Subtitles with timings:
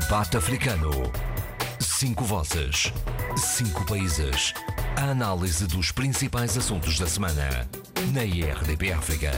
[0.00, 0.90] Debate Africano.
[1.78, 2.90] Cinco vozes.
[3.36, 4.54] Cinco países.
[4.96, 7.68] A análise dos principais assuntos da semana.
[8.14, 9.32] Na IRDP África.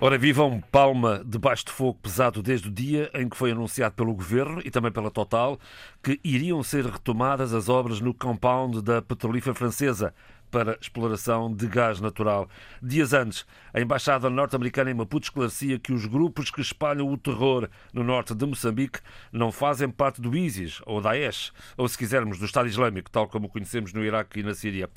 [0.00, 4.14] Ora, vivam Palma debaixo de fogo pesado desde o dia em que foi anunciado pelo
[4.14, 5.58] Governo e também pela Total
[6.00, 10.14] que iriam ser retomadas as obras no compound da petrolífera francesa
[10.54, 12.48] para exploração de gás natural.
[12.80, 17.68] Dias antes, a Embaixada norte-americana em Maputo esclarecia que os grupos que espalham o terror
[17.92, 19.00] no norte de Moçambique
[19.32, 23.48] não fazem parte do ISIS ou Daesh, ou se quisermos, do Estado Islâmico, tal como
[23.48, 24.88] o conhecemos no Iraque e na Síria.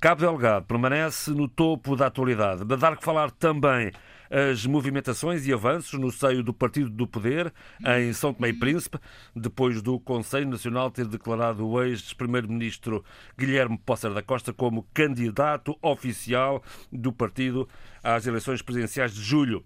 [0.00, 2.64] Cabo Delgado permanece no topo da atualidade.
[2.64, 3.90] De dar que falar também
[4.30, 7.52] as movimentações e avanços no seio do Partido do Poder
[7.84, 9.00] em São Tomé e Príncipe,
[9.34, 13.04] depois do Conselho Nacional ter declarado o ex-primeiro-ministro
[13.36, 17.68] Guilherme Pócer da Costa como candidato oficial do partido
[18.00, 19.64] às eleições presidenciais de julho.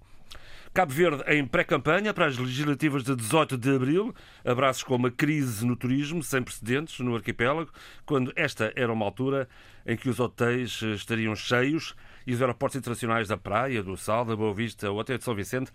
[0.74, 5.66] Cabo Verde em pré-campanha para as legislativas de 18 de abril, abraços com uma crise
[5.66, 7.70] no turismo sem precedentes no arquipélago,
[8.06, 9.46] quando esta era uma altura
[9.86, 11.94] em que os hotéis estariam cheios
[12.26, 15.34] e os aeroportos internacionais da Praia, do Sal, da Boa Vista ou até de São
[15.34, 15.70] Vicente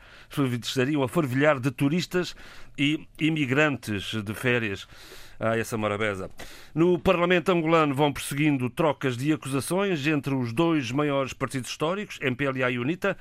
[0.64, 2.36] estariam a fervilhar de turistas
[2.76, 4.88] e imigrantes de férias.
[5.40, 6.32] Ah, essa morabeza.
[6.74, 12.72] No Parlamento angolano vão prosseguindo trocas de acusações entre os dois maiores partidos históricos, MPLA
[12.72, 13.16] e UNITA,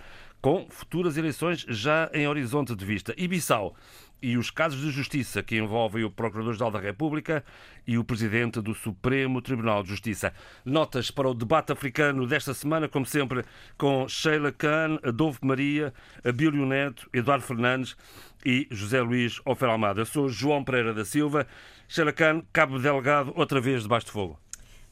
[0.46, 3.12] com futuras eleições já em horizonte de vista.
[3.16, 3.74] E Bissau
[4.22, 7.44] e os casos de justiça que envolvem o Procurador-Geral da República
[7.84, 10.32] e o Presidente do Supremo Tribunal de Justiça.
[10.64, 13.44] Notas para o debate africano desta semana, como sempre,
[13.76, 15.92] com Sheila Khan, Adolfo Maria,
[16.24, 17.96] Abílio Neto, Eduardo Fernandes
[18.44, 20.02] e José Luís Ofer Almada.
[20.02, 21.44] Eu sou João Pereira da Silva.
[21.88, 24.38] Sheila Khan, Cabo Delgado, outra vez debaixo de fogo.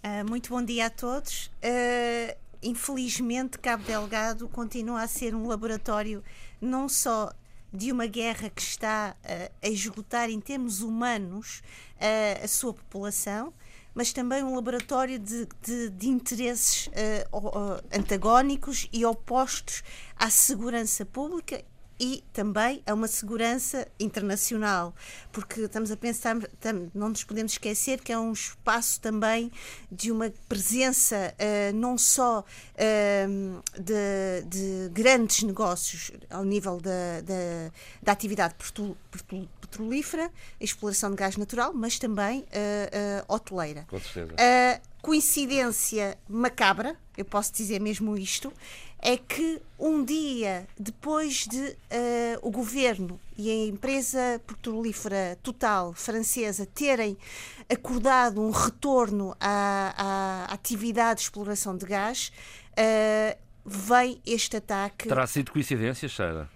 [0.02, 1.46] Uh, muito bom dia a todos.
[1.62, 6.24] Uh, infelizmente, Cabo Delgado continua a ser um laboratório
[6.60, 7.32] não só
[7.72, 11.62] de uma guerra que está uh, a esgotar em termos humanos
[11.96, 13.52] uh, a sua população,
[13.92, 19.82] mas também um laboratório de, de, de interesses uh, antagónicos e opostos
[20.16, 21.64] à segurança pública
[22.04, 24.94] e também a uma segurança internacional,
[25.32, 26.36] porque estamos a pensar,
[26.92, 29.50] não nos podemos esquecer que é um espaço também
[29.90, 37.72] de uma presença uh, não só uh, de, de, grandes negócios ao nível da, da,
[38.02, 38.54] da atividade
[39.62, 43.86] petrolífera, exploração de gás natural, mas também uh, hoteleira.
[43.88, 44.36] Com certeza.
[45.00, 48.52] coincidência macabra, eu posso dizer mesmo isto,
[49.04, 51.76] é que um dia depois de uh,
[52.40, 57.14] o governo e a empresa petrolífera Total francesa terem
[57.70, 62.32] acordado um retorno à, à atividade de exploração de gás,
[62.72, 65.06] uh, vem este ataque.
[65.06, 66.48] Terá sido coincidência, Sheila?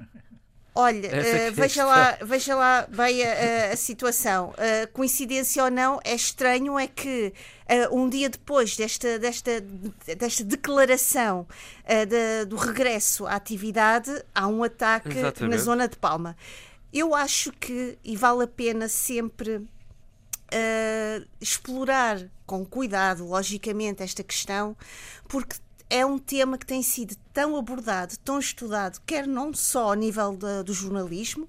[0.81, 4.51] Olha, uh, veja, lá, veja lá bem a, a, a situação.
[4.51, 7.33] Uh, coincidência ou não, é estranho é que
[7.91, 9.61] uh, um dia depois desta, desta,
[10.17, 11.49] desta declaração
[11.85, 15.57] de, do regresso à atividade, há um ataque Exatamente.
[15.57, 16.37] na zona de Palma.
[16.93, 19.67] Eu acho que, e vale a pena sempre
[21.41, 24.77] explorar com cuidado, logicamente, esta questão,
[25.27, 25.57] porque
[25.91, 30.37] é um tema que tem sido tão abordado, tão estudado, quer não só ao nível
[30.37, 31.49] de, do jornalismo,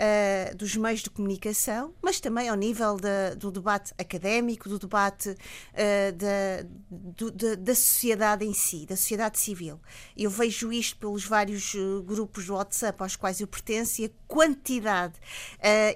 [0.00, 2.96] Uh, dos meios de comunicação, mas também ao nível
[3.36, 9.80] do debate académico, do debate uh, da, do, da sociedade em si, da sociedade civil.
[10.16, 14.10] Eu vejo isto pelos vários uh, grupos do WhatsApp aos quais eu pertenço e a
[14.28, 15.14] quantidade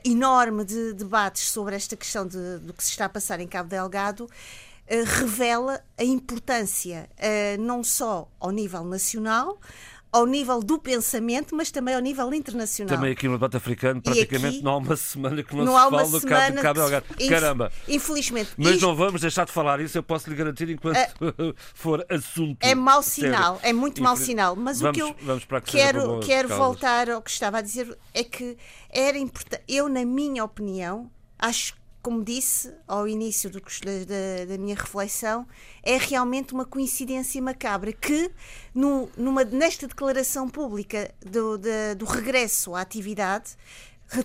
[0.05, 3.69] enorme de debates sobre esta questão de, do que se está a passar em Cabo
[3.69, 4.72] Delgado eh,
[5.05, 9.59] revela a importância uh, não só ao nível nacional,
[10.13, 12.95] ao nível do pensamento, mas também ao nível internacional.
[12.95, 15.91] Também aqui no debate africano, praticamente aqui, não há uma semana que não, não se
[15.91, 17.07] fala do Cabo, Cabo Delgado.
[17.31, 17.73] Caramba!
[17.89, 18.51] Infelizmente.
[18.59, 22.05] Mas isto, não vamos deixar de falar isso, eu posso lhe garantir enquanto uh, for
[22.11, 22.59] assunto.
[22.61, 24.55] É mau sinal, é muito mau sinal.
[24.55, 28.23] Mas vamos, o que eu que quero, quero voltar ao que estava a dizer é
[28.23, 28.59] que
[28.91, 29.63] era importante.
[29.67, 35.47] Eu, na minha opinião, acho como disse ao início do, da, da, minha reflexão,
[35.83, 38.31] é realmente uma coincidência macabra que,
[38.75, 41.59] no, numa, nesta declaração pública do,
[41.97, 43.57] do, regresso à atividade,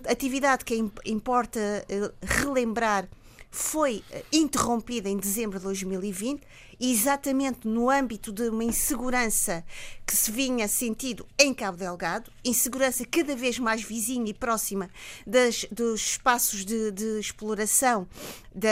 [0.09, 0.75] atividade que
[1.05, 3.07] importa eh, relembrar
[3.49, 6.41] foi eh, interrompida em dezembro de 2020,
[6.79, 9.63] exatamente no âmbito de uma insegurança
[10.05, 14.89] que se vinha sentido em Cabo Delgado, insegurança cada vez mais vizinha e próxima
[15.25, 18.07] das, dos espaços de, de exploração
[18.53, 18.69] da,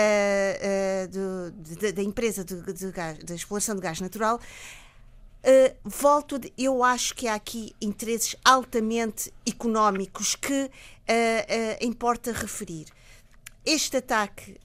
[1.08, 2.56] uh, de, da empresa de,
[2.92, 4.40] gás, exploração de gás natural.
[5.46, 12.32] Uh, volto, de, eu acho que há aqui interesses altamente económicos que uh, uh, importa
[12.32, 12.88] referir.
[13.66, 14.60] Este ataque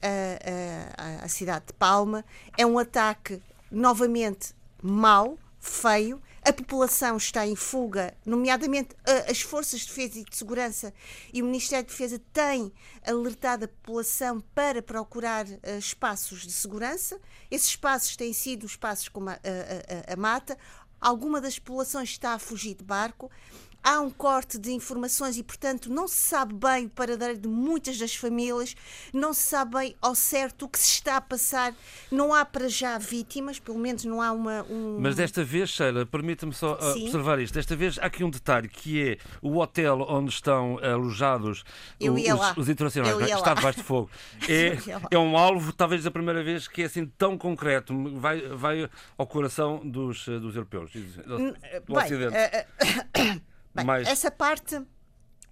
[1.22, 2.22] à cidade de Palma
[2.58, 8.94] é um ataque novamente mau, feio, a população está em fuga, nomeadamente
[9.26, 10.92] as forças de defesa e de segurança,
[11.32, 12.72] e o Ministério da Defesa tem
[13.06, 17.18] alertado a população para procurar uh, espaços de segurança.
[17.50, 20.58] Esses espaços têm sido espaços como a, a, a, a mata.
[21.00, 23.30] Alguma das populações está a fugir de barco
[23.82, 27.98] há um corte de informações e, portanto, não se sabe bem o paradeiro de muitas
[27.98, 28.74] das famílias,
[29.12, 31.74] não se sabe bem ao certo o que se está a passar.
[32.10, 34.62] Não há para já vítimas, pelo menos não há uma.
[34.64, 34.98] Um...
[35.00, 37.04] Mas desta vez, Sheila, permita-me só uh, Sim.
[37.04, 37.54] observar isto.
[37.54, 41.64] Desta vez há aqui um detalhe que é o hotel onde estão alojados
[42.00, 43.34] os, os internacionais, é?
[43.34, 44.10] está debaixo de fogo.
[44.48, 44.76] É,
[45.12, 49.26] é um alvo, talvez a primeira vez, que é assim tão concreto, vai, vai ao
[49.26, 52.34] coração dos, dos europeus, do bem, Ocidente.
[52.34, 54.08] Uh, uh, Bem, Mas...
[54.08, 54.82] essa parte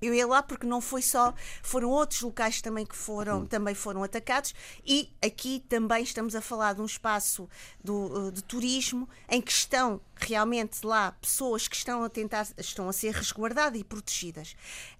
[0.00, 3.46] eu ia lá porque não foi só, foram outros locais também que foram, hum.
[3.46, 4.54] também foram atacados
[4.86, 7.48] e aqui também estamos a falar de um espaço
[7.82, 12.92] do, de turismo em que estão realmente lá pessoas que estão a tentar, estão a
[12.92, 14.54] ser resguardadas e protegidas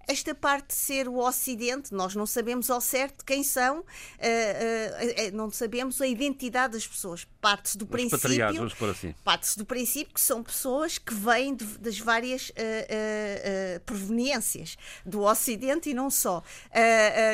[0.09, 5.37] esta parte de ser o Ocidente, nós não sabemos ao certo quem são, uh, uh,
[5.37, 7.27] não sabemos a identidade das pessoas.
[7.39, 8.89] Parte-se do Os princípio.
[8.89, 9.15] Assim.
[9.23, 12.51] Parte-se do princípio que são pessoas que vêm de, das várias
[13.85, 16.43] proveniências do Ocidente e não só.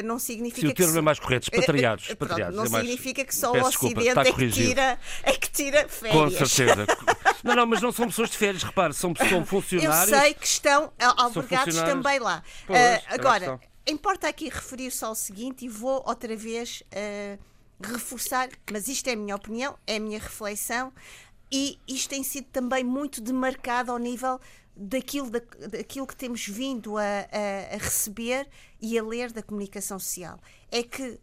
[0.03, 2.09] não significa Se o termo que, é mais correto, expatriados.
[2.09, 2.85] expatriados não é mais...
[2.85, 6.13] significa que só o Ocidente desculpa, é, que tira, é que tira férias.
[6.13, 6.85] Com certeza.
[7.43, 10.11] não, não, mas não são pessoas de férias, repare, são, são funcionários.
[10.11, 12.41] Eu sei que estão albergados também lá.
[12.65, 17.39] Pois, uh, agora, importa aqui referir-se ao seguinte e vou outra vez uh,
[17.81, 20.93] reforçar, mas isto é a minha opinião, é a minha reflexão
[21.51, 24.39] e isto tem sido também muito demarcado ao nível
[24.75, 25.39] daquilo, da,
[25.69, 28.47] daquilo que temos vindo a, a, a receber
[28.81, 30.39] e a ler da comunicação social.
[30.71, 31.19] É que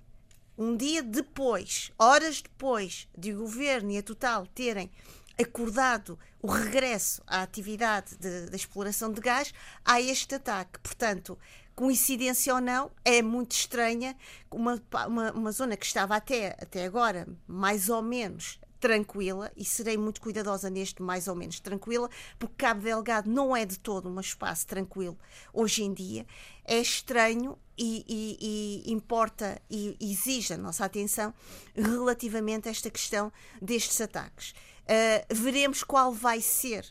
[0.56, 4.90] um dia depois, horas depois de o governo e a Total terem
[5.40, 9.52] acordado o regresso à atividade da exploração de gás,
[9.84, 10.78] há este ataque.
[10.80, 11.38] Portanto,
[11.74, 14.16] coincidência ou não, é muito estranha.
[14.50, 19.96] Uma, uma, uma zona que estava até, até agora mais ou menos tranquila, e serei
[19.96, 24.18] muito cuidadosa neste mais ou menos tranquila, porque Cabo Delgado não é de todo um
[24.18, 25.16] espaço tranquilo
[25.52, 26.26] hoje em dia.
[26.64, 31.32] É estranho e, e, e, importa e exige a nossa atenção
[31.76, 34.52] relativamente a esta questão destes ataques.
[34.82, 36.84] Uh, veremos qual vai ser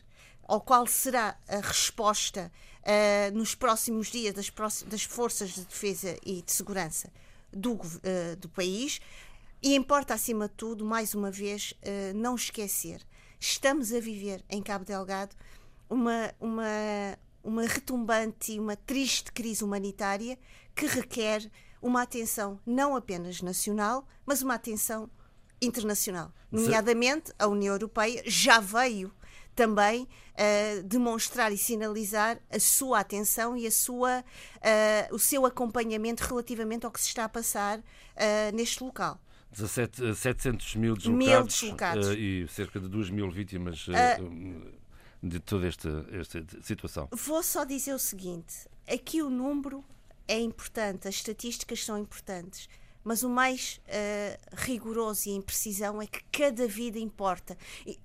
[0.48, 2.50] ou qual será a resposta
[2.80, 4.50] uh, nos próximos dias das,
[4.86, 7.12] das, forças de defesa e de segurança
[7.52, 9.00] do, uh, do país.
[9.62, 11.72] E importa, acima de tudo, mais uma vez,
[12.16, 13.00] não esquecer:
[13.38, 15.36] estamos a viver em Cabo Delgado
[15.88, 20.36] uma, uma, uma retumbante e uma triste crise humanitária
[20.74, 21.48] que requer
[21.80, 25.08] uma atenção não apenas nacional, mas uma atenção
[25.62, 26.32] internacional.
[26.50, 29.12] Nomeadamente, a União Europeia já veio
[29.54, 36.24] também uh, demonstrar e sinalizar a sua atenção e a sua, uh, o seu acompanhamento
[36.24, 37.82] relativamente ao que se está a passar uh,
[38.54, 39.20] neste local.
[39.50, 42.08] 17, 700 mil deslocados, mil deslocados.
[42.16, 43.86] e cerca de 2 mil vítimas
[45.22, 47.08] de toda esta, esta situação.
[47.12, 49.84] Vou só dizer o seguinte: aqui o número
[50.26, 52.66] é importante, as estatísticas são importantes
[53.04, 57.56] mas o mais uh, rigoroso e em precisão é que cada vida importa.
[57.86, 57.98] E,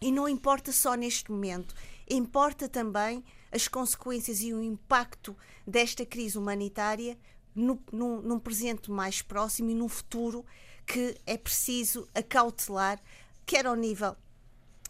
[0.00, 1.74] e não importa só neste momento,
[2.08, 5.36] importa também as consequências e o impacto
[5.66, 7.18] desta crise humanitária
[7.54, 10.44] no, no, num presente mais próximo e num futuro
[10.86, 13.00] que é preciso acautelar,
[13.46, 14.16] quer ao nível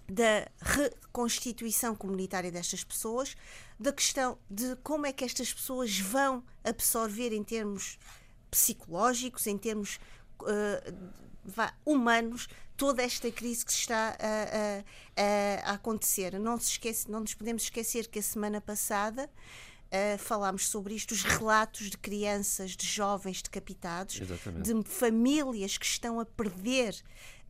[0.09, 3.37] da reconstituição comunitária destas pessoas,
[3.79, 7.99] da questão de como é que estas pessoas vão absorver em termos
[8.53, 9.99] psicológicos, em termos
[10.43, 16.39] uh, humanos, toda esta crise que está a, a, a, acontecer.
[16.39, 21.13] Não, se esquece, não nos podemos esquecer que a semana passada uh, falámos sobre isto,
[21.13, 24.73] os relatos de crianças, de jovens decapitados, Exatamente.
[24.73, 26.95] de famílias que estão a perder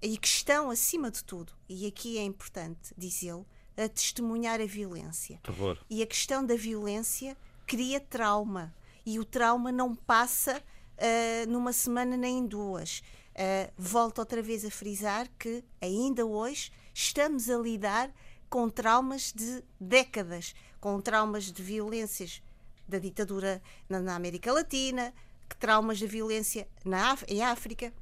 [0.00, 5.40] e que estão, acima de tudo, e aqui é importante dizê-lo, a testemunhar a violência.
[5.42, 5.78] Terror.
[5.90, 8.74] E a questão da violência cria trauma.
[9.04, 10.62] E o trauma não passa
[11.02, 13.02] uh, numa semana nem em duas.
[13.32, 18.10] Uh, volto outra vez a frisar que ainda hoje estamos a lidar
[18.48, 22.42] com traumas de décadas, com traumas de violências
[22.86, 25.12] da ditadura na, na América Latina,
[25.58, 27.92] traumas de violência na, em África,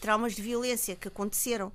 [0.00, 1.72] traumas de violência que aconteceram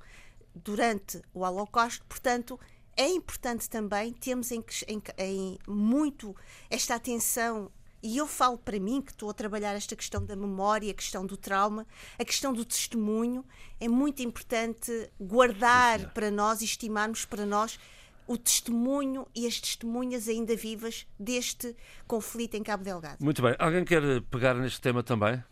[0.56, 2.06] durante o Holocausto.
[2.06, 2.60] Portanto,
[2.96, 6.36] é importante também termos em, em, em muito
[6.70, 7.72] esta atenção
[8.08, 11.26] e eu falo para mim que estou a trabalhar esta questão da memória, a questão
[11.26, 11.86] do trauma,
[12.18, 13.44] a questão do testemunho.
[13.82, 17.78] É muito importante guardar Sim, para nós e estimarmos para nós
[18.26, 21.76] o testemunho e as testemunhas ainda vivas deste
[22.08, 23.22] conflito em Cabo Delgado.
[23.22, 23.54] Muito bem.
[23.60, 25.44] Alguém quer pegar neste tema também?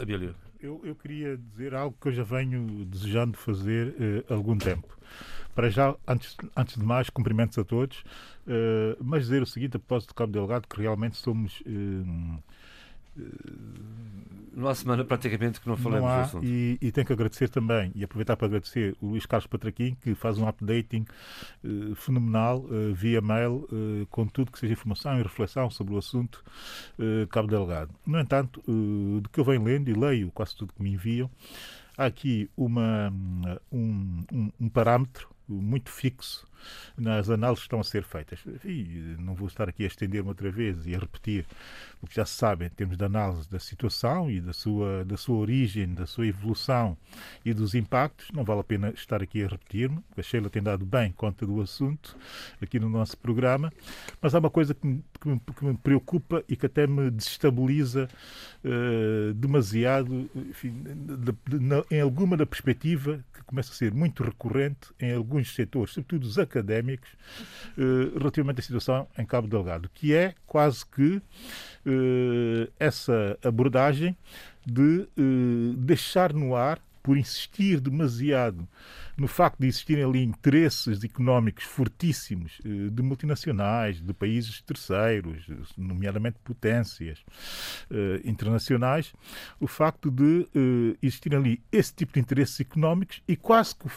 [0.00, 0.34] Abílio.
[0.58, 4.98] Eu, eu queria dizer algo que eu já venho desejando fazer uh, algum tempo.
[5.54, 7.98] Para já, antes, antes de mais, cumprimentos a todos,
[8.46, 11.60] uh, mas dizer o seguinte a propósito de Cabo Delgado, que realmente somos.
[11.60, 12.42] Uh,
[14.56, 16.44] não há semana praticamente que não falamos não há, do assunto.
[16.44, 20.14] E, e tenho que agradecer também, e aproveitar para agradecer o Luís Carlos Patraquim, que
[20.14, 21.04] faz um updating
[21.64, 25.98] uh, fenomenal uh, via mail, uh, com tudo que seja informação e reflexão sobre o
[25.98, 26.44] assunto
[27.30, 27.90] Cabo Delgado.
[28.06, 31.30] No entanto, do que eu venho lendo e leio quase tudo que me enviam,
[31.96, 33.12] há aqui uma,
[33.72, 36.46] um, um, um parâmetro muito fixo
[36.96, 38.40] nas análises que estão a ser feitas.
[38.64, 41.46] E não vou estar aqui a estender-me outra vez e a repetir
[42.02, 45.16] o que já se sabe em termos de análise da situação e da sua, da
[45.16, 46.96] sua origem, da sua evolução
[47.44, 48.30] e dos impactos.
[48.32, 51.46] Não vale a pena estar aqui a repetir-me, porque a Sheila tem dado bem conta
[51.46, 52.16] do assunto
[52.60, 53.72] aqui no nosso programa.
[54.20, 57.10] Mas há uma coisa que me, que me, que me preocupa e que até me
[57.10, 58.08] desestabiliza
[58.64, 64.22] uh, demasiado, enfim, de, de, de, em alguma da perspectiva que começa a ser muito
[64.22, 67.08] recorrente em alguns setores, sobretudo os académicos
[67.76, 71.20] eh, relativamente à situação em Cabo Delgado, que é quase que
[71.84, 74.16] eh, essa abordagem
[74.64, 78.66] de eh, deixar no ar, por insistir demasiado
[79.16, 86.38] no facto de existirem ali interesses económicos fortíssimos eh, de multinacionais, de países terceiros, nomeadamente
[86.42, 87.24] potências
[87.90, 89.12] eh, internacionais,
[89.60, 93.88] o facto de eh, existirem ali esse tipo de interesses económicos e quase que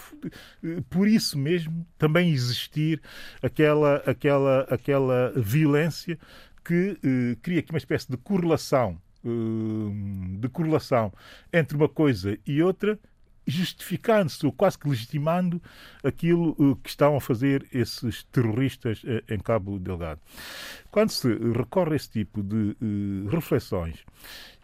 [0.89, 3.01] por isso mesmo também existir
[3.41, 6.17] aquela, aquela, aquela violência
[6.63, 6.97] que
[7.41, 8.99] cria aqui uma espécie de correlação
[10.39, 11.11] de correlação
[11.51, 12.99] entre uma coisa e outra
[13.47, 15.61] justificando-se ou quase que legitimando
[16.03, 20.19] aquilo eh, que estão a fazer esses terroristas eh, em Cabo Delgado.
[20.91, 24.03] Quando se recorre a esse tipo de uh, reflexões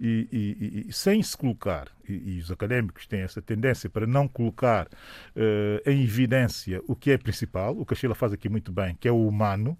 [0.03, 4.87] e, e, e, sem se colocar, e, os académicos têm essa tendência para não colocar
[4.87, 8.97] uh, em evidência o que é principal, o que a Sheila faz aqui muito bem,
[8.99, 9.77] que é o humano,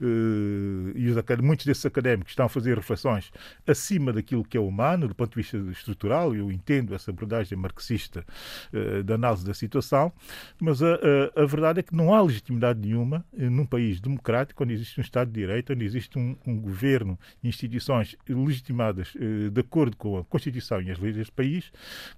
[0.00, 3.30] uh, e os, muitos desses académicos estão a fazer reflexões
[3.64, 8.26] acima daquilo que é humano, do ponto de vista estrutural, eu entendo essa abordagem marxista
[8.72, 10.12] uh, da análise da situação,
[10.60, 10.94] mas a,
[11.36, 15.02] a, a, verdade é que não há legitimidade nenhuma num país democrático, onde existe um
[15.02, 20.24] Estado de Direito, onde existe um, um governo instituições legitimadas uh, de acordo com a
[20.24, 21.70] Constituição e as leis deste país,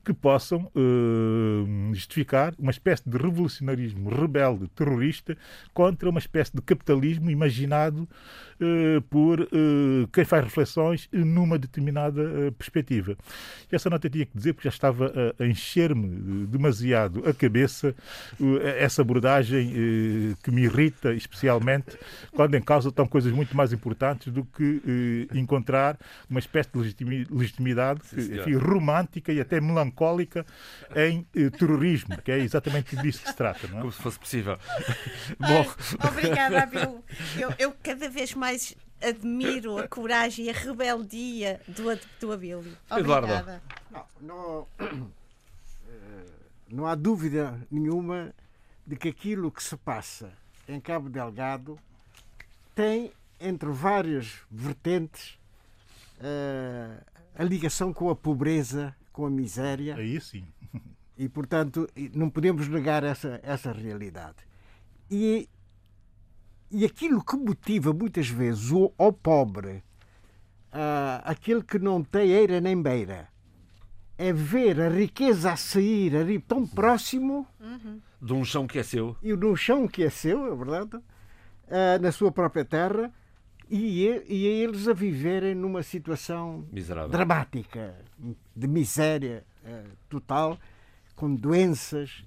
[0.05, 5.37] que possam uh, justificar uma espécie de revolucionarismo rebelde, terrorista,
[5.75, 8.09] contra uma espécie de capitalismo imaginado
[9.11, 9.49] por
[10.13, 13.17] quem faz reflexões numa determinada perspectiva.
[13.71, 17.95] E essa nota tinha que dizer, porque já estava a, encher-me demasiado a cabeça
[18.79, 19.73] essa abordagem
[20.43, 21.97] que me irrita, especialmente
[22.33, 27.27] quando em causa estão coisas muito mais importantes do que eh, encontrar uma espécie de
[27.31, 30.47] legitimidade enfim, romântica e até melancólica
[30.95, 33.67] em eh, terrorismo, que é exatamente disso que se trata.
[33.69, 33.81] Não é?
[33.81, 34.59] Como se fosse possível.
[35.39, 35.67] Bom.
[36.09, 37.05] Obrigada, Abel.
[37.39, 38.52] Eu, eu cada vez mais
[39.01, 41.83] admiro a coragem e a rebeldia do,
[42.21, 42.77] do Abílio.
[42.91, 43.63] Obrigada.
[43.91, 46.27] Não, não, eh,
[46.71, 48.35] não há dúvida nenhuma
[48.87, 50.33] de que aquilo que se passa
[50.69, 51.79] em Cabo Delgado
[52.75, 55.39] tem entre várias vertentes,
[56.19, 57.05] uh,
[57.35, 59.97] a ligação com a pobreza, com a miséria.
[59.97, 60.47] Aí sim.
[61.19, 64.39] E, portanto, não podemos negar essa, essa realidade.
[65.11, 65.49] E,
[66.73, 69.85] e aquilo que motiva muitas vezes o, o pobre,
[70.73, 73.29] uh, aquele que não tem eira nem beira,
[74.17, 77.47] é ver a riqueza a sair ali tão próximo.
[77.61, 78.01] Uhum.
[78.21, 79.17] De um chão que é seu.
[79.23, 83.13] E de um chão que é seu, é verdade, uh, na sua própria terra,
[83.69, 87.11] e, e eles a viverem numa situação Miserável.
[87.11, 87.95] dramática,
[88.55, 90.59] de miséria uh, total,
[91.17, 92.25] com doenças.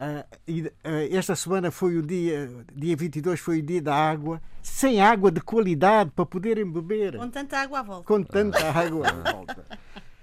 [0.00, 0.72] Uh, e, uh,
[1.10, 5.42] esta semana foi o dia, dia 22 foi o dia da água, sem água de
[5.42, 7.18] qualidade para poderem beber.
[7.18, 8.06] Com tanta água à volta.
[8.06, 9.64] Com tanta água à volta.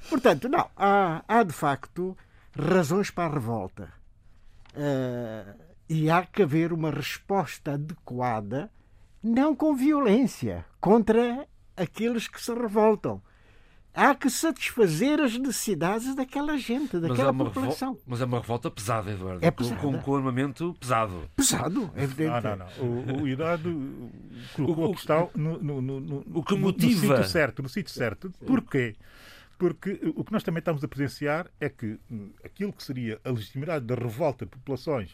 [0.10, 2.18] Portanto, não, há, há de facto
[2.58, 3.94] razões para a revolta.
[5.88, 8.72] e há que haver uma resposta adequada
[9.22, 13.22] não com violência, contra aqueles que se revoltam.
[13.98, 17.90] Há que satisfazer as necessidades daquela gente, Mas é, daquela uma população.
[17.90, 19.44] revolta, mas é uma revolta pesada, Eduardo.
[19.46, 19.82] É Com- pesada.
[19.82, 21.30] Com, com armamento pesado.
[21.36, 22.44] Pesado, é evidente.
[22.44, 22.58] Não, não,
[23.08, 23.18] não.
[23.20, 24.10] O, o Eduardo
[24.56, 27.64] colocou O- a questão no, no, no, no- o que motiva- no sítio certo.
[27.64, 28.32] No sítio certo.
[28.46, 28.96] Porquê?
[29.58, 31.98] Porque o que nós também estamos a presenciar é que
[32.46, 35.10] aquilo que seria a legitimidade da revolta de populações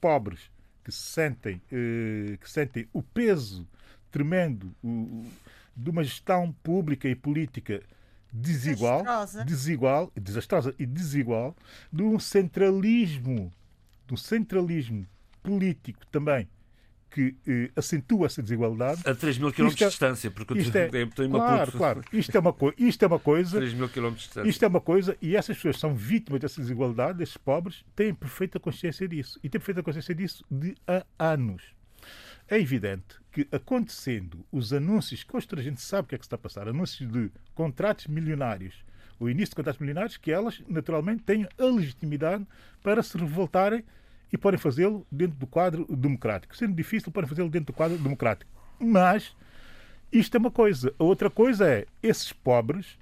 [0.00, 0.50] pobres
[0.82, 3.68] que se sentem, eh, que sentem o peso
[4.10, 5.24] tremendo o-
[5.76, 7.82] de uma gestão pública e política
[8.32, 9.44] desigual, Desastrosa.
[9.44, 11.54] desigual, desastrosa e desigual,
[11.92, 13.52] de um centralismo,
[14.06, 15.06] de um centralismo
[15.42, 16.48] político também
[17.10, 19.02] que eh, acentua essa desigualdade.
[19.04, 22.02] A 3 mil quilómetros Isto é- de distância, porque Isto é, tenho uma claro, claro.
[22.10, 24.48] Isto é uma, co isto é uma coisa 3 mil quilómetros de distância.
[24.48, 28.58] isto é uma coisa, e essas pessoas são vítimas dessa desigualdade, esses pobres, têm perfeita
[28.58, 29.38] consciência disso.
[29.44, 31.62] E têm perfeita consciência disso de há anos.
[32.48, 36.24] É evidente que, acontecendo os anúncios, que hoje a gente sabe o que é que
[36.24, 38.84] está a passar, anúncios de contratos milionários,
[39.18, 42.46] o início de contratos milionários, que elas, naturalmente, têm a legitimidade
[42.82, 43.82] para se revoltarem
[44.32, 46.56] e podem fazê-lo dentro do quadro democrático.
[46.56, 48.50] Sendo difícil, podem fazê-lo dentro do quadro democrático.
[48.78, 49.34] Mas
[50.10, 50.94] isto é uma coisa.
[50.98, 52.98] A outra coisa é esses pobres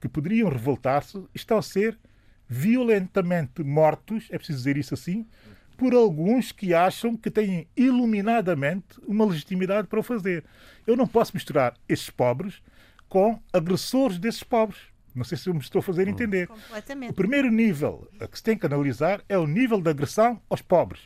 [0.00, 1.98] que poderiam revoltar-se estão a ser
[2.48, 5.26] violentamente mortos, é preciso dizer isso assim,
[5.80, 10.44] por alguns que acham que têm iluminadamente uma legitimidade para o fazer.
[10.86, 12.60] Eu não posso misturar esses pobres
[13.08, 14.78] com agressores desses pobres.
[15.14, 16.48] Não sei se eu me estou a fazer entender.
[17.08, 20.60] O primeiro nível a que se tem que analisar é o nível de agressão aos
[20.60, 21.00] pobres.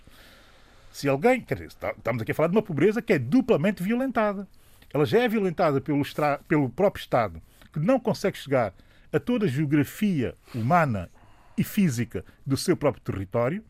[0.91, 4.49] Se alguém, quer dizer, estamos aqui a falar de uma pobreza que é duplamente violentada.
[4.93, 7.41] Ela já é violentada pelo, estra- pelo próprio Estado,
[7.73, 8.75] que não consegue chegar
[9.13, 11.09] a toda a geografia humana
[11.57, 13.65] e física do seu próprio território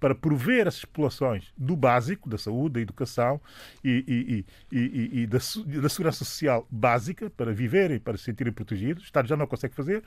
[0.00, 3.40] para prover essas populações do básico, da saúde, da educação
[3.82, 5.38] e, e- e- e- e da,
[5.80, 9.02] da segurança social básica, para viverem, para se sentirem protegidos.
[9.02, 10.02] O Estado já não consegue fazer.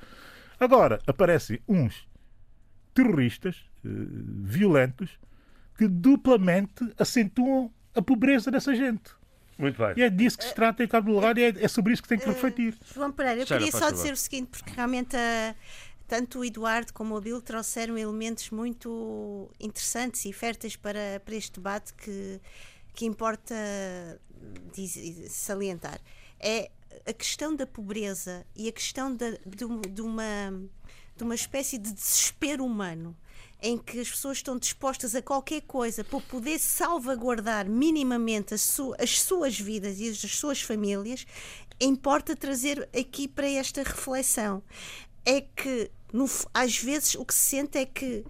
[0.59, 2.07] Agora, aparecem uns
[2.93, 3.89] terroristas eh,
[4.43, 5.19] violentos
[5.77, 9.11] que duplamente acentuam a pobreza dessa gente.
[9.57, 9.93] Muito bem.
[9.97, 12.07] E é disso que se trata em Cabo Delgado e é, é sobre isso que
[12.09, 12.75] tem que refletir.
[12.93, 15.55] João Pereira, eu queria só dizer o seguinte, porque realmente ah,
[16.07, 21.53] tanto o Eduardo como o Bill trouxeram elementos muito interessantes e férteis para, para este
[21.53, 22.39] debate que,
[22.93, 23.55] que importa
[24.73, 25.99] diz- salientar.
[26.39, 26.71] É
[27.05, 30.69] a questão da pobreza e a questão da- de, de uma,
[31.15, 33.15] de uma espécie de desespero humano
[33.61, 39.19] em que as pessoas estão dispostas a qualquer coisa para poder salvaguardar minimamente su- as
[39.19, 41.25] suas vidas e as suas famílias,
[41.79, 44.61] importa trazer aqui para esta reflexão.
[45.25, 48.23] É que, no às vezes, o que se sente é que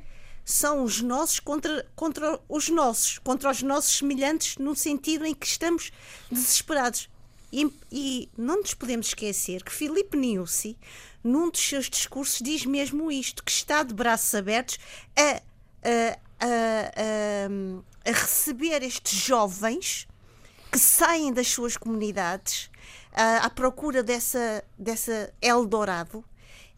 [0.43, 5.45] são os nossos contra, contra os nossos, contra os nossos semelhantes, no sentido em que
[5.45, 5.91] estamos
[6.31, 7.09] desesperados.
[7.51, 10.77] E, e não nos podemos esquecer que Filipe Niusi,
[11.23, 14.77] num dos seus discursos, diz mesmo isto: que está de braços abertos
[15.15, 20.07] a, a, a- a- a receber estes jovens
[20.71, 22.69] que saem das suas comunidades
[23.13, 26.23] ah, à procura dessa, dessa Eldorado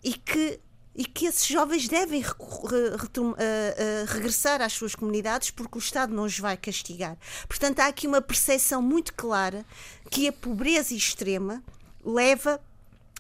[0.03, 0.59] e que,
[0.99, 2.33] e que esses jovens devem ah,
[3.38, 7.15] ah, regressar às suas comunidades porque o Estado não os vai castigar.
[7.47, 9.65] Portanto, há aqui uma percepção muito clara
[10.12, 11.63] que a pobreza extrema
[12.03, 12.59] leva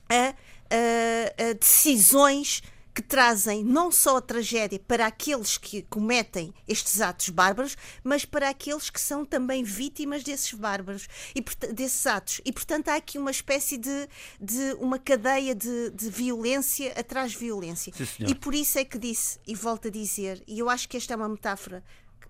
[0.09, 2.61] a, a- a decisões
[2.99, 8.49] que trazem não só a tragédia para aqueles que cometem estes atos bárbaros, mas para
[8.49, 12.41] aqueles que são também vítimas desses bárbaros e desses atos.
[12.43, 17.37] E portanto há aqui uma espécie de, de uma cadeia de, de violência atrás de
[17.37, 17.93] violência.
[17.95, 20.97] Sim, e por isso é que disse, e volto a dizer, e eu acho que
[20.97, 21.81] esta é uma metáfora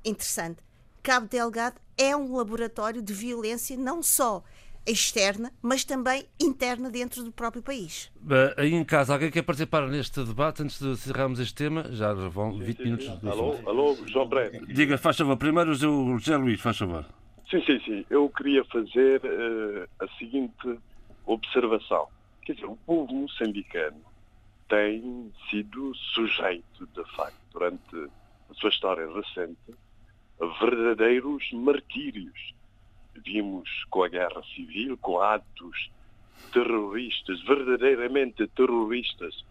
[0.05, 0.61] interessante.
[1.01, 4.43] Cabo Delgado é um laboratório de violência não só
[4.85, 8.11] externa, mas também interna dentro do próprio país.
[8.57, 11.85] Aí em casa, alguém quer participar neste debate antes de encerrarmos este tema?
[11.91, 14.65] Já vão 20 minutos do Alô, alô, João Pereira.
[14.65, 15.37] Diga, faz favor.
[15.37, 17.05] Primeiro o José Luís, faz favor.
[17.49, 18.05] Sim, sim, sim.
[18.09, 20.79] Eu queria fazer eh, a seguinte
[21.25, 22.07] observação.
[22.43, 24.01] Quer dizer, o povo moçambicano
[24.67, 27.95] tem sido sujeito, de facto, durante
[28.49, 29.75] a sua história recente,
[30.39, 32.53] a verdadeiros martírios.
[33.23, 35.89] Vimos com a guerra civil, com atos
[36.51, 39.43] terroristas, verdadeiramente terroristas,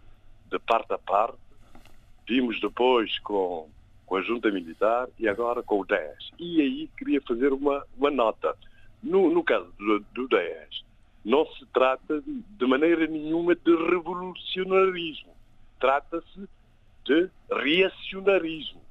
[0.50, 1.38] de parte a parte.
[2.26, 3.68] Vimos depois com,
[4.06, 6.30] com a junta militar e agora com o 10.
[6.38, 8.56] E aí queria fazer uma, uma nota.
[9.02, 10.84] No, no caso do, do 10,
[11.24, 15.32] não se trata de, de maneira nenhuma de revolucionarismo.
[15.78, 16.48] Trata-se
[17.04, 18.82] de reacionarismo.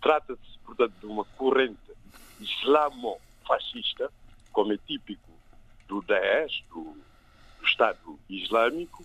[0.00, 1.76] Trata-se, portanto, de uma corrente
[3.46, 4.10] islamo-fascista,
[4.52, 5.30] como é típico
[5.88, 6.96] do Daesh, do,
[7.60, 9.04] do Estado Islâmico,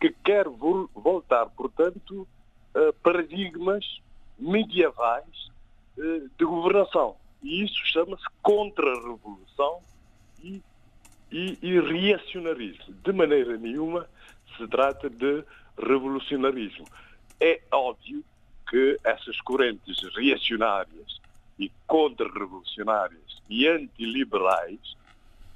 [0.00, 2.28] que quer voltar, portanto,
[2.74, 4.00] a paradigmas
[4.38, 5.50] medievais
[5.98, 7.16] eh, de governação.
[7.42, 9.80] E isso chama-se contra-revolução
[10.42, 10.62] e,
[11.32, 12.94] e, e reacionarismo.
[13.02, 14.08] De maneira nenhuma
[14.56, 15.44] se trata de
[15.76, 16.86] revolucionarismo.
[17.40, 18.24] É óbvio
[18.68, 21.20] que essas correntes reacionárias
[21.58, 24.96] e contra-revolucionárias e antiliberais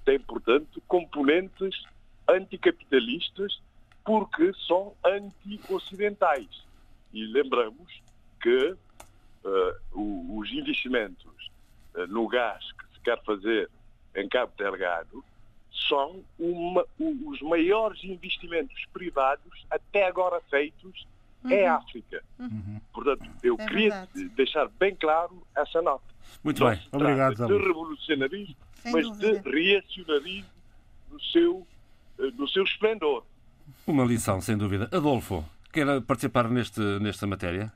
[0.05, 1.85] têm, portanto, componentes
[2.29, 3.61] anticapitalistas
[4.05, 6.65] porque são anti-ocidentais.
[7.13, 8.03] E lembramos
[8.41, 8.75] que
[9.45, 11.51] uh, os investimentos
[11.95, 13.71] uh, no gás que se quer fazer
[14.17, 15.25] em Cabo Delgado
[15.89, 21.07] são uma, os maiores investimentos privados até agora feitos
[21.45, 21.51] uhum.
[21.51, 22.23] em África.
[22.39, 22.81] Uhum.
[22.93, 24.29] Portanto, eu é queria verdade.
[24.37, 26.05] deixar bem claro essa nota.
[26.43, 26.81] Muito Não bem.
[26.93, 29.41] Obrigado, de revolucionarismo, Sem mas dúvida.
[29.41, 30.51] de reacionarismo
[31.11, 31.67] no seu,
[32.19, 33.25] eh, no seu esplendor.
[33.87, 34.89] Uma lição, sem dúvida.
[34.93, 37.73] Adolfo, quer participar neste, nesta matéria?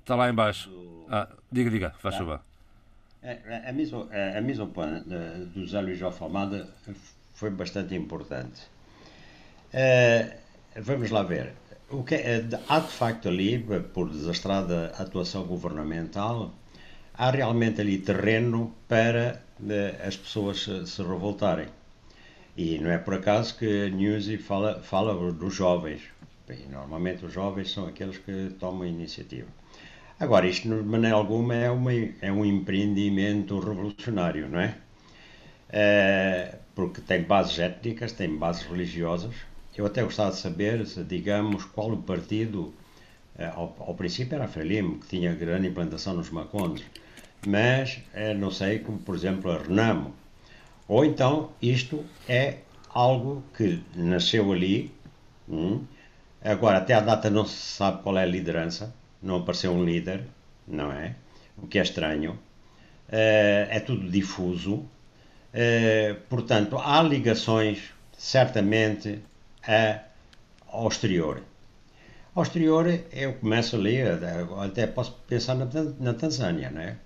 [0.00, 0.70] Está lá embaixo.
[1.10, 2.20] Ah, diga, diga, faz tá.
[2.20, 2.40] favor.
[3.22, 6.72] A, a, mise, a, a mise au point do José Luís Alfamada
[7.34, 8.62] foi bastante importante.
[9.74, 11.52] Uh, vamos lá ver.
[11.90, 13.58] O que, é, há de facto ali,
[13.94, 16.52] por desastrada atuação governamental,
[17.14, 21.68] há realmente ali terreno para uh, as pessoas se, se, revoltarem.
[22.56, 26.02] E não é por acaso que a Newsy fala, fala dos jovens.
[26.48, 29.48] E normalmente os jovens são aqueles que tomam a iniciativa.
[30.20, 34.76] Agora, isto de maneira alguma é, uma, é um empreendimento revolucionário, não é?
[35.70, 36.56] é?
[36.74, 39.34] Porque tem bases étnicas, tem bases religiosas.
[39.78, 42.74] Eu até gostava de saber, digamos, qual o partido.
[43.38, 46.84] É, ao, ao, princípio era a Frelimo, que tinha grande implantação nos Macondes,
[47.46, 50.12] mas é, não sei, como por exemplo a Renamo.
[50.88, 52.56] Ou então isto é
[52.92, 54.92] algo que nasceu ali,
[55.48, 55.84] hum,
[56.42, 60.24] agora até a data não se sabe qual é a liderança, não apareceu um líder,
[60.66, 61.14] não é?
[61.56, 62.32] O que é estranho.
[63.08, 64.84] Uh, é tudo difuso.
[66.28, 69.20] Portanto, há ligações, certamente,
[69.68, 70.00] a,
[70.66, 71.42] ao exterior.
[72.34, 73.98] Ao exterior, eu começo ali,
[74.62, 75.66] até posso pensar na,
[76.00, 76.96] na Tanzânia, não é?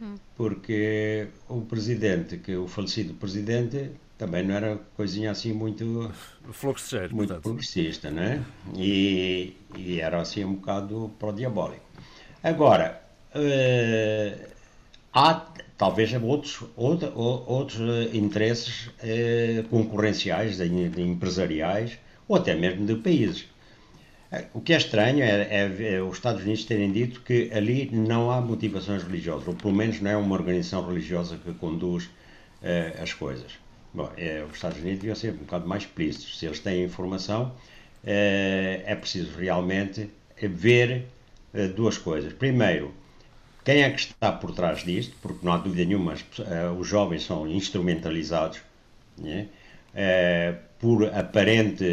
[0.00, 0.14] Hum.
[0.36, 6.12] Porque o presidente, que o falecido presidente, também não era coisinha assim muito
[6.52, 8.44] fluxeiro, muito progressista, né?
[8.76, 11.84] E, e era assim um bocado pro diabólico.
[12.42, 13.02] Agora
[13.34, 14.48] uh,
[15.12, 15.46] há
[15.78, 17.80] talvez outros outros, outros
[18.12, 23.46] interesses uh, concorrenciais, de, de empresariais ou até mesmo de países.
[24.54, 28.30] O que é estranho é, é, é, os Estados Unidos terem dito que ali não
[28.30, 33.12] há motivações religiosas, ou pelo menos não é uma organização religiosa que conduz uh, as
[33.12, 33.52] coisas.
[33.92, 36.38] Bom, é, os Estados Unidos deviam ser um bocado mais explícitos.
[36.38, 37.52] Se eles têm informação,
[38.02, 40.08] é, é preciso realmente
[40.40, 41.06] ver
[41.76, 42.32] duas coisas.
[42.32, 42.94] Primeiro,
[43.62, 46.14] quem é que está por trás disto, porque não há dúvida nenhuma,
[46.78, 48.60] os jovens são instrumentalizados
[49.18, 49.48] né,
[50.82, 51.84] por aparente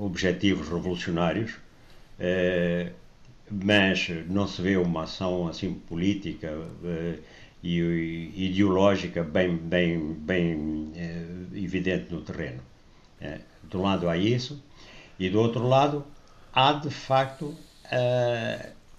[0.00, 1.56] objetivos revolucionários,
[2.18, 2.90] é,
[3.50, 6.50] mas não se vê uma ação assim política
[7.62, 10.90] e ideológica bem, bem, bem
[11.54, 12.62] evidente no terreno.
[13.62, 14.62] De um lado há isso,
[15.18, 16.02] e do outro lado
[16.54, 17.54] há de facto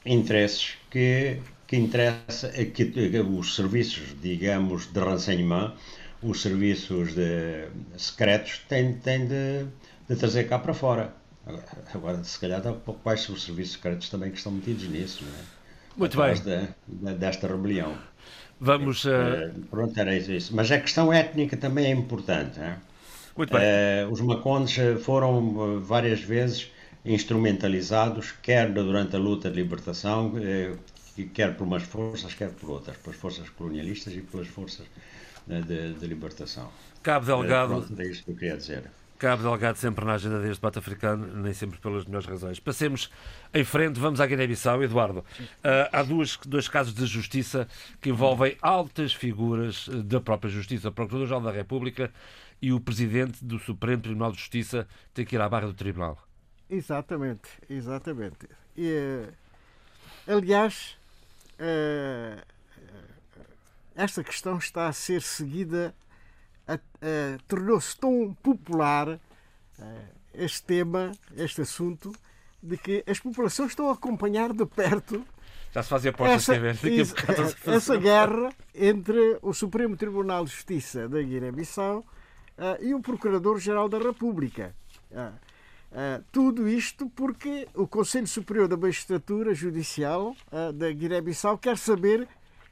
[0.05, 5.73] interesses que, que interessa que, os serviços, digamos, de renseignement,
[6.21, 9.65] os serviços de, secretos têm, têm de,
[10.09, 11.13] de trazer cá para fora.
[11.93, 12.61] Agora, se calhar,
[13.03, 15.57] quais são os serviços secretos também que estão metidos nisso, não é?
[15.95, 16.33] Muito bem.
[16.35, 17.97] De, desta rebelião.
[18.59, 19.05] Vamos.
[19.05, 19.53] Uh...
[19.69, 20.55] Pronto, era isso.
[20.55, 22.59] Mas a questão étnica também é importante.
[22.59, 22.75] Hein?
[23.35, 23.61] Muito bem.
[23.61, 26.71] Uh, os Macondes foram várias vezes
[27.05, 30.33] instrumentalizados, quer durante a luta de libertação,
[31.33, 34.85] quer por umas forças, quer por outras, pelas forças colonialistas e pelas forças
[35.47, 36.69] de, de libertação.
[37.01, 37.81] Cabo Delgado.
[37.81, 38.83] Pronto, é isso que eu queria dizer.
[39.17, 42.59] Cabo Delgado sempre na agenda deste debate africano, nem sempre pelas melhores razões.
[42.59, 43.09] Passemos
[43.51, 44.83] em frente, vamos à Guiné-Bissau.
[44.83, 45.25] Eduardo, uh,
[45.91, 47.67] há duas, dois casos de justiça
[47.99, 50.89] que envolvem altas figuras da própria justiça.
[50.89, 52.11] O Procurador-Geral da República
[52.61, 56.17] e o Presidente do Supremo Tribunal de Justiça têm que ir à barra do Tribunal.
[56.69, 58.47] Exatamente, exatamente.
[58.75, 59.29] E, eh,
[60.27, 60.97] aliás,
[61.59, 62.41] uh,
[63.97, 65.93] esta questão está a ser seguida
[67.47, 69.19] tornou-se tão popular uh,
[70.33, 72.13] este tema, este assunto,
[72.61, 75.25] de que as populações estão a acompanhar de perto
[75.71, 77.13] já se fazia portas essa, isso,
[77.67, 83.99] essa guerra entre o Supremo Tribunal de Justiça da Guiné-Bissau uh, e o Procurador-Geral da
[83.99, 84.73] República.
[85.13, 85.33] Ah,
[85.91, 90.35] ah, tudo isto porque o Conselho Superior da Magistratura Judicial
[90.73, 92.27] da Guiné-Bissau quer saber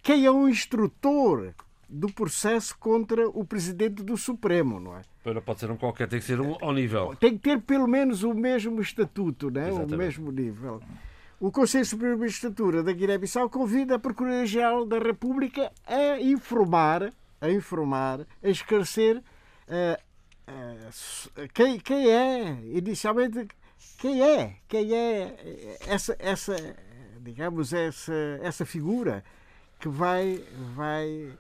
[0.06, 1.56] quem é o instrutor
[1.90, 5.02] do processo contra o presidente do Supremo, não é?
[5.26, 7.16] Não pode ser um qualquer, tem que ser um ao nível.
[7.16, 9.72] Tem que ter pelo menos o mesmo estatuto, né?
[9.72, 10.80] o mesmo nível.
[11.40, 17.50] O Conselho Superior de Magistratura da Guiné-Bissau convida a Procuradoria-Geral da República a informar, a
[17.50, 19.98] informar, a esclarecer uh,
[20.52, 23.48] uh, quem, quem é, inicialmente,
[23.98, 26.56] quem é, quem é essa, essa
[27.22, 28.14] digamos, essa,
[28.44, 29.24] essa figura
[29.86, 30.44] que vai,
[30.74, 31.32] vai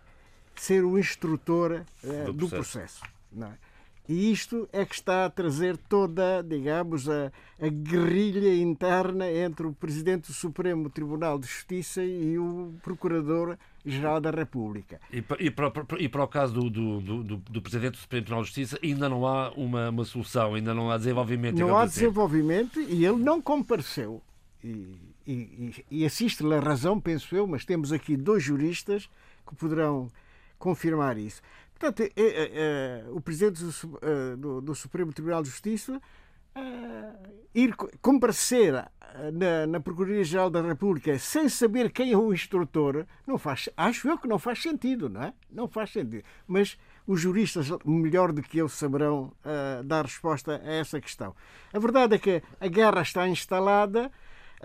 [0.55, 2.47] ser o instrutor uh, do, processo.
[2.47, 3.01] Do processo
[3.41, 3.65] é?
[4.08, 9.73] E isto é que está a trazer toda, digamos, a, a guerrilha interna entre o
[9.73, 15.01] Presidente do Supremo Tribunal de Justiça e o Procurador-Geral da República.
[15.12, 18.43] E, e, para, e para o caso do, do, do, do, Presidente do Supremo Tribunal
[18.43, 21.58] de Justiça, ainda não há uma, uma solução, ainda não há desenvolvimento.
[21.58, 22.01] Não há assim.
[22.01, 24.21] desenvolvimento e ele não compareceu.
[24.63, 29.09] E, e, e assiste-lhe a razão, penso eu, mas temos aqui dois juristas
[29.47, 30.11] que poderão
[30.57, 31.41] confirmar isso.
[31.77, 36.01] Portanto, é, é, é, o Presidente do, é, do, do, Supremo Tribunal de Justiça
[36.55, 36.61] é,
[37.53, 38.73] ir comparecer
[39.33, 44.17] na, na Procuradoria-Geral da República sem saber quem é o instrutor, não faz, acho eu
[44.17, 45.33] que não faz sentido, não é?
[45.51, 46.23] Não faz sentido.
[46.47, 51.35] Mas os juristas, melhor do que eu, saberão uh, dar resposta a essa questão.
[51.73, 54.11] A verdade é que a guerra está instalada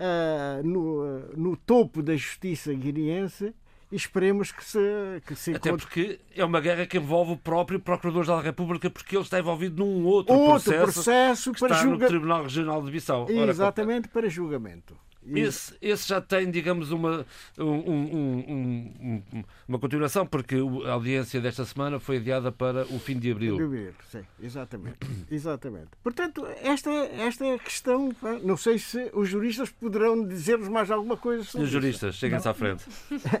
[0.01, 3.53] uh, no, no topo da justiça guineense
[3.91, 4.79] e esperemos que se,
[5.25, 9.15] que se Até porque é uma guerra que envolve o próprio Procurador da República, porque
[9.15, 12.05] ele está envolvido num outro, outro processo, processo para está julga...
[12.05, 13.29] no Tribunal Regional de Bissau.
[13.29, 14.97] Exatamente, Ora, para julgamento.
[15.23, 17.25] Esse, esse, já tem, digamos, uma,
[17.57, 20.55] um, um, um, uma continuação, porque
[20.85, 23.55] a audiência desta semana foi adiada para o fim de abril.
[23.55, 24.97] De abril, sim, exatamente.
[25.29, 25.89] exatamente.
[26.03, 28.11] Portanto, esta, esta questão,
[28.43, 32.53] não sei se os juristas poderão dizer-nos mais alguma coisa sobre Os juristas, cheguem-se à
[32.53, 32.83] frente.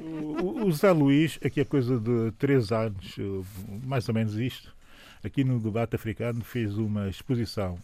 [0.01, 3.15] o, o Zé Luís, aqui a coisa de três anos,
[3.83, 4.75] mais ou menos isto,
[5.23, 7.77] aqui no debate africano, fez uma exposição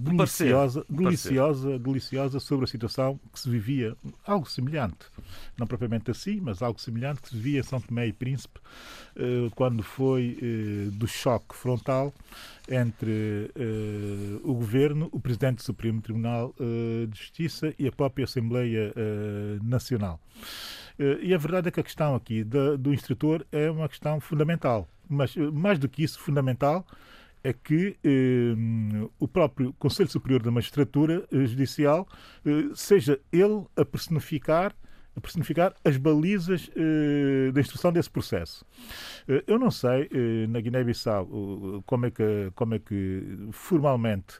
[0.00, 3.94] deliciosa, deliciosa, deliciosa sobre a situação que se vivia,
[4.26, 5.06] algo semelhante,
[5.58, 8.60] não propriamente assim, mas algo semelhante que se vivia em São Tomé e Príncipe
[9.16, 12.14] eh, quando foi eh, do choque frontal
[12.68, 16.54] entre eh, o governo, o presidente do Supremo Tribunal
[17.08, 18.92] de Justiça e a própria Assembleia
[19.62, 20.20] Nacional.
[20.98, 25.34] E a verdade é que a questão aqui do instrutor é uma questão fundamental, mas
[25.36, 26.86] mais do que isso, fundamental
[27.42, 28.54] é que eh,
[29.18, 32.06] o próprio Conselho Superior da Magistratura eh, Judicial
[32.44, 34.74] eh, seja ele a personificar
[35.20, 38.64] personificar as balizas eh, da instrução desse processo.
[39.26, 44.38] Eh, eu não sei eh, na Guiné-Bissau como é que como é que formalmente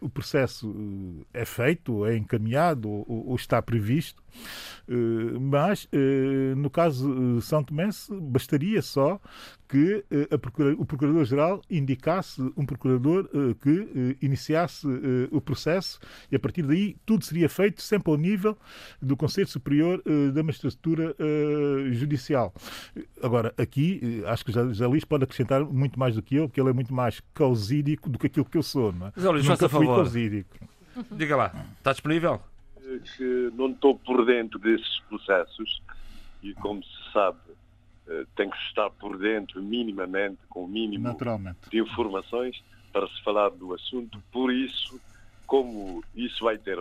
[0.00, 4.22] o processo é feito, é encaminhado ou, ou está previsto,
[5.40, 5.88] mas
[6.56, 7.88] no caso de São Tomé
[8.20, 9.20] bastaria só
[9.68, 10.04] que
[10.40, 13.28] procura, o Procurador-Geral indicasse um procurador
[13.60, 14.86] que iniciasse
[15.30, 18.58] o processo e a partir daí tudo seria feito sempre ao nível
[19.00, 22.52] do Conselho Superior uh, da Magistratura uh, Judicial.
[23.22, 26.60] Agora, aqui, uh, acho que José Luís pode acrescentar muito mais do que eu, porque
[26.60, 28.92] ele é muito mais causídico do que aquilo que eu sou.
[28.92, 29.12] Não é?
[29.16, 29.96] José Luís, faça favor.
[29.96, 30.56] Causídico.
[31.12, 32.40] Diga lá, está disponível?
[33.16, 35.82] Que não estou por dentro desses processos
[36.42, 37.38] e, como se sabe,
[38.34, 41.16] tem que estar por dentro minimamente, com o mínimo
[41.70, 44.20] de informações para se falar do assunto.
[44.32, 44.98] Por isso,
[45.46, 46.78] como isso vai ter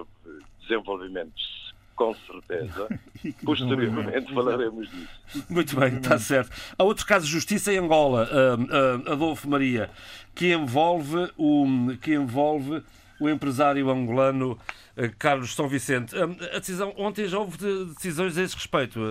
[0.62, 1.67] desenvolvimentos
[1.98, 2.88] com certeza.
[3.44, 5.46] Posteriormente falaremos disso.
[5.50, 6.52] Muito bem, está certo.
[6.78, 9.90] Há outro caso de justiça em Angola, uh, uh, Adolfo Maria,
[10.34, 11.66] que envolve o,
[12.00, 12.84] que envolve
[13.20, 14.52] o empresário angolano
[14.96, 16.16] uh, Carlos São Vicente.
[16.16, 17.58] a decisão, ontem já houve
[17.96, 19.02] decisões a esse respeito,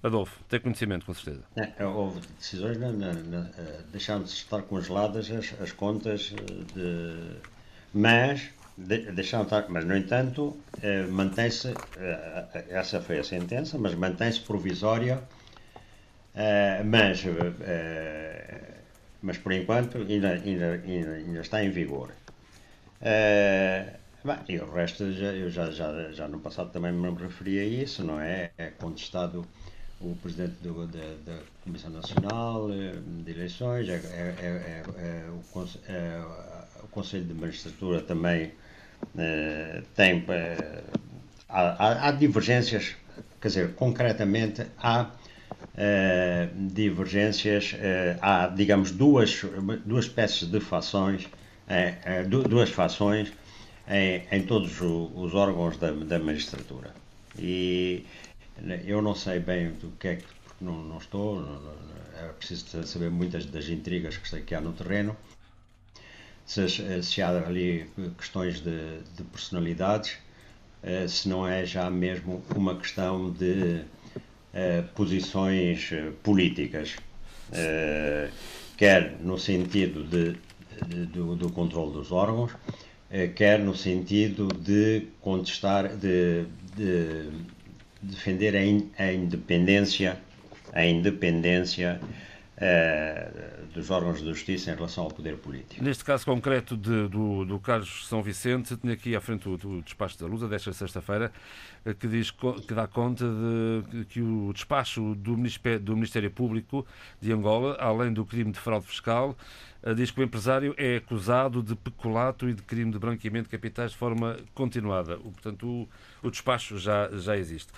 [0.00, 0.38] Adolfo.
[0.48, 1.42] Tem conhecimento, com certeza.
[1.56, 3.50] É, houve decisões, não, não, não,
[3.90, 6.32] deixaram de estar congeladas as, as contas
[6.72, 7.36] de.
[7.92, 13.94] Mas de, deixar estar, mas no entanto eh, mantém-se, eh, essa foi a sentença, mas
[13.94, 15.22] mantém-se provisória,
[16.34, 18.60] eh, mas, eh,
[19.22, 22.12] mas por enquanto ainda, ainda, ainda, ainda está em vigor.
[23.00, 27.58] Eh, bem, e o resto, já, eu já, já, já no passado também me referi
[27.60, 28.50] a isso, não é?
[28.58, 29.46] É contestado
[30.00, 36.84] o presidente do, da, da, Comissão Nacional eh, de Eleições, é, é, é, é o,
[36.84, 38.65] o Conselho de Magistratura também eh,
[39.94, 40.24] tem, uh,
[41.48, 42.94] há, há, divergências,
[43.40, 47.74] quer dizer, concretamente há uh, divergências,
[48.20, 49.42] há, digamos, duas,
[49.84, 51.28] duas espécies de fações,
[52.48, 53.32] duas fações
[53.88, 56.94] em, em todos os órgãos da, da magistratura.
[57.38, 58.04] E
[58.86, 61.42] eu não sei bem do que é que, porque não, não estou,
[62.18, 65.16] é preciso saber muitas das intrigas que há no terreno,
[66.46, 70.16] se, há ali questões de, de personalidades,
[70.82, 73.80] eh, se não é já mesmo uma questão de
[74.54, 76.96] uh, posições eh, políticas,
[78.76, 80.36] quer no sentido de,
[81.06, 82.50] do, do controle dos órgãos,
[83.36, 86.44] quer no sentido de contestar, de,
[86.76, 87.30] de
[88.02, 90.18] defender a, a independência,
[90.72, 92.00] a independência
[92.56, 95.82] uh, dos órgãos de justiça em relação ao poder político.
[95.82, 99.82] Neste caso concreto de, do, do Carlos São Vicente, tinha aqui à frente o, o
[99.82, 101.32] despacho da Lusa desta sexta-feira,
[101.84, 103.24] eh, que diz que dá conta
[103.90, 106.86] de que o despacho do Ministério, do Ministério Público
[107.20, 109.36] de Angola, além do crime de fraude fiscal,
[109.82, 113.50] eh, diz que o empresário é acusado de peculato e de crime de branqueamento de
[113.50, 115.18] capitais de forma continuada.
[115.18, 115.88] Portanto, o,
[116.26, 117.72] o despacho já, já existe.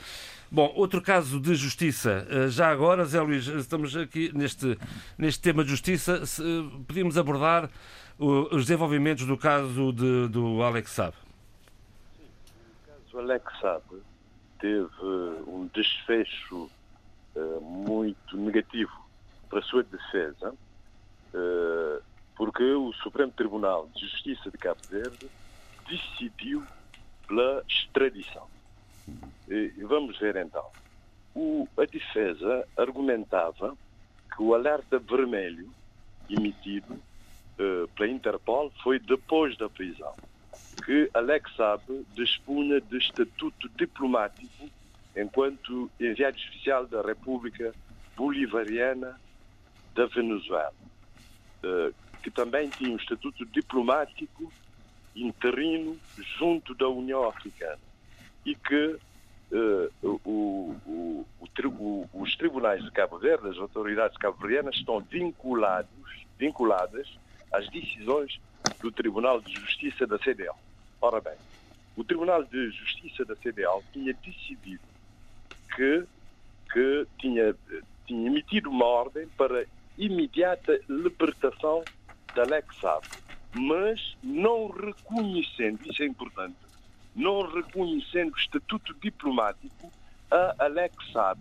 [0.50, 2.26] Bom, outro caso de justiça.
[2.30, 4.78] Eh, já agora, Zé Luís, estamos aqui neste,
[5.18, 6.22] neste tema de justiça.
[6.86, 7.68] Podíamos abordar
[8.18, 11.14] os desenvolvimentos do caso de, do Alex Saab.
[12.18, 13.84] O caso Alex Saab
[14.58, 14.88] teve
[15.46, 16.70] um desfecho
[17.36, 18.90] uh, muito negativo
[19.50, 20.54] para a sua defesa,
[21.34, 22.02] uh,
[22.36, 25.28] porque o Supremo Tribunal de Justiça de Cabo Verde
[25.88, 26.64] decidiu
[27.26, 28.48] pela extradição.
[29.48, 30.64] E vamos ver então.
[31.34, 33.76] O, a defesa argumentava
[34.34, 35.70] que o alerta vermelho
[36.28, 40.12] emitido uh, pela Interpol foi depois da prisão,
[40.84, 41.82] que Alex Saab
[42.14, 44.68] dispunha de estatuto diplomático
[45.16, 47.74] enquanto enviado especial da República
[48.16, 49.18] Bolivariana
[49.94, 50.74] da Venezuela,
[51.64, 54.52] uh, que também tinha um estatuto diplomático
[55.16, 55.98] interino
[56.38, 57.87] junto da União Africana
[58.48, 58.98] e que
[59.52, 61.26] uh, o, o,
[61.66, 65.90] o, os tribunais de Cabo Verde, as autoridades cabo-verdianas, estão vinculados,
[66.38, 67.06] vinculadas
[67.52, 68.40] às decisões
[68.80, 70.56] do Tribunal de Justiça da CDL.
[70.98, 71.36] Ora bem,
[71.94, 74.82] o Tribunal de Justiça da CDL tinha decidido
[75.76, 76.06] que,
[76.72, 77.54] que tinha,
[78.06, 79.66] tinha emitido uma ordem para
[79.98, 81.84] imediata libertação
[82.34, 82.46] da
[82.80, 83.04] Saab,
[83.52, 86.56] mas não reconhecendo, isso é importante,
[87.18, 89.92] não reconhecendo estatuto diplomático
[90.30, 91.40] a Alex Saab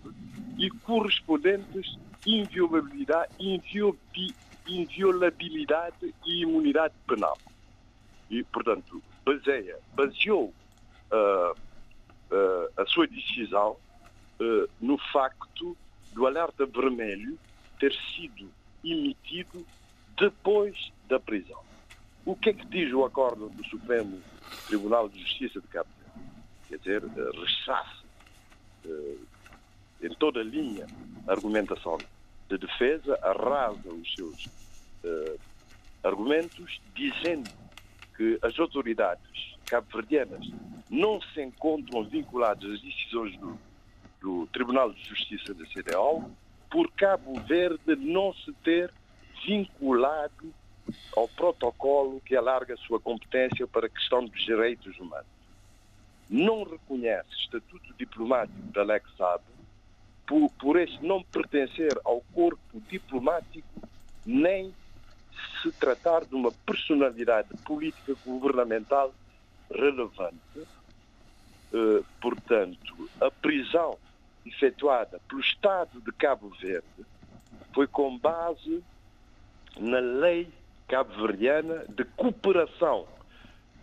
[0.57, 3.31] e correspondentes inviolabilidade,
[4.67, 7.37] inviolabilidade e imunidade penal.
[8.29, 10.53] E, portanto, baseia, baseou
[11.11, 13.77] uh, uh, a sua decisão
[14.39, 15.77] uh, no facto
[16.13, 17.37] do alerta vermelho
[17.79, 18.49] ter sido
[18.83, 19.65] emitido
[20.17, 21.66] depois da prisão.
[22.27, 24.21] O que é que diz o acordo do Supremo
[24.67, 26.29] Tribunal de Justiça de Cabo Verde?
[26.67, 28.03] Quer dizer, eh, rechaça
[28.85, 29.15] eh,
[30.01, 30.85] em toda a linha
[31.25, 31.97] a argumentação
[32.49, 35.39] de defesa, arrasa os seus uh,
[36.03, 37.49] argumentos, dizendo
[38.17, 40.45] que as autoridades cabo-verdianas
[40.89, 43.57] não se encontram vinculadas às decisões do,
[44.19, 46.29] do Tribunal de Justiça da CDAO
[46.69, 48.93] por Cabo Verde não se ter
[49.45, 50.53] vinculado
[51.15, 55.25] ao protocolo que alarga sua competência para a questão dos direitos humanos.
[56.29, 58.85] Não reconhece estatuto diplomático da
[59.17, 59.43] Saab
[60.27, 63.81] por, por este não pertencer ao corpo diplomático
[64.25, 64.73] nem
[65.61, 69.13] se tratar de uma personalidade política governamental
[69.73, 70.37] relevante.
[71.73, 73.97] Uh, portanto, a prisão
[74.45, 77.05] efetuada pelo Estado de Cabo Verde
[77.73, 78.83] foi com base
[79.77, 80.49] na lei
[80.87, 83.05] cabo-verdiana de cooperação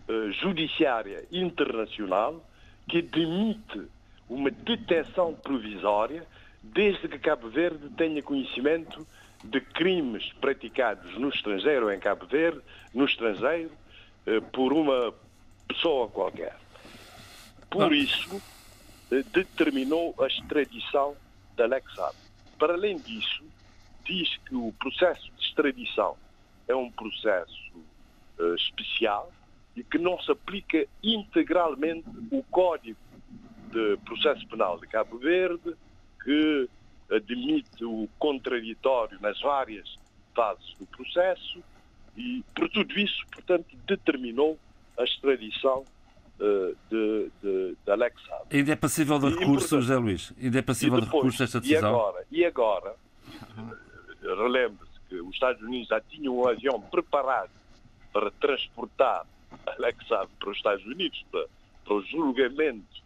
[0.09, 2.43] uh, judiciária internacional
[2.89, 3.87] que demite
[4.27, 6.25] uma detenção provisória
[6.63, 9.05] desde que Cabo Verde tenha conhecimento
[9.43, 12.61] de crimes praticados no estrangeiro, em Cabo Verde,
[12.93, 13.71] no estrangeiro,
[14.25, 15.13] uh, por uma
[15.67, 16.55] pessoa qualquer.
[17.69, 21.15] Por isso, uh, determinou a extradição
[21.55, 22.15] da Alex Saab.
[22.57, 23.43] Para além disso,
[24.05, 26.17] diz que o processo de extradição
[26.67, 27.71] é um processo
[28.39, 29.31] uh, especial
[29.75, 32.99] e que não se aplica integralmente o Código
[33.71, 35.75] de Processo Penal de Cabo Verde,
[36.23, 36.69] que
[37.11, 39.95] admite o contraditório nas várias
[40.33, 41.61] fases do processo
[42.15, 44.57] e, por tudo isso, portanto, determinou
[44.97, 45.83] a extradição
[46.39, 48.45] uh, de, de, de Alex Saab.
[48.49, 50.33] Ainda é passível de recurso, José Luís?
[50.41, 51.91] Ainda é passível depois, de recurso esta decisão?
[51.91, 52.95] E agora, e agora
[54.21, 54.84] relembre-se
[55.15, 57.51] que os Estados Unidos já tinham um avião preparado
[58.11, 59.25] para transportar
[59.65, 61.47] Alex Saab para os Estados Unidos, para,
[61.85, 63.03] para o julgamento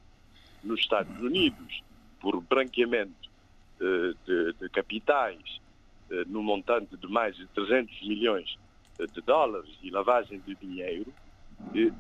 [0.63, 1.83] nos Estados Unidos
[2.19, 3.29] por branqueamento
[3.79, 5.61] uh, de, de, capitais
[6.11, 8.57] uh, no montante de mais de 300 milhões
[9.13, 11.13] de dólares e lavagem de dinheiro,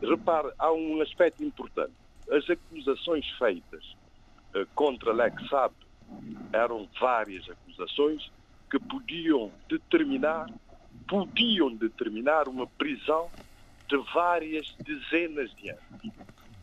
[0.01, 1.93] repare, há um aspecto importante.
[2.29, 3.95] As acusações feitas
[4.75, 5.73] contra Alex Saab
[6.51, 8.29] eram várias acusações
[8.69, 10.49] que podiam determinar,
[11.07, 13.29] podiam determinar uma prisão
[13.87, 16.13] de várias dezenas de anos.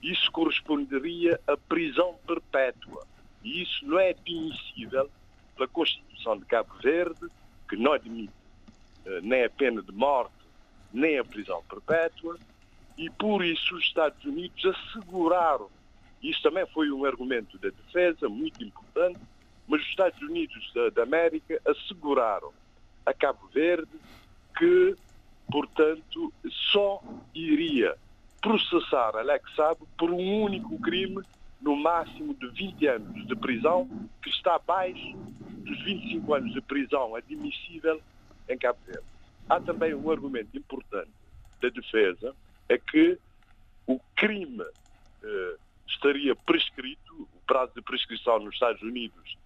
[0.03, 3.05] Isso corresponderia a prisão perpétua.
[3.43, 5.11] E isso não é admissível
[5.55, 7.27] pela Constituição de Cabo Verde,
[7.69, 8.33] que não admite
[9.07, 10.33] uh, nem a pena de morte,
[10.93, 12.39] nem a prisão perpétua,
[12.97, 15.69] e por isso os Estados Unidos asseguraram,
[16.23, 19.21] isso também foi um argumento da defesa muito importante,
[19.69, 22.53] mas os Estados Unidos da, América asseguraram
[23.05, 23.91] a Cabo Verde
[24.57, 24.97] que,
[25.51, 26.33] portanto,
[26.73, 27.03] só
[27.35, 27.97] iria
[28.41, 31.23] processar Alex Saab por um único crime,
[31.61, 33.89] no máximo de 20 anos de prisão,
[34.23, 35.17] que está abaixo
[35.64, 38.01] dos 25 anos de prisão admissível
[38.49, 39.05] em Cabo Verde.
[39.49, 41.11] Há também um argumento importante
[41.61, 42.35] da defesa,
[42.69, 43.19] é que
[43.87, 44.64] o crime
[45.23, 45.57] eh,
[45.89, 49.37] estaria prescrito, o prazo de prescrição nos Estados Unidos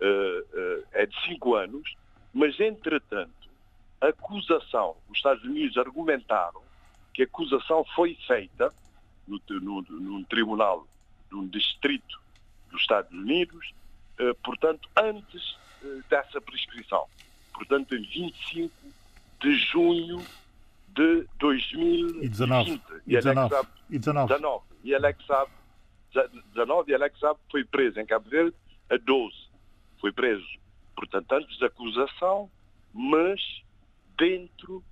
[0.00, 1.94] eh, eh, é de 5 anos,
[2.32, 3.48] mas entretanto
[4.00, 6.62] a acusação, os Estados Unidos argumentaram
[7.12, 8.72] que a acusação foi feita
[9.26, 10.86] no, no, num tribunal
[11.28, 12.20] de um distrito
[12.70, 13.72] dos Estados Unidos,
[14.18, 15.56] eh, portanto, antes
[16.08, 17.06] dessa prescrição.
[17.52, 18.72] Portanto, em 25
[19.40, 20.24] de junho
[20.88, 22.20] de 2019.
[22.20, 23.68] E 19.
[23.90, 24.34] E 19.
[24.34, 24.64] 19.
[24.84, 25.50] E Alex Saab,
[26.54, 28.54] 19 e Alex Saab foi preso em Cabo Verde
[28.90, 29.47] a 12.
[30.00, 30.46] Foi preso,
[30.96, 32.50] portanto, antes da acusação,
[32.92, 33.40] mas
[34.16, 34.84] dentro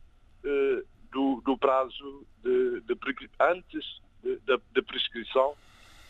[0.44, 2.96] uh, do, do, prazo de, de
[3.40, 4.00] antes
[4.46, 5.50] da prescrição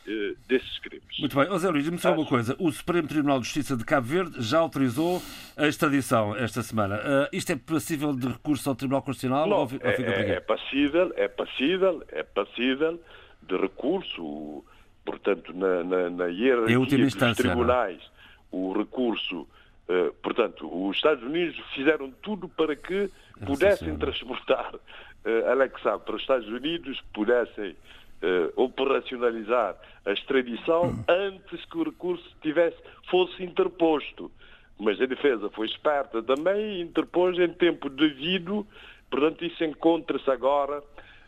[0.07, 1.18] uh, desses crimes.
[1.18, 1.47] Muito bem.
[1.47, 2.57] José Luís, diz-me só uma coisa.
[2.59, 5.22] O Supremo Tribunal de Justiça de Cabo Verde já autorizou
[5.57, 6.97] a extradição esta semana.
[6.97, 9.47] Uh, isto é passível de recurso ao Tribunal Constitucional?
[9.47, 13.01] Não, ou, ou é, é, passível, é passível, é passível
[13.42, 14.64] de recurso.
[15.05, 17.34] Portanto, na, na, na hierarquia dos é?
[17.34, 18.16] tribunais, não?
[18.51, 19.47] O recurso
[19.88, 23.09] Uh, portanto, os Estados Unidos fizeram tudo para que
[23.47, 31.05] pudessem transportar uh, Alex Saab para os Estados Unidos, pudessem uh, operacionalizar a extradição hum.
[31.09, 32.76] antes que o recurso tivesse,
[33.09, 34.28] fosse interposto.
[34.76, 38.66] Mas a defesa foi esperta também e interpôs em tempo devido,
[39.09, 40.82] portanto isso encontra-se agora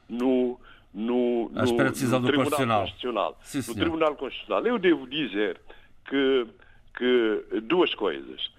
[0.08, 0.58] no,
[0.92, 2.80] no, no, no Tribunal Constitucional.
[2.80, 3.38] Constitucional.
[3.42, 4.66] Sim, no Tribunal Constitucional.
[4.66, 5.60] Eu devo dizer
[6.08, 6.46] que
[6.98, 8.50] que duas coisas.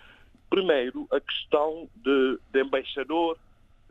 [0.50, 3.38] Primeiro, a questão de, de embaixador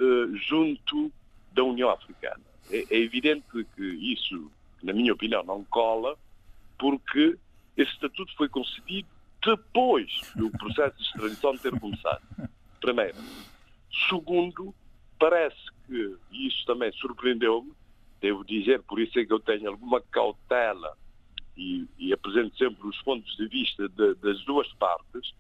[0.01, 1.13] eh, junto
[1.53, 2.41] da União Africana.
[2.71, 3.45] É, é, evidente
[3.77, 4.51] que isso,
[4.83, 6.17] na minha opinião, não cola,
[6.79, 7.37] porque
[7.77, 9.09] esse estatuto foi concedido
[9.45, 12.23] depois do processo de extradição ter começado.
[12.81, 13.17] Primeiro.
[14.09, 14.75] Segundo,
[15.19, 17.73] parece que, e isso também surpreendeu-me,
[18.21, 20.97] devo dizer, por isso é que eu tenho alguma cautela
[21.59, 25.35] e, e apresento sempre os pontos de vista de, das duas partes,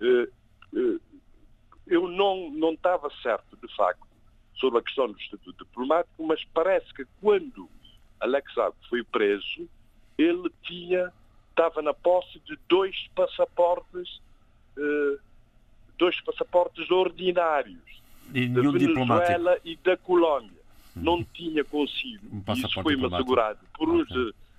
[0.00, 0.28] eh,
[0.74, 0.98] eh,
[1.88, 4.06] eu não, não estava certo, de facto,
[4.54, 7.68] sobre a questão do Estatuto Diplomático, mas parece que quando
[8.20, 9.68] Alex Saab foi preso,
[10.16, 11.12] ele tinha,
[11.50, 14.20] estava na posse de dois passaportes,
[14.76, 15.18] eh,
[15.98, 17.82] dois passaportes ordinários,
[18.32, 20.58] e da Venezuela e da Colômbia.
[20.96, 21.02] Hum.
[21.02, 22.28] Não tinha consigo.
[22.30, 24.08] Um Isso foi-me assegurado por uns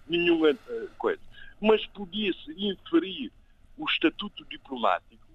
[0.10, 1.22] nenhuma eh, coisa.
[1.62, 3.32] Mas podia-se inferir
[3.78, 5.28] o estatuto diplomático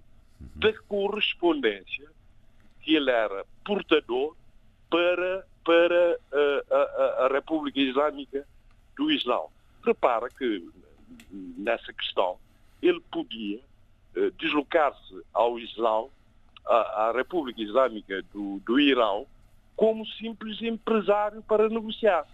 [0.56, 2.06] da correspondência
[2.82, 4.36] que ele era portador
[4.90, 8.46] para, para a, a, a República Islâmica
[8.96, 9.48] do Islão.
[9.82, 10.68] Repara que
[11.30, 12.38] nessa questão
[12.82, 13.58] ele podia
[14.16, 16.10] uh, deslocar-se ao Islão,
[16.66, 19.26] à, à República Islâmica do, do Irão,
[19.76, 22.26] como simples empresário para negociar.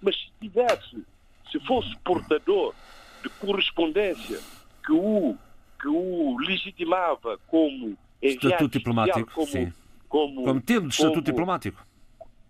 [0.00, 1.04] Mas se tivesse
[1.50, 2.74] se fosse portador
[3.22, 4.40] de correspondência
[4.84, 5.36] que o,
[5.80, 9.72] que o legitimava como estatuto diplomático, como, sim.
[10.08, 11.86] como, como tendo estatuto diplomático.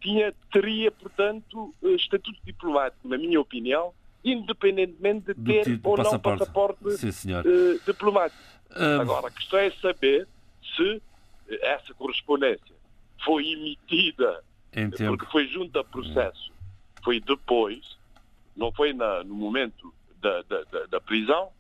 [0.00, 3.92] Tinha, teria, portanto, eh, estatuto diplomático, na minha opinião,
[4.24, 8.42] independentemente de ter tipo ou não passaporte, passaporte sim, uh, diplomático.
[9.00, 10.28] Agora, a questão é saber
[10.76, 11.02] se
[11.62, 12.74] essa correspondência
[13.24, 16.52] foi emitida em porque foi junto a processo,
[17.02, 17.97] foi depois,
[18.58, 21.50] não foi na, no momento da, da, da, prisão.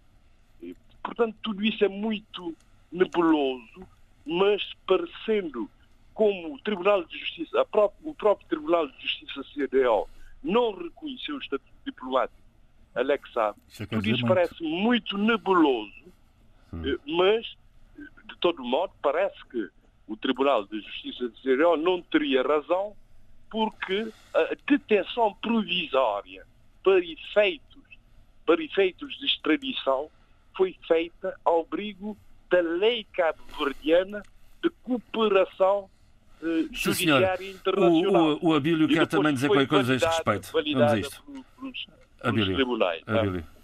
[0.60, 2.54] E, portanto, tudo isso é muito
[2.90, 3.86] nebuloso,
[4.26, 5.70] mas parecendo
[6.12, 10.08] como o Tribunal de Justiça, própria, o próprio Tribunal de Justiça CDO
[10.42, 12.48] não reconheceu o estatuto diplomático
[12.94, 15.92] Alex sabe, tudo isso parece muito nebuloso,
[16.72, 16.82] hum.
[16.84, 17.46] Eh, mas,
[17.96, 19.68] de todo modo, parece que
[20.08, 22.96] o Tribunal de Justiça de CDO não teria razão
[23.48, 26.44] porque a detenção provisória
[26.88, 27.82] para efeitos,
[28.46, 30.08] para efeitos de extradição
[30.56, 32.16] foi feita ao abrigo
[32.50, 34.22] da lei cabo-verdiana
[34.62, 35.90] de cooperação
[36.42, 38.22] eh, judiciária Sim, internacional.
[38.22, 40.50] O, o, o Abílio quer também dizer qualquer coisa a este respeito.
[40.50, 41.22] Vamos a isto.
[41.60, 41.86] Pelos,
[42.22, 43.04] pelos tribunais.
[43.04, 43.20] Tá?
[43.20, 43.40] Abílio.
[43.40, 43.57] Uh,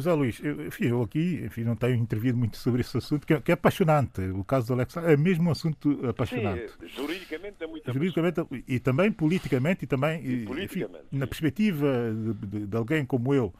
[0.00, 3.40] Zé Luís, enfim, eu aqui enfim, não tenho intervido muito sobre esse assunto, que é,
[3.40, 4.20] que é apaixonante.
[4.20, 6.70] O caso do Alex é mesmo um assunto apaixonante.
[6.72, 11.86] Sim, juridicamente é muito juridicamente, E também politicamente, e também e politicamente, enfim, na perspectiva
[12.12, 13.54] de, de, de alguém como eu,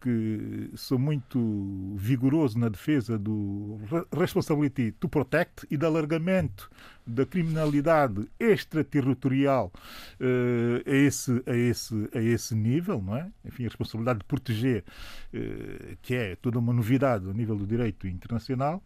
[0.00, 3.78] que sou muito vigoroso na defesa do
[4.12, 6.70] responsibility to protect e do alargamento
[7.06, 9.72] da criminalidade extraterritorial
[10.20, 13.30] uh, a, esse, a, esse, a esse nível, não é?
[13.44, 14.84] Enfim, a responsabilidade de proteger,
[15.32, 18.82] uh, que é toda uma novidade a nível do direito internacional.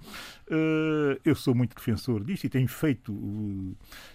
[0.50, 3.10] Uh, eu sou muito defensor disto e tenho feito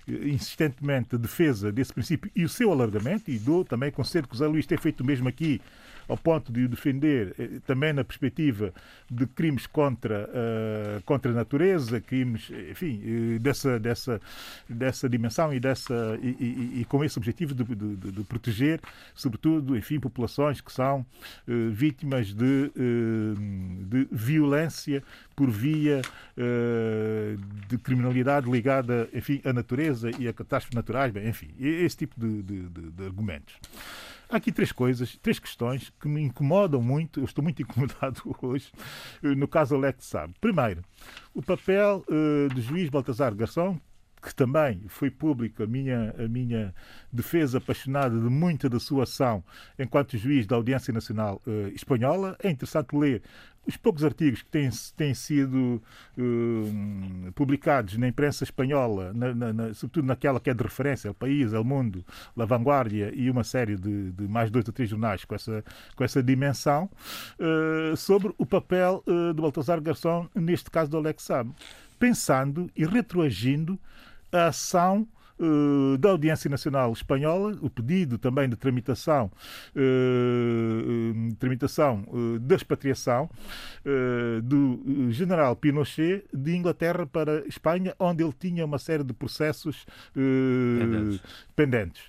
[0.08, 4.38] insistentemente a defesa desse princípio e o seu alargamento, e dou também conselho que o
[4.38, 5.62] Zé Luís tem feito mesmo aqui
[6.08, 8.72] ao ponto de o defender também na perspectiva
[9.10, 10.30] de crimes contra,
[11.03, 14.22] contra a natureza, crimes, enfim, eh, dessa, dessa,
[14.68, 18.82] dessa dimensão e, dessa, e, e, e com esse objetivo de, de, de, proteger,
[19.14, 25.02] sobretudo, enfim, populações que são uh, vítimas de, uh, de violência
[25.36, 26.02] por via
[27.68, 32.41] de criminalidade ligada, enfim, à natureza e a catástrofes naturais, bem, enfim, esse tipo de,
[32.41, 33.54] de argumentos.
[34.36, 38.69] Há aqui três coisas, três questões que me incomodam muito, eu estou muito incomodado hoje,
[39.23, 40.33] no caso Alex Saab.
[40.41, 40.83] Primeiro,
[41.33, 43.79] o papel uh, do juiz Baltazar Garçom,
[44.26, 46.73] que também foi público a minha, a minha
[47.13, 49.43] defesa apaixonada de muita da sua ação
[49.78, 52.36] enquanto juiz da Audiência Nacional uh, Espanhola.
[52.41, 53.21] É interessante ler
[53.67, 55.82] os poucos artigos que têm, têm sido
[56.17, 61.13] uh, publicados na imprensa espanhola, na, na, na, sobretudo naquela que é de referência, El
[61.13, 62.05] País, El Mundo,
[62.36, 65.63] La Vanguardia e uma série de, de mais dois ou três jornais com essa,
[65.95, 66.89] com essa dimensão,
[67.39, 71.51] uh, sobre o papel uh, de Baltasar Garçom neste caso do Alex Saab,
[71.97, 73.80] pensando e retroagindo
[74.36, 75.07] a ação
[75.39, 79.31] uh, da Audiência Nacional Espanhola, o pedido também de tramitação,
[79.75, 83.29] uh, tramitação uh, da expatriação
[84.43, 91.21] do general Pinochet de Inglaterra para Espanha, onde ele tinha uma série de processos pendentes.
[91.55, 92.01] pendentes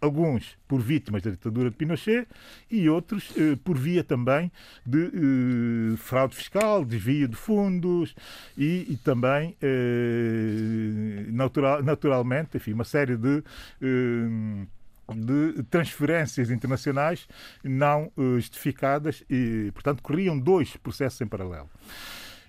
[0.00, 2.26] alguns por vítimas da ditadura de Pinochet
[2.70, 4.50] e outros eh, por via também
[4.84, 8.14] de eh, fraude fiscal, desvio de fundos
[8.56, 13.42] e, e também, eh, natural, naturalmente, enfim, uma série de
[13.82, 14.66] eh,
[15.14, 17.28] de transferências internacionais
[17.62, 21.70] não eh, justificadas e, portanto, corriam dois processos em paralelo.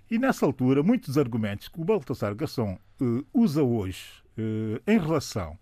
[0.10, 4.24] E nessa altura, muitos argumentos que o Baltasar Garçom uh, usa hoje
[4.86, 5.58] em relação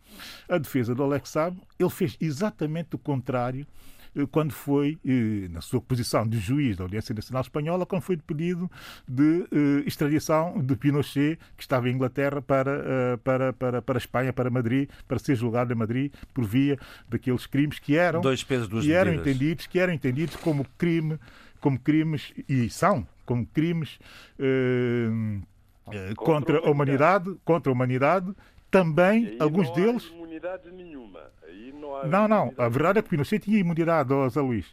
[0.49, 3.65] à defesa do Alex Saab, ele fez exatamente o contrário
[4.15, 4.97] uh, quando foi,
[5.49, 8.69] na sua posição de juiz da Audiência Nacional Espanhola, quando foi pedido
[9.07, 9.47] de
[9.85, 14.89] extradição de Pinochet, que estava em Inglaterra, para, para, para, para a Espanha, para Madrid,
[15.07, 18.91] para ser julgado em Madrid por via daqueles crimes que eram, Dois pesos, duas que
[18.91, 21.19] eram entendidos, que eram entendidos como crime,
[21.59, 23.99] como crimes e são como crimes
[24.39, 25.07] eh,
[25.85, 28.33] contra, contra, a humanidade, contra a humanidade,
[28.75, 30.11] também alguns não deles.
[30.11, 31.21] Há imunidade nenhuma.
[31.73, 34.65] Não, há não, não, a verdade é que Pinochet tinha imunidade, oh, Zé Luís.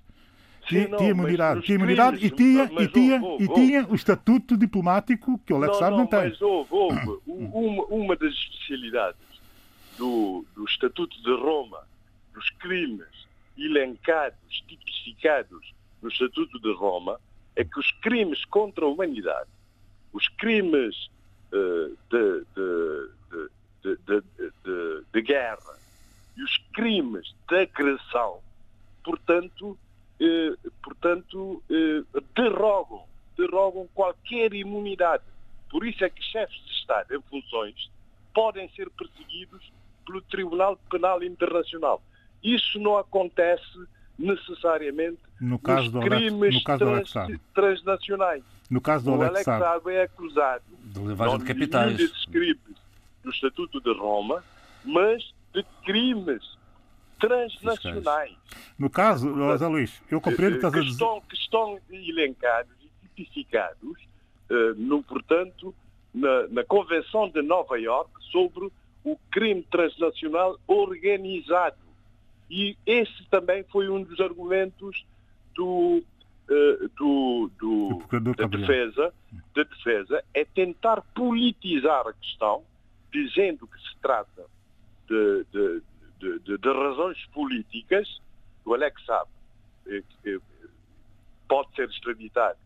[0.66, 4.56] Tinha, tinha imunidade, tinha imunidade crimes, e tinha, mas, e, tinha, e tinha o estatuto
[4.56, 6.30] diplomático que o Alex não, não, não tem.
[6.30, 9.20] Mas houve, houve uma, uma das especialidades
[9.98, 11.86] do, do Estatuto de Roma,
[12.32, 13.26] dos crimes
[13.56, 14.38] elencados,
[14.68, 17.20] tipificados no Estatuto de Roma,
[17.54, 19.50] é que os crimes contra a humanidade,
[20.12, 21.10] os crimes
[21.52, 23.50] uh, de, de, de,
[23.82, 25.78] de, guerra
[26.36, 28.38] e os crimes de agressão,
[29.04, 29.78] portanto,
[30.20, 32.02] eh, portanto eh,
[32.34, 33.04] derrogam,
[33.36, 35.24] derrogam qualquer imunidade.
[35.70, 37.90] Por isso é que chefes de Estado em funções
[38.34, 39.72] podem ser perseguidos
[40.06, 42.02] pelo Tribunal Penal Internacional.
[42.42, 43.86] Isso não acontece
[44.18, 48.44] necessariamente no caso dos crimes no caso trans, transnacionais.
[48.70, 52.81] No caso do o Alex Saab é acusado de lavagem de capitais desses crimes
[53.22, 54.42] do Estatuto de Roma,
[54.84, 55.22] mas
[55.54, 56.42] de crimes
[57.20, 58.34] transnacionais.
[58.78, 60.90] No caso, José Luís, eu compreendo que que, dizer.
[60.90, 63.98] estão, que estão elencados e tipificados,
[64.50, 65.74] eh, no, portanto,
[66.12, 68.70] na, na Convenção de Nova Iorque sobre
[69.04, 71.76] o crime transnacional organizado.
[72.50, 75.04] E esse também foi um dos argumentos
[75.54, 76.02] do,
[76.50, 78.02] eh, do, do-
[78.34, 79.14] da, defesa,
[79.54, 82.62] da defesa, é tentar politizar a questão,
[83.12, 84.44] dizendo que se trata
[85.06, 85.82] de, de-
[86.18, 88.08] de- de- razões políticas.
[88.64, 89.30] O Alex sabe
[89.86, 90.40] eh, que eh,
[91.48, 92.58] pode ser extraditado.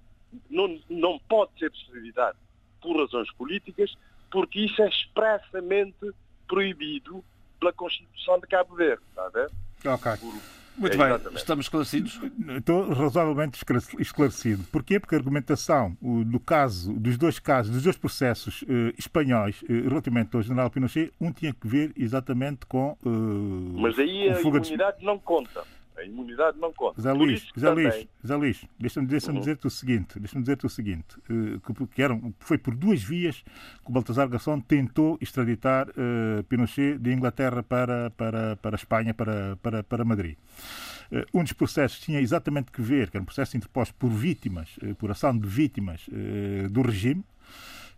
[0.50, 2.38] Não, não pode ser extraditado
[2.80, 3.96] por razões políticas,
[4.30, 6.12] porque isso é expressamente
[6.46, 7.24] proibido
[7.58, 9.02] pela Constituição de Cabo Verde.
[9.08, 9.50] Está a ver?
[9.86, 10.12] Ok.
[10.78, 11.38] Muito É, bem, exatamente.
[11.38, 12.20] estamos esclarecidos.
[12.58, 14.62] Estou razoavelmente esclarec- esclarecido.
[14.70, 15.00] Porquê?
[15.00, 20.36] Porque a argumentação do caso, dos dois casos, dos dois processos eh, espanhóis eh, relativamente
[20.36, 24.68] ao general Pinochet, um tinha que ver exatamente com eh, Mas aí a fuga de-
[24.68, 25.64] imunidade não conta.
[25.98, 27.00] A imunidade não conta.
[27.00, 29.38] Zé Luís, Zé Luís, também- Zé Luís, deixa-me deixa Uhum.
[29.38, 33.36] dizer-te o seguinte, deixa-me dizer-te o seguinte, eh, que, que eram, foi por duas vias
[33.42, 39.14] que o Baltasar Garzón tentou extraditar eh, Pinochet de Inglaterra para, para, para a Espanha,
[39.14, 40.36] para, para, para Madrid.
[41.10, 44.78] Eh, Um dos processos tinha exatamente que ver, que era um processo interposto por vítimas,
[44.98, 46.06] por ação de vítimas
[46.70, 47.24] do regime,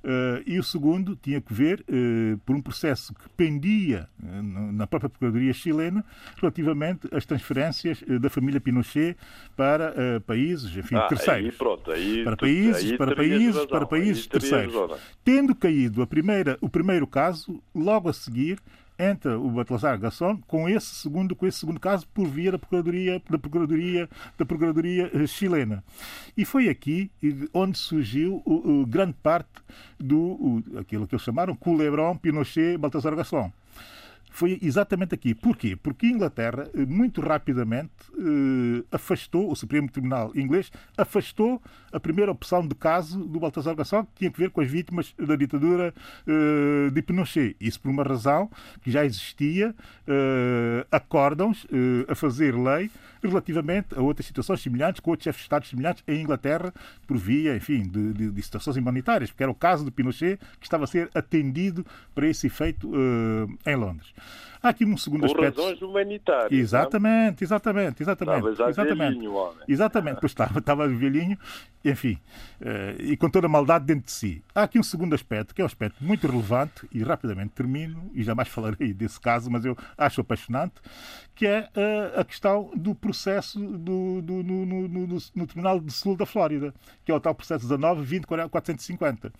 [0.05, 4.87] eh, e o segundo tinha que ver eh, por um processo que pendia no- na
[4.87, 6.05] própria Procuradoria chilena
[6.41, 9.17] relativamente às transferências da família Pinochet
[9.57, 9.95] para
[10.27, 11.45] países, enfim, Ah, terceiros.
[11.51, 14.75] Aí, pronto, aí para países, aí para países, razão, para países terceiros.
[14.75, 14.99] razão.
[15.25, 18.59] Tendo caído a primeira, o primeiro caso, logo a seguir
[18.99, 23.23] entra o Baltasar Gasson com esse segundo, com esse segundo caso por via da Procuradoria,
[23.31, 25.85] da Procuradoria, da Procuradoria eh, chilena.
[26.37, 27.11] E foi aqui
[27.55, 29.49] onde surgiu o, o grande parte
[29.99, 33.53] do o, aquilo que eles chamaram Culebrão Pinochet Baltasar Gasson
[34.31, 35.35] foi exatamente aqui.
[35.35, 35.77] Porquê?
[35.77, 41.63] Porque a Inglaterra, eh, muito rapidamente, eh, afastou, o Supremo Tribunal inglês afastou
[41.93, 45.15] a primeira opção de caso do Baltasar Gassol, que tinha que ver com as vítimas
[45.19, 45.95] da ditadura
[46.27, 47.57] eh, de Pinochet.
[47.61, 48.51] Isso por uma razão
[48.83, 49.75] que já existia
[50.91, 51.67] acórdãos
[52.09, 52.91] a fazer lei
[53.23, 56.73] relativamente a outras situações semelhantes, com outros chefes de Estado semelhantes em Inglaterra,
[57.07, 60.67] por via, enfim, de, de- de situações humanitárias, porque era o caso de Pinochet que
[60.67, 62.91] estava a ser atendido para esse efeito
[63.65, 64.13] eh, em Londres.
[64.63, 65.61] Há aqui um segundo Por aspecto.
[65.63, 66.51] razões humanitárias.
[66.51, 68.49] não Exatamente, exatamente, exatamente.
[68.51, 69.15] Estavas exatamente.
[69.15, 69.59] velhinho, homem.
[69.69, 71.39] Exatamente, pois estava, estava velhinho,
[71.85, 72.19] enfim,
[72.61, 74.43] eh, e com toda a maldade dentro de si.
[74.55, 78.23] Há aqui um segundo aspecto, que é um aspecto muito relevante, e rapidamente termino, e
[78.23, 80.75] jamais falarei desse caso, mas eu acho apaixonante,
[81.35, 85.79] que é eh, a questão do processo do, do- no, no- no- no- no Tribunal
[85.79, 89.33] do Sul da Flórida, que é o tal processo 19 20 450.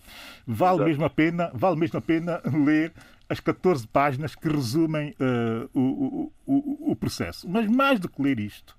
[0.47, 0.89] Vale Exato.
[0.89, 2.93] mesmo a pena, vale mesmo a pena ler
[3.29, 7.47] as 14 páginas que resumem eh, o, o- o- processo.
[7.47, 8.75] Mas mais do que ler isto,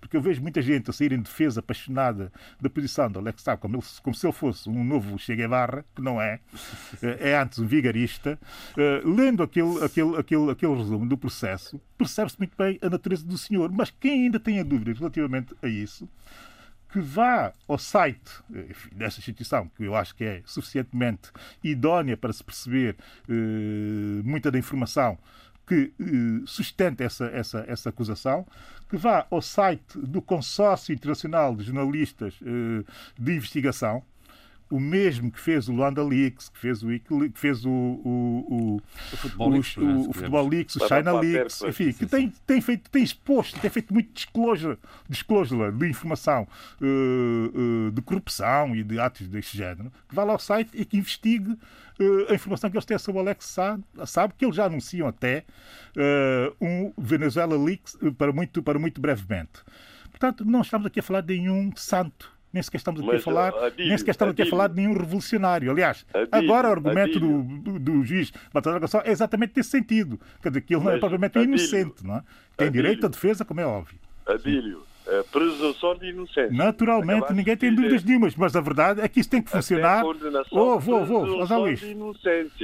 [0.00, 3.60] porque eu vejo muita gente a sair em defesa apaixonada da posição do Alex Saab,
[3.60, 6.40] como, ele- como se ele fosse um novo Che Guevara, que não é,
[7.02, 8.38] eh, é antes um vigarista.
[8.76, 13.36] Eh, lendo aquele, aquele, aquele, aquele resumo do processo, percebe-se muito bem a natureza do
[13.36, 13.70] senhor.
[13.70, 16.08] Mas quem ainda tem a dúvida relativamente a isso,
[16.92, 21.30] que vá ao site enfim, desta instituição, que eu acho que é suficientemente
[21.62, 22.96] idónea para se perceber
[23.28, 25.16] eh, muita da informação
[25.66, 28.44] que eh, sustenta essa, essa, essa acusação,
[28.88, 32.84] que vá ao site do Consórcio Internacional de Jornalistas eh,
[33.16, 34.02] de Investigação,
[34.70, 38.82] o mesmo que fez o Luanda Leaks, que fez o, que fez o, o, o,
[39.12, 40.12] O Futebol o- Leaks, o-.
[40.12, 42.06] Futebol Leaks, o China Leaks, enfim, sim, que sim.
[42.06, 46.46] tem, tem, feito, tem exposto, tem feito muito disclosure, disclosure de informação
[46.80, 50.84] eh, eh, de corrupção e de atos deste género, que vá lá ao site e
[50.84, 51.58] que investigue
[51.98, 55.08] eh, a informação que eles têm sobre o Alex Saab, sabe que eles já anunciam
[55.08, 55.44] até
[56.60, 59.60] um Venezuela Leaks para muito, para muito brevemente.
[60.10, 62.30] Portanto, não estamos aqui a falar de nenhum santo.
[62.52, 64.92] Nem sequer estamos aqui a falar, Adílio, nem sequer estamos aqui a falar de nenhum
[64.92, 65.70] revolucionário.
[65.70, 67.62] Aliás, Adílio, agora o argumento do, Adílio.
[67.62, 70.20] do, do juiz Baltasar Gassol é exatamente nesse sentido.
[70.42, 72.22] Quer dizer, que ele não é propriamente inocente, não é?
[72.56, 73.98] Tem direito à defesa, como é óbvio.
[74.26, 76.50] Adílio, a presunção de inocência.
[76.50, 80.04] Naturalmente, Acabaste ninguém tem dúvidas nenhumas, mas a verdade é que isso tem que funcionar.
[80.50, 81.80] Oh, vou, vou, José Luís.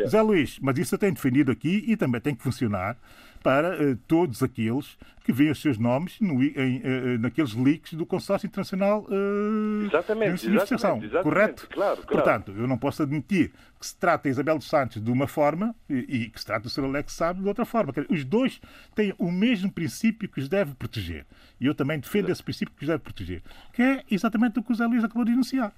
[0.06, 2.96] Zé Luís, mas isso eu tenho defendido aqui e também tem que funcionar
[3.42, 4.96] para eh, todos aqueles
[5.26, 9.04] que veem os seus nomes no, i- em, eh, eh, naqueles leaks do Consórcio Internacional
[9.10, 10.98] eh, Exatamente, de Investigação.
[10.98, 11.22] exatamente.
[11.24, 11.68] Correto?
[11.68, 12.06] Claro, claro.
[12.06, 15.74] Portanto, eu não posso admitir que se trata a Isabel dos Santos de uma forma
[15.90, 16.84] e, e que se trata o Sr.
[16.84, 17.92] Alex Sabe de outra forma.
[18.08, 18.60] Os dois
[18.94, 21.26] têm o mesmo princípio que os deve proteger.
[21.60, 24.70] E eu também defendo esse princípio que os deve proteger, que é exatamente o que
[24.72, 25.72] o Zé Luís acabou de enunciar.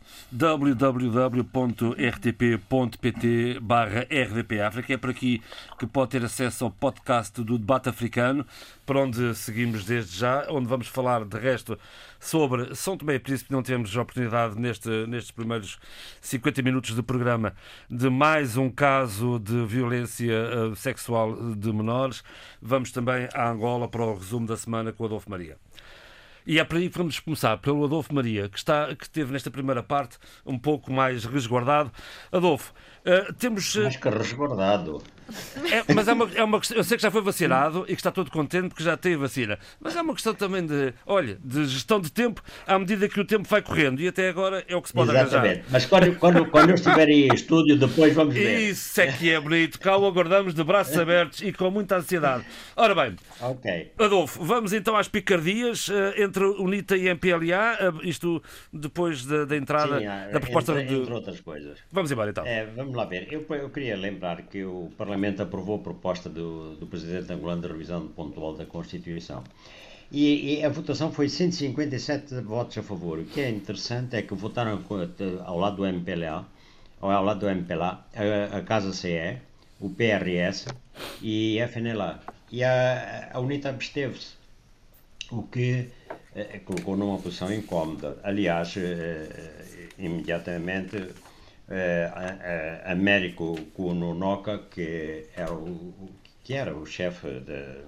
[2.29, 4.93] www.rtp.pt barra rdpafrica.
[4.95, 5.43] É por aqui
[5.79, 8.45] que pode ter acesso ao podcast do debate africano,
[8.89, 11.79] para onde seguimos desde já, onde vamos falar, de resto,
[12.19, 13.53] sobre São Tomé e Príncipe.
[13.53, 15.79] Não temos oportunidade neste, nestes primeiros
[16.23, 17.53] 50 minutos de programa
[17.91, 22.25] de mais um caso de violência uh, sexual de menores.
[22.63, 25.59] Vamos também a Angola para o resumo da semana com Adolfo Maria.
[26.47, 29.51] E é para aí que vamos começar, pelo Adolfo Maria, que, está, que esteve nesta
[29.51, 30.17] primeira parte
[30.47, 31.93] um pouco mais resguardado.
[32.33, 32.73] Adolfo,
[33.05, 33.75] uh, temos.
[33.75, 33.83] Uh...
[33.83, 35.03] Mais que resguardado.
[35.71, 36.77] É, mas é uma, é uma questão.
[36.77, 39.59] Eu sei que já foi vacinado e que está todo contente porque já tem vacina.
[39.81, 43.25] Mas é uma questão também de, olha, de gestão de tempo à medida que o
[43.25, 44.01] tempo vai correndo.
[44.01, 45.37] E até agora é o que se pode Exatamente.
[45.37, 45.65] arranjar.
[45.71, 48.71] Mas quando, quando, quando eu estiver em estúdio, depois vamos ver.
[48.71, 49.79] Isso é que é bonito.
[49.79, 52.45] Cá o aguardamos de braços abertos e com muita ansiedade.
[52.77, 53.93] Ora bem, Ok.
[53.99, 59.57] Adolfo, vamos então às picardias eh, entre UNITA e MPLA, eh, isto depois da, da
[59.57, 61.03] entrada Sim, da proposta entre, de.
[61.03, 61.79] entre outras coisas.
[61.93, 62.47] Vamos embora então.
[62.47, 63.29] É, vamos lá ver.
[63.31, 67.69] Eu, eu queria lembrar que o Parlamento aprovou a proposta do, do Presidente angolano de
[67.69, 69.43] revisão pontual da Constituição.
[70.11, 73.19] E, e a votação foi 157 votos a favor.
[73.19, 74.83] O que é interessante é que votaram
[75.45, 76.47] ao lado do MPLA,
[77.01, 79.39] ao lado do MPLA, a, a Casa CE,
[79.81, 80.67] o PRS
[81.21, 82.21] e a FNLA.
[82.51, 84.39] E a, a UNITA absteve-se
[85.31, 85.89] o que
[86.35, 88.19] eh, colocou numa posição incómoda.
[88.23, 90.97] Aliás, eh, eh, imediatamente,
[91.71, 92.11] eh,
[92.87, 96.11] a- Américo Kunonoka, que era o,
[96.45, 97.83] que era o chefe eh,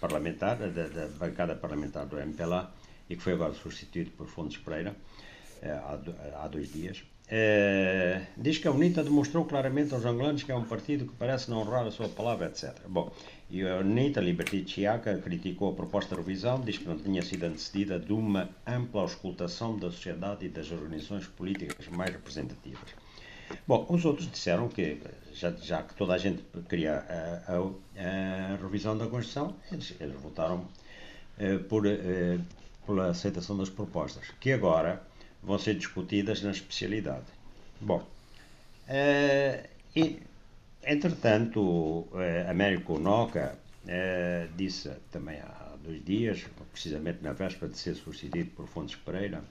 [0.00, 2.70] parlamentar, da, da bancada parlamentar do MPLA,
[3.08, 4.94] e que foi agora substituído por Fontes Pereira,
[5.62, 5.98] eh, há,
[6.44, 10.64] há dois dias, eh, diz que a UNITA demonstrou claramente aos angolanos que é um
[10.64, 12.72] partido que parece não honrar a sua palavra, etc.
[12.88, 13.10] Bom,
[13.50, 17.44] e a UNITA, Liberty Chiaca, criticou a proposta de revisão, diz que não tinha sido
[17.44, 22.90] antecedida de uma ampla auscultação da sociedade e das organizações políticas mais representativas.
[23.66, 24.98] Bom, os outros disseram que,
[25.32, 26.94] já, já que toda a gente queria
[27.48, 30.66] a, a- a revisão da Constituição, eles, eles votaram
[31.38, 32.38] eh, por, eh,
[32.86, 35.02] pela aceitação das propostas, que agora
[35.42, 37.26] vão ser discutidas na especialidade.
[37.80, 38.06] Bom,
[38.88, 40.20] eh, e,
[40.84, 47.94] entretanto, eh, Américo Noca eh, disse também há dois dias, precisamente na véspera de ser
[47.94, 49.42] substituído por Fontes Pereira,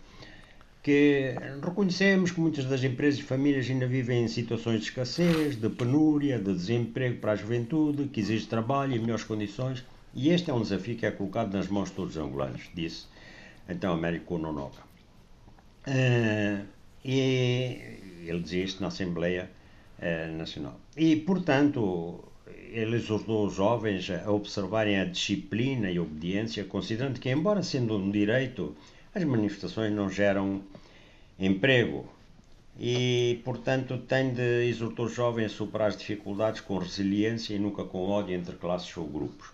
[0.85, 1.33] que
[1.63, 6.37] reconhecemos que muitas das empresas e famílias ainda vivem em situações de escassez, de penúria,
[6.37, 9.83] de desemprego para a juventude, que exige trabalho e melhores condições,
[10.13, 13.07] e este é um desafio que é colocado nas mãos de todos os angolanos, disse
[13.67, 14.83] então Américo Nonoca.
[15.87, 16.61] Eh,
[17.03, 19.49] e ele dizia isto na Assembleia
[19.99, 20.79] eh, Nacional.
[20.95, 22.23] E, portanto,
[22.71, 27.97] ele exortou os jovens a observarem a disciplina e a obediência, considerando que, embora sendo
[27.97, 28.75] um direito,
[29.15, 30.61] as manifestações não geram
[31.39, 32.07] emprego.
[32.77, 37.85] E, portanto, tem de exortar os jovens a superar as dificuldades com resiliência e nunca
[37.85, 39.47] com ódio entre classes ou grupos.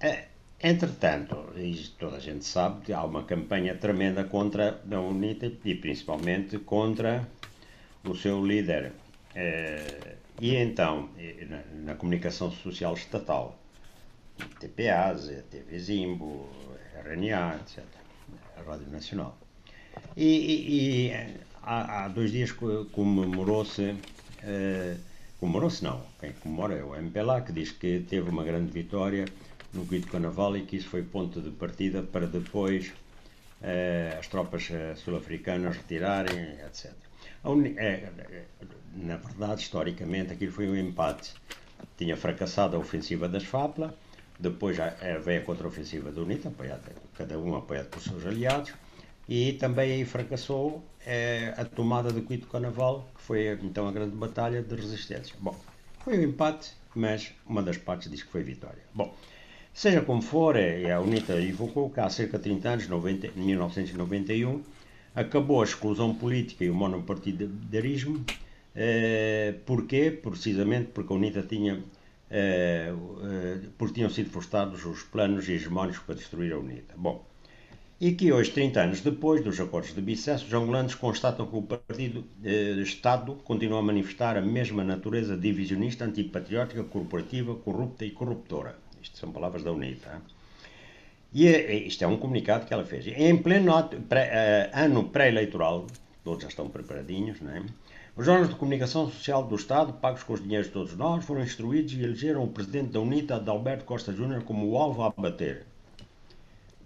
[0.00, 0.28] Eh,
[0.64, 6.56] Entretanto, e toda a gente sabe há uma campanha tremenda contra a UNITA e principalmente
[6.60, 7.28] contra
[8.04, 8.92] o seu líder.
[9.34, 11.10] Eh, E então,
[11.86, 13.58] na comunicação social estatal,
[14.60, 16.48] TPAs, TV Zimbo,
[17.04, 17.84] RNA, etc.,
[18.62, 19.38] Rádio Nacional.
[20.16, 21.12] E, e- e,
[21.62, 23.96] há, há dois dias co- comemorou-se,
[24.42, 24.96] eh,
[25.38, 29.32] comemorou-se não, quem comemora é o MPLA, que diz que teve uma grande vitória
[29.72, 32.92] no Guido Carnaval e que isso foi ponto de partida para depois
[33.62, 36.92] eh, as tropas eh, sul-africanas retirarem, etc.
[37.44, 37.76] Uni-
[38.94, 41.32] na verdade, historicamente, aquilo foi um empate.
[41.96, 43.94] Tinha fracassado a ofensiva das FAPLA,
[44.42, 48.72] depois já eh, veio a contra-ofensiva da UNITA, apoiada, cada um apoiado por seus aliados,
[49.28, 54.16] e também aí fracassou eh, a tomada de Quito Carnaval, que foi então a grande
[54.16, 55.34] batalha de resistência.
[55.38, 55.56] Bom,
[56.02, 58.82] foi um empate, mas uma das partes diz que foi vitória.
[58.92, 59.14] Bom,
[59.72, 63.40] seja como for, eh, a UNITA evocou que há cerca de 30 anos, 90, em
[63.40, 64.62] 1991,
[65.14, 68.24] acabou a exclusão política e o monopartidarismo.
[68.74, 70.10] Eh, porquê?
[70.10, 71.80] Precisamente porque a UNITA tinha,
[72.32, 72.92] eh,
[73.28, 76.94] eh, porque tinham sido frustrados os planos hegemónicos para destruir a UNITA.
[76.96, 77.16] Bom,
[78.06, 81.62] e que hoje, 30 anos depois dos acordos de Bicesse, os angolanos constatam que o
[81.62, 88.72] Partido eh, Estado continua a manifestar a mesma natureza divisionista, antipatriótica, corporativa, corrupta e corruptora.
[89.04, 90.10] Isto são palavras da UNITA.
[91.38, 93.06] E é- isto é um comunicado que ela fez.
[93.06, 93.72] Em pleno
[94.10, 95.86] eh, ano pré-eleitoral,
[96.24, 97.62] todos já estão preparadinhos, não é?
[98.14, 101.42] Os órgãos de comunicação social do Estado, pagos com os dinheiros de todos nós, foram
[101.42, 105.64] instruídos e elegeram o presidente da UNITA, Adalberto Costa Júnior, como o alvo a abater.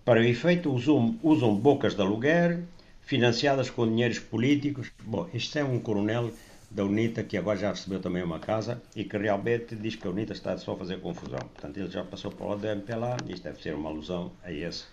[0.04, 2.62] Para o efeito, usam, usam bocas de aluguer,
[3.00, 4.92] financiadas com dinheiros políticos.
[5.02, 6.30] Bom, isto é um coronel
[6.70, 10.10] da UNITA, que agora já recebeu também uma casa e que realmente diz que a
[10.10, 11.40] UNITA está só a fazer confusão.
[11.40, 14.84] Portanto, ele já passou para o lado MPLA, isto deve ser uma alusão a esse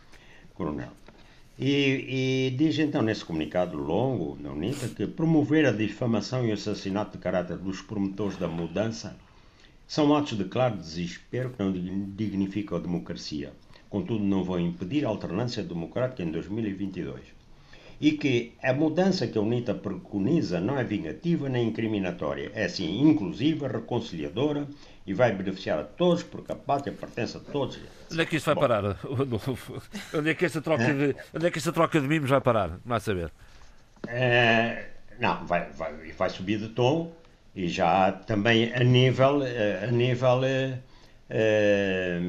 [0.56, 0.90] coronel.
[1.58, 6.54] E, e, diz então nesse comunicado longo da UNITA que promover a difamação e o
[6.56, 9.16] assassinato de caráter dos promotores da mudança
[9.86, 11.72] são atos de claro desespero que não
[12.16, 13.54] dignificam a democracia.
[13.88, 17.22] Contudo, não vão impedir a alternância democrática em 2022
[18.02, 23.08] e que a mudança que a UNITA preconiza não é vingativa nem incriminatória, é sim
[23.08, 24.68] inclusiva, reconciliadora
[25.06, 27.80] e vai beneficiar a todos, porque a pátria pertence a todos.
[28.12, 28.62] Onde é que isto vai Bom.
[28.62, 28.84] parar?
[30.14, 32.80] Onde é que esta troca de, onde é que esta troca de mimos vai parar?
[32.86, 33.32] Não a saber.
[34.08, 34.86] É,
[35.20, 37.12] não, vai, vai, vai subir de tom
[37.56, 39.42] e já também a nível,
[39.82, 40.42] a nível
[41.30, 42.20] é,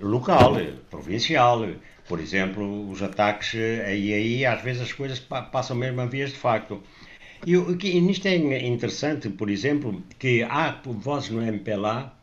[0.00, 0.56] local,
[0.90, 1.64] provincial
[2.10, 6.38] por exemplo, os ataques, aí, aí às vezes as coisas passam mesmo a vias de
[6.38, 6.82] facto.
[7.46, 12.14] E, e nisto é interessante, por exemplo, que há vozes no MPLA,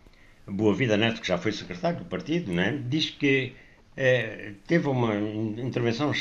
[0.45, 3.53] Boa Vida Neto, que já foi secretário do partido, né, diz que
[3.97, 6.11] eh, teve uma intervenção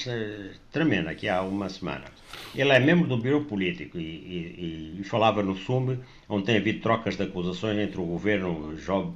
[0.73, 2.07] tremenda aqui há uma semana.
[2.55, 6.81] Ele é membro do Bureau Político e, e, e falava no SUME, onde tem havido
[6.81, 9.13] trocas de acusações entre o governo Job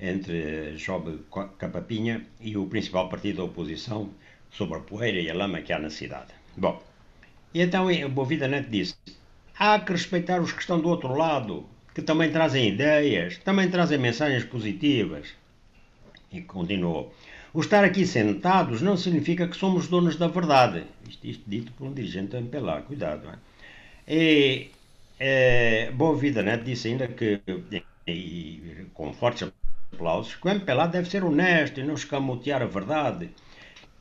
[0.00, 1.20] entre Job
[1.58, 4.10] Capapinha e o principal partido da oposição
[4.50, 6.34] sobre a poeira e a lama que há na cidade.
[6.56, 6.82] Bom,
[7.54, 8.94] e então o Bovida Neto disse:
[9.58, 13.98] há que respeitar os que estão do outro lado, que também trazem ideias, também trazem
[13.98, 15.28] mensagens positivas.
[16.32, 17.14] E continuou:
[17.54, 20.84] o estar aqui sentados não significa que somos donos da verdade.
[21.08, 23.28] Isto, isto dito por um dirigente MPLA, cuidado.
[23.28, 23.38] É?
[24.08, 24.70] E
[25.20, 27.40] é, Boa Vida Neto disse ainda que,
[28.06, 29.52] e, com fortes
[29.92, 33.28] aplausos, que o MPLA deve ser honesto e não escamotear a verdade.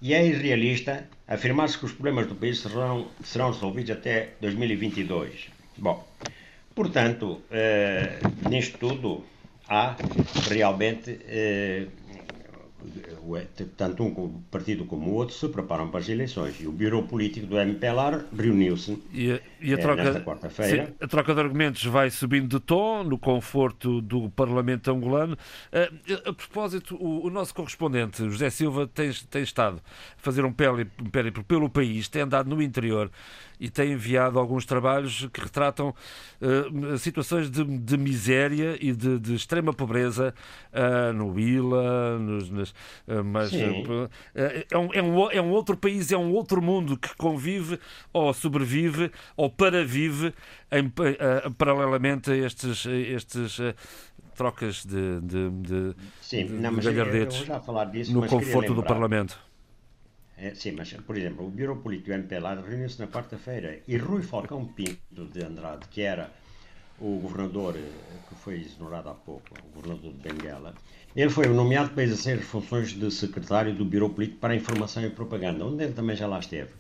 [0.02, 5.48] E é irrealista afirmar-se que os problemas do país serão, serão resolvidos até 2022.
[5.78, 6.04] Bom,
[6.74, 9.24] portanto, eh, nisto tudo
[9.70, 9.96] há
[10.50, 11.86] realmente eh,
[13.78, 17.48] tanto um partido como o outro se preparam para as eleições e o Bureau Político
[17.48, 20.94] do MPLA reuniu-se e, e a eh, troca, nesta quarta-feira.
[21.00, 25.38] A troca de argumentos vai subindo de tom no conforto do Parlamento angolano.
[25.72, 25.90] A, eh,
[26.26, 29.82] a propósito, o, o, nosso correspondente José Silva tem, tem estado
[30.18, 33.12] a fazer um périplo pelo país, tem andado no interior
[33.62, 35.94] e tem enviado alguns trabalhos que retratam
[36.42, 40.34] uh, situações de, de, miséria e de, de extrema pobreza
[40.74, 42.71] uh, no Ila, nos, nas,
[43.08, 47.16] uh, mas é, um, é, um, é um outro país, é um outro mundo que
[47.16, 47.80] convive
[48.14, 50.34] ou sobrevive ou paravive
[50.72, 50.92] em,
[51.58, 53.60] paralelamente a estes, estes
[54.36, 57.46] trocas de, de, de, Sim, não, mas galhardetes
[57.92, 59.40] disso, no conforto do Parlamento.
[60.38, 64.66] É, sim, mas, por exemplo, o Bureau Político MPLA reuniu-se na quarta-feira e Rui Falcão
[64.66, 66.32] Pinto de Andrade, que era
[67.00, 67.82] o governador eh,
[68.28, 70.74] que foi exonerado há pouco, o governador de Benguela,
[71.16, 75.04] ele foi nomeado para exercer as funções de secretário do Bureau Político para a Informação
[75.04, 76.72] e Propaganda, onde ele também já lá esteve.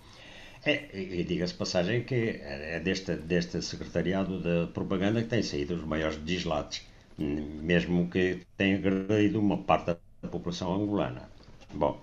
[0.64, 5.84] É, e diga-se passagem que é deste, deste secretariado de propaganda que têm saído os
[5.84, 11.24] maiores dislates, mesmo que tenha agredido uma parte da população angolana.
[11.74, 12.00] Bom,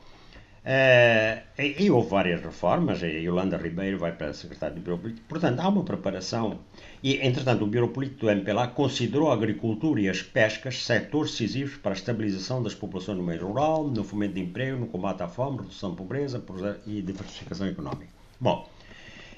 [0.68, 4.98] Uh, e, e, houve várias reformas, a Yolanda Ribeiro vai para a Secretaria do Bureau
[4.98, 5.26] Político.
[5.26, 6.58] Portanto, há uma preparação.
[7.02, 11.76] E, entretanto, o Bureau Político do MPLA considerou a agricultura e as pescas setores decisivos
[11.76, 15.28] para a estabilização das populações no meio rural, no fomento de emprego, no combate à
[15.28, 16.44] fome, redução da pobreza
[16.86, 18.08] e diversificação económica.
[18.40, 18.68] Bom,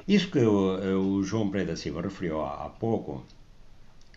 [0.09, 3.25] isso que o, o João Pereira Silva referiu há, há pouco,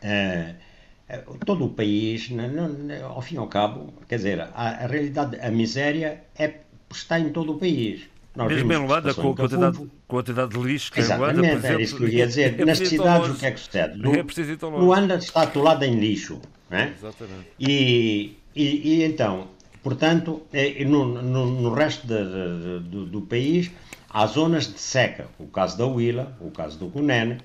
[0.03, 4.87] uh, todo o país, não, não, ao fim e ao cabo, quer dizer, a, a
[4.87, 8.07] realidade, a miséria é está em todo o país.
[8.35, 11.67] Nós Mesmo em Luanda, com a quantidade, quantidade de lixo que Exatamente, em Luanda, exemplo,
[11.67, 12.59] era isso que eu ia dizer.
[12.59, 13.99] É Nas cidades, o que é que sucede?
[13.99, 16.41] Lu, é Luanda está atolada em lixo.
[16.71, 16.91] É?
[16.97, 17.47] Exatamente.
[17.59, 19.49] E, e, e, então,
[19.83, 23.69] portanto, é, no, no, no, resto de, de, do, do, país,
[24.09, 25.27] há zonas de seca.
[25.37, 27.37] O caso da Huila, o caso do Cunene,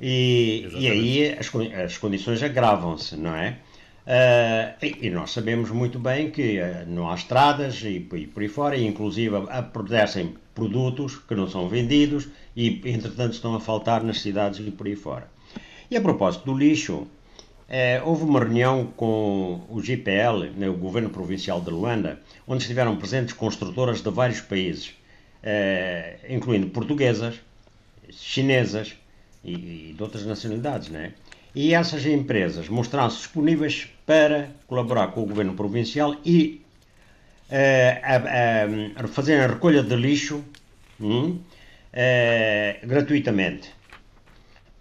[0.00, 1.48] e, e aí as,
[1.84, 3.58] as condições agravam-se, não é?
[4.06, 8.48] E, e, nós sabemos muito bem que uh, não há estradas e, e, por aí
[8.48, 14.20] fora, e inclusive apodrecem produtos que não são vendidos e, entretanto, estão a faltar nas
[14.20, 15.28] cidades e por aí fora.
[15.90, 17.08] E a propósito do lixo, uh,
[18.04, 23.34] houve uma reunião com o GPL, né, o Governo Provincial de Luanda, onde estiveram presentes
[23.34, 24.94] construtoras de vários países,
[26.28, 27.40] incluindo portuguesas,
[28.10, 28.96] chinesas
[29.44, 31.12] e, e de outras nacionalidades, né?
[31.56, 36.60] E essas empresas mostraram-se disponíveis para colaborar com o governo provincial e
[37.48, 40.44] uh, a, a fazerem a recolha de lixo
[41.00, 41.40] uh,
[42.86, 43.70] gratuitamente.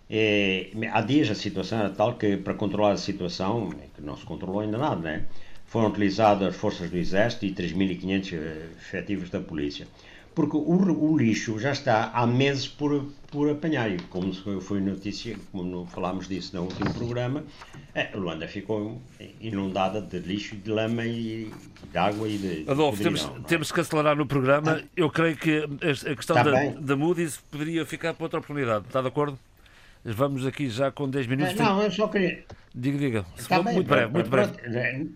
[0.10, 4.26] E, há dias a situação era tal que, para controlar a situação, que não se
[4.26, 5.26] controlou ainda nada, né?
[5.68, 8.34] foram utilizadas forças do Exército e 3.500
[8.78, 9.88] efetivos da Polícia
[10.36, 13.90] porque o, o, lixo já está há meses por, por apanhar.
[13.90, 17.44] E como foi notícia, como falámos disso no último programa,
[17.96, 19.02] a Luanda ficou
[19.40, 21.52] inundada de lixo, de lama e
[21.90, 22.70] de água e de.
[22.70, 23.48] Adolfo, temos, é?
[23.48, 24.82] temos que acelerar no programa.
[24.82, 28.86] Ah, Eu creio que a questão da, da Moody's poderia ficar para outra oportunidade.
[28.88, 29.40] Está de acordo?
[30.04, 31.56] Vamos aqui já com 10 minutos.
[31.56, 32.44] Não, eu só queria.
[32.76, 33.26] Diga, diga.
[33.64, 35.16] Muito breve, muito breve.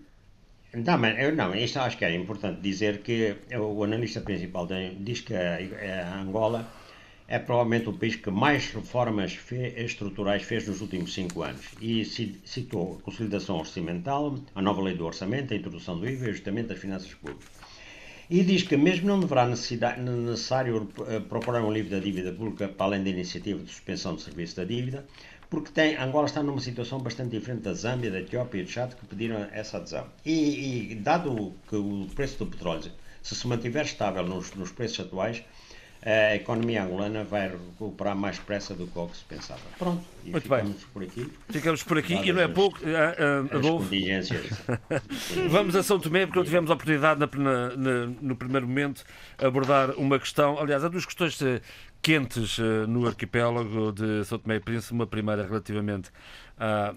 [0.73, 4.67] Não, mas não, isto acho que era importante dizer que o analista principal
[4.99, 6.71] diz que a, Angola
[7.27, 9.35] é provavelmente o país que mais reformas
[9.77, 15.05] estruturais fez nos últimos cinco anos e citou a consolidação orçamental, a nova lei do
[15.05, 17.47] orçamento, a introdução do IVA e o ajustamento das finanças públicas.
[18.29, 22.85] E diz que mesmo não deverá necessário eh, procurar um livro da dívida pública para
[22.85, 25.07] além da iniciativa de suspensão do serviço da dívida,
[25.49, 28.93] porque tem, Angola está numa situação bastante diferente da Zâmbia, da Etiópia e do Chad,
[28.93, 30.05] que pediram essa adesão.
[30.25, 32.91] E, e, dado que o preço do petróleo
[33.21, 35.43] se se mantiver estável nos, nos preços atuais,
[36.01, 39.59] a economia angolana vai recuperar mais depressa do que o que se pensava.
[39.77, 40.85] Pronto, e Muito ficamos bem.
[40.93, 41.31] por aqui.
[41.49, 42.79] Ficamos por aqui e não é as, pouco.
[42.79, 44.45] Uh, uh, contingências.
[45.49, 47.27] Vamos a São Tomé, porque não tivemos a oportunidade na,
[47.75, 49.03] na, no primeiro momento
[49.37, 50.57] abordar uma questão.
[50.57, 51.37] Aliás, há duas questões
[52.01, 56.11] quentes uh, no arquipélago de São Tomé e Príncipe, uma primeira relativamente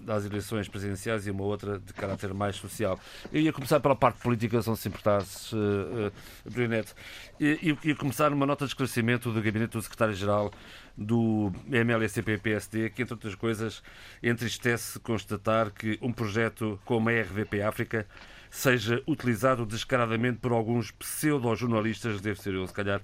[0.07, 2.99] às eleições presidenciais e uma outra de caráter mais social.
[3.31, 6.11] Eu ia começar pela parte política, se não se importasse, uh,
[6.45, 6.93] uh, Neto.
[7.39, 10.51] E ia começar numa nota de esclarecimento do gabinete do secretário-geral
[10.97, 13.81] do MLSTP-PSD, que, entre outras coisas,
[14.21, 18.05] entristece constatar que um projeto como a RVP África
[18.53, 23.01] seja utilizado descaradamente por alguns pseudo-jornalistas, deve ser eu se calhar,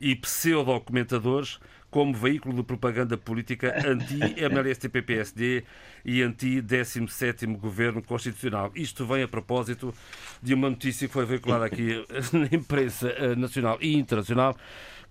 [0.00, 1.58] e pseudo-comentadores
[1.92, 5.62] como veículo de propaganda política anti-MLSTP-PSD
[6.02, 8.72] e anti-17º Governo Constitucional.
[8.74, 9.94] Isto vem a propósito
[10.42, 14.56] de uma notícia que foi veiculada aqui na imprensa eh, nacional e internacional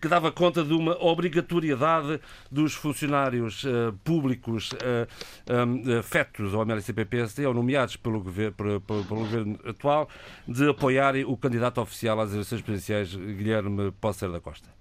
[0.01, 2.19] que dava conta de uma obrigatoriedade
[2.49, 5.07] dos funcionários uh, públicos uh,
[5.47, 10.09] um, afetos ao MLCP-PSD ou nomeados pelo governo, pelo governo atual
[10.47, 14.80] de apoiarem o candidato oficial às eleições presidenciais, Guilherme Pócer da Costa.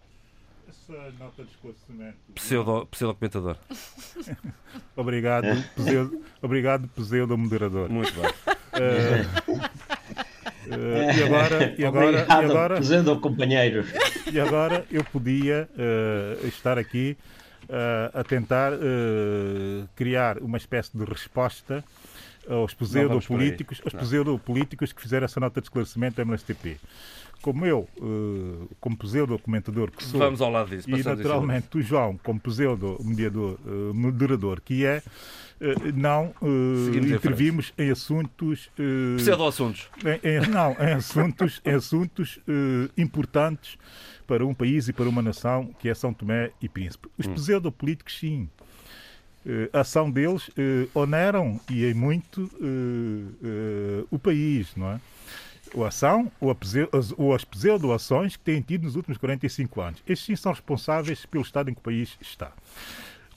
[0.90, 2.16] Essa nota de esclarecimento.
[2.34, 3.14] Pseudo, pseudo
[4.96, 7.88] obrigado, pseudo, obrigado, pseudo moderador.
[7.88, 8.30] Muito bem.
[8.30, 9.70] Uh,
[10.70, 13.84] Uh, e agora, e agora, Obrigado, e agora, presente companheiro.
[14.32, 17.16] E agora eu podia uh, estar aqui
[17.64, 18.72] uh, a tentar
[19.96, 21.82] criar uma espécie de resposta
[22.48, 26.78] aos pseudopolíticos, aos pseudopolíticos que fizeram essa nota de esclarecimento da MSTP.
[27.42, 27.88] Como eu,
[28.80, 33.58] como pseudo-comentador que sou, Vamos ao lado disso, e naturalmente o João, como pseudo-mediador,
[33.94, 35.02] moderador que é,
[35.60, 38.70] eh, não uh, intervimos em assuntos.
[38.78, 39.90] Uh, Pseudo-assuntos.
[40.50, 43.76] Não, em assuntos, em assuntos uh, importantes
[44.26, 47.08] para um país e para uma nação, que é São Tomé e Príncipe.
[47.18, 47.34] Os hum.
[47.34, 48.48] pseudopolíticos, sim.
[49.44, 55.00] Uh, a ação deles uh, oneram e em muito uh, o país, não é?
[55.74, 56.50] Ou ação ou,
[57.34, 60.02] as, pseudo-ações que têm tido nos últimos 45 anos.
[60.06, 62.52] Estes sim são responsáveis pelo estado em que o país está.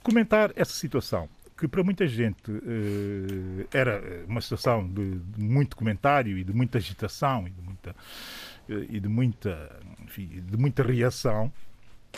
[0.02, 6.38] Comentar essa situação que para muita gente uh, era uma situação de, de, muito comentário
[6.38, 11.52] e de muita agitação e de muita, uh, e de muita, enfim, de muita reação,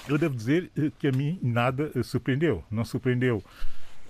[0.08, 2.64] eu devo dizer uh, que a mim nada surpreendeu.
[2.72, 3.44] Não surpreendeu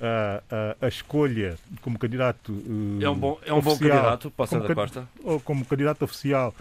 [0.05, 2.53] a, a, a, escolha como candidato.
[3.01, 5.07] é um bom, é um oficial, bom candidato, Passa da Costa.
[5.23, 6.53] Ou como candidato oficial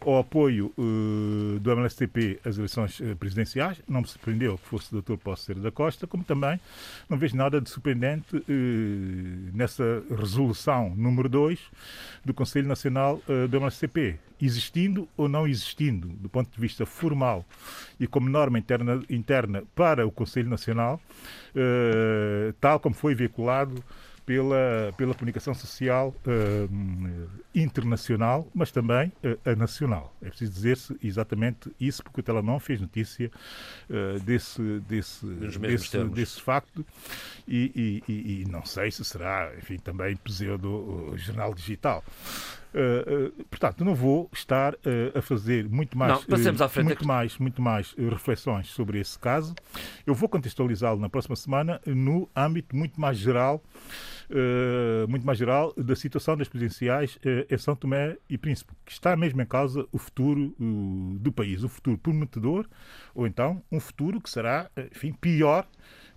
[0.00, 3.80] ao apoio uh, do MLSTP às eleições uh, presidenciais.
[3.88, 5.16] Não me surpreendeu que fosse o Dr.
[5.16, 6.60] Pócer da Costa, como também
[7.08, 8.42] não vejo nada de surpreendente uh,
[9.52, 11.58] nessa resolução número 2
[12.24, 17.44] do Conselho Nacional do MLSTP, existindo ou não existindo, do ponto de vista formal
[17.98, 21.00] e como norma interna, interna para o Conselho Nacional,
[22.60, 23.82] tal como foi veiculado
[24.26, 30.14] pela, pela comunicação social uh, internacional, mas também uh, a nacional.
[30.20, 33.30] É preciso dizer-se exatamente isso, porque o Telenor fez notícia
[33.88, 36.84] uh, desse, desse, desse, desse, facto
[37.46, 42.02] e, e, e, não sei se será, enfim, também pseudo-jornal digital.
[42.74, 47.62] Uh, uh, portanto, não vou estar uh, a fazer muito mais, não, muito mais, muito
[47.62, 49.54] mais reflexões sobre esse caso.
[50.06, 53.62] Eu vou contextualizá-lo na próxima semana no âmbito muito mais geral
[55.08, 57.16] muito mais geral da situação das presidenciais
[57.48, 61.68] em São Tomé e Príncipe, que está mesmo em causa o futuro do país, o
[61.68, 62.66] futuro prometedor,
[63.14, 65.64] ou então um futuro que será, enfim, pior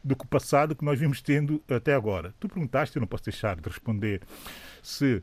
[0.03, 2.33] do que o passado que nós vimos tendo até agora.
[2.39, 4.21] Tu perguntaste, eu não posso deixar de responder
[4.81, 5.21] se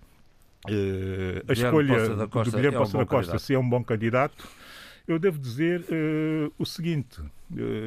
[0.73, 4.49] uh, a escolha do Guilherme Costa é um da Costa se é um bom candidato.
[5.07, 7.31] Eu devo dizer uh, o seguinte: uh,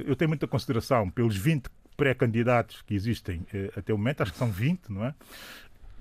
[0.05, 4.49] eu tenho muita consideração pelos 20 pré-candidatos que existem até o momento, acho que são
[4.49, 5.13] 20, não é?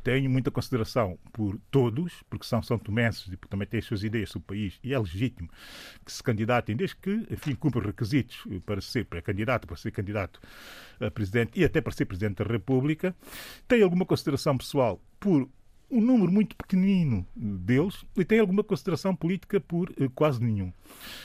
[0.09, 4.03] tenho muita consideração por todos, porque são são tomenses e porque também têm as suas
[4.03, 5.51] ideias sobre o país e é legítimo
[6.03, 10.41] que se candidatem, desde que, enfim, cumpram requisitos para ser pré-candidato, para ser candidato
[10.99, 13.15] a presidente e até para ser presidente da República.
[13.67, 15.47] Tenho alguma consideração pessoal por
[15.91, 20.73] um número muito pequenino deles e tenho alguma consideração política por eh, quase nenhum.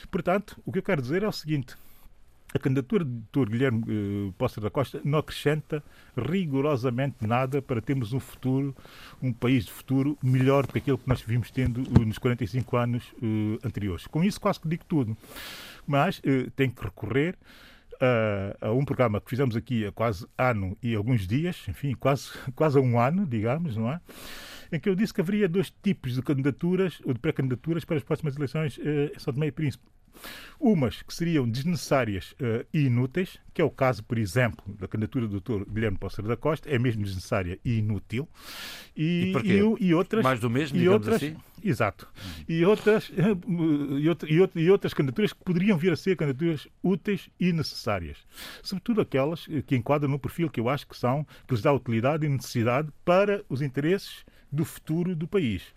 [0.10, 1.76] Portanto, o que eu quero dizer é o seguinte:
[2.54, 3.50] a candidatura do Dr.
[3.50, 5.84] Guilherme Poça da Costa não acrescenta
[6.16, 8.76] rigorosamente nada para termos um futuro,
[9.22, 12.78] um país de futuro melhor do que aquele que nós vimos tendo uh, nos 45
[12.78, 14.06] anos uh, anteriores.
[14.06, 15.18] Com isso, quase que digo tudo.
[15.88, 17.36] Mas uh, tem que recorrer
[18.62, 22.80] a, um programa que fizemos aqui há quase ano e alguns dias, enfim, quase, quase
[22.80, 24.00] um ano, digamos, não é?
[24.72, 28.04] Em que eu disse que haveria dois tipos de candidaturas, ou de pré-candidaturas para as
[28.04, 29.86] próximas eleições em São Tomé e Príncipe
[30.60, 35.28] Umas que seriam desnecessárias uh, e inúteis, que é o caso, por exemplo, da candidatura
[35.28, 35.70] do Dr.
[35.70, 38.28] Guilherme Póssaro da Costa, é mesmo desnecessária e inútil.
[38.96, 40.24] E, e, e, e outras.
[40.24, 41.36] Mais do mesmo, e outras, assim?
[41.64, 42.08] Exato.
[42.48, 43.12] E outras,
[43.98, 44.30] e, outra,
[44.62, 48.18] e, outras candidaturas que poderiam vir a ser candidaturas úteis e necessárias.
[48.62, 52.26] Sobretudo aquelas que enquadram no perfil que eu acho que são, que lhes dá utilidade
[52.26, 55.74] e necessidade para os interesses do futuro do país.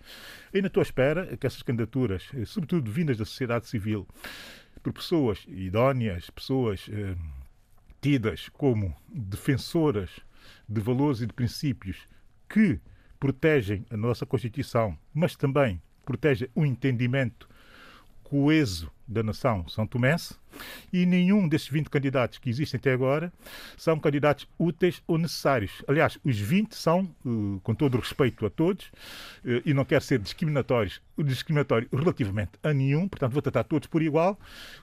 [0.54, 4.06] Ainda estou à espera que essas candidaturas, eh, sobretudo vindas da sociedade civil,
[4.82, 7.16] por pessoas idóneas, pessoas eh,
[8.02, 10.10] tidas como defensoras
[10.68, 12.06] de valores e de princípios
[12.48, 12.78] que
[13.18, 17.48] protegem a nossa Constituição, mas também protegem o entendimento
[18.22, 20.34] coeso da nação são tomense
[20.92, 23.32] e nenhum desses 20 candidatos que existem até agora
[23.76, 25.82] são candidatos úteis ou necessários.
[25.86, 28.86] Aliás, os 20 são, uh, com todo o respeito a todos,
[29.44, 34.02] uh, e não quero ser discriminatórios, discriminatório relativamente a nenhum, portanto vou tratar todos por
[34.02, 34.38] igual.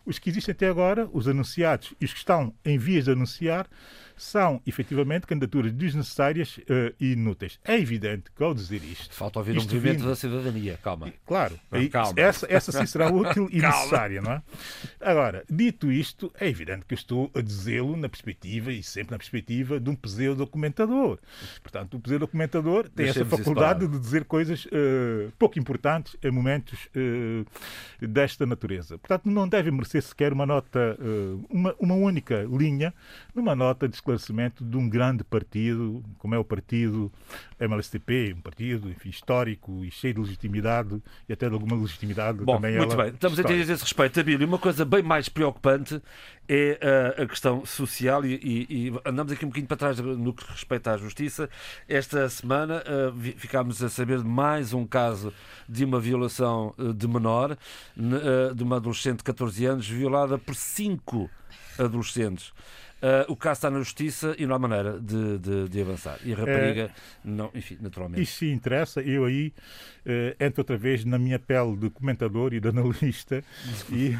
[0.05, 3.67] Os que existem até agora, os anunciados e os que estão em vias de anunciar,
[4.15, 7.59] são efetivamente candidaturas desnecessárias uh, e inúteis.
[7.63, 9.13] É evidente que ao dizer isto.
[9.13, 11.13] Falta ouvir isto um movimento vindo, da cidadania, calma.
[11.25, 12.13] Claro, não, calma.
[12.19, 14.41] Essa, essa sim será útil e necessária, não é?
[15.01, 19.17] Agora, dito isto, é evidente que eu estou a dizê-lo na perspectiva e sempre na
[19.17, 21.19] perspectiva de um pseudo-documentador.
[21.61, 27.45] Portanto, o pseudo-documentador tem essa faculdade de dizer coisas uh, pouco importantes em momentos uh,
[28.07, 28.97] desta natureza.
[28.97, 30.97] Portanto, não deve merecer sequer uma nota,
[31.49, 32.93] uma, uma única linha
[33.33, 37.11] numa nota de esclarecimento de um grande partido, como é o partido
[37.59, 42.55] MLSTP, um partido enfim, histórico e cheio de legitimidade e até de alguma legitimidade Bom,
[42.55, 42.77] também.
[42.77, 43.63] Muito bem, estamos histórica.
[43.63, 44.47] a ter esse respeito, Abílio.
[44.47, 46.01] Uma coisa bem mais preocupante
[46.47, 49.99] é a, uh, a questão social e, e, e, andamos aqui um bocadinho para trás
[49.99, 51.49] no que respeita à justiça.
[51.87, 55.33] Esta semana uh, ficámos a saber de mais um caso
[55.67, 57.57] de uma violação uh, de menor,
[58.55, 61.29] de uma adolescente de 14 anos, violada por cinco
[61.77, 62.51] adolescentes.
[63.03, 66.17] Uh, o caso está na justiça e não há maneira de, de, de avançar.
[66.23, 66.91] E a rapariga, é,
[67.21, 68.21] não, enfim, naturalmente.
[68.21, 69.01] Isso sim interessa.
[69.01, 69.53] Eu aí
[70.05, 73.43] uh, entro outra vez na minha pele de comentador e de analista
[73.91, 74.17] e,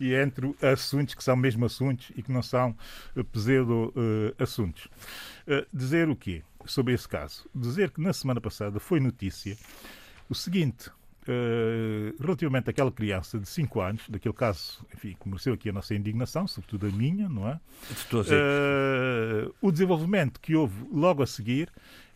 [0.00, 2.74] e entro assuntos que são mesmo assuntos e que não são
[3.14, 4.86] uh, pseudo-assuntos.
[5.46, 7.46] Uh, dizer o quê sobre esse caso?
[7.54, 9.58] Dizer que na semana passada foi notícia
[10.26, 10.90] o seguinte
[11.28, 15.92] Uh, relativamente àquela criança de 5 anos, daquele caso, enfim, que mereceu aqui a nossa
[15.92, 17.58] indignação, sobretudo a minha, não é?
[18.32, 21.68] Uh, o desenvolvimento que houve logo a seguir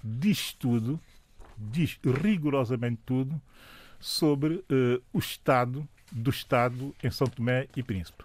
[0.03, 1.01] diz tudo,
[1.59, 3.41] diz rigorosamente tudo
[3.99, 8.25] sobre uh, o estado do Estado em São Tomé e Príncipe.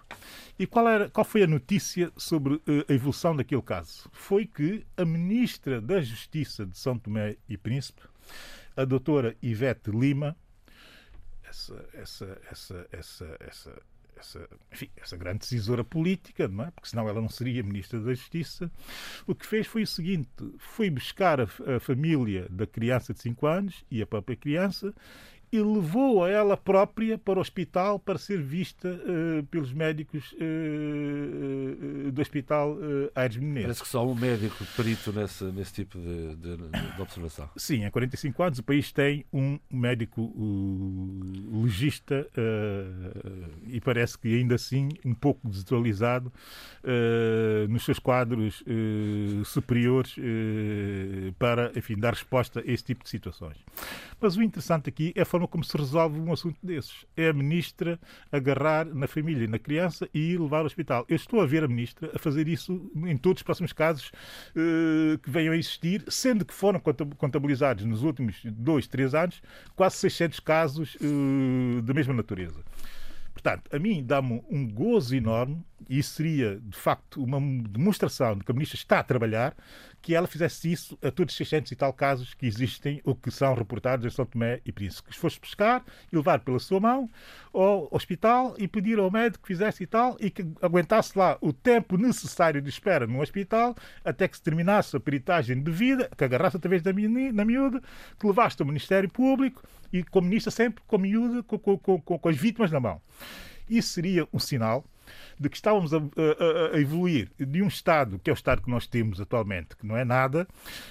[0.58, 4.08] E qual, era, qual foi a notícia sobre a evolução daquele caso?
[4.12, 8.02] Foi que a Ministra da Justiça de São Tomé e Príncipe,
[8.76, 10.36] a doutora Ivete Lima,
[11.56, 13.82] essa, essa, essa, essa, essa,
[14.16, 16.70] essa, enfim, essa grande decisora política, não é?
[16.70, 18.70] porque senão ela não seria Ministra da Justiça,
[19.26, 20.28] o que fez foi o seguinte:
[20.58, 24.94] foi buscar a, a família da criança de 5 anos e a própria criança
[25.52, 32.12] e levou-a ela própria para o hospital para ser vista uh, pelos médicos uh, uh,
[32.12, 32.76] do hospital
[33.14, 33.62] Aires Menezes.
[33.62, 37.48] Parece que só um médico perito nesse, nesse tipo de, de, de, observação.
[37.56, 40.32] Sim, há 45 anos o país tem um médico
[41.62, 42.26] legista
[43.66, 46.32] e parece que ainda assim um pouco desatualizado
[47.68, 48.62] nos seus quadros
[49.44, 50.16] superiores
[51.38, 53.56] para, enfim, dar resposta a esse tipo de situações.
[54.20, 57.04] Mas o interessante aqui é forma como se resolve um assunto desses.
[57.16, 58.00] É a ministra
[58.32, 61.04] agarrar na família e na criança e levar ao hospital.
[61.08, 64.10] Eu estou a ver a ministra a fazer isso em todos os próximos casos
[64.56, 66.80] uh, que venham a existir, sendo que foram
[67.18, 69.42] contabilizados nos últimos dois, três anos
[69.74, 72.64] quase 600 casos uh, da mesma natureza.
[73.34, 77.38] Portanto, a mim dá-me um gozo enorme e isso seria, de facto, uma
[77.68, 79.54] demonstração de que a ministra está a trabalhar,
[80.06, 83.28] que ela fizesse isso a todos os 600 e tal casos que existem ou que
[83.28, 85.10] são reportados em São Tomé e Príncipe.
[85.10, 87.10] Que fosse pescar e levar pela sua mão
[87.52, 91.52] ao hospital e pedir ao médico que fizesse e tal e que aguentasse lá o
[91.52, 93.74] tempo necessário de espera no hospital
[94.04, 97.82] até que se terminasse a peritagem de vida, que agarrasse através da, na miúda,
[98.16, 99.60] que levasse ao Ministério Público
[99.92, 103.02] e com ministra sempre com a miúda, com, com, com, com as vítimas na mão.
[103.68, 104.84] Isso seria um sinal
[105.38, 108.70] de que estávamos a, a, a, evoluir de um Estado, que é o Estado que
[108.70, 110.48] nós temos atualmente, que não é nada,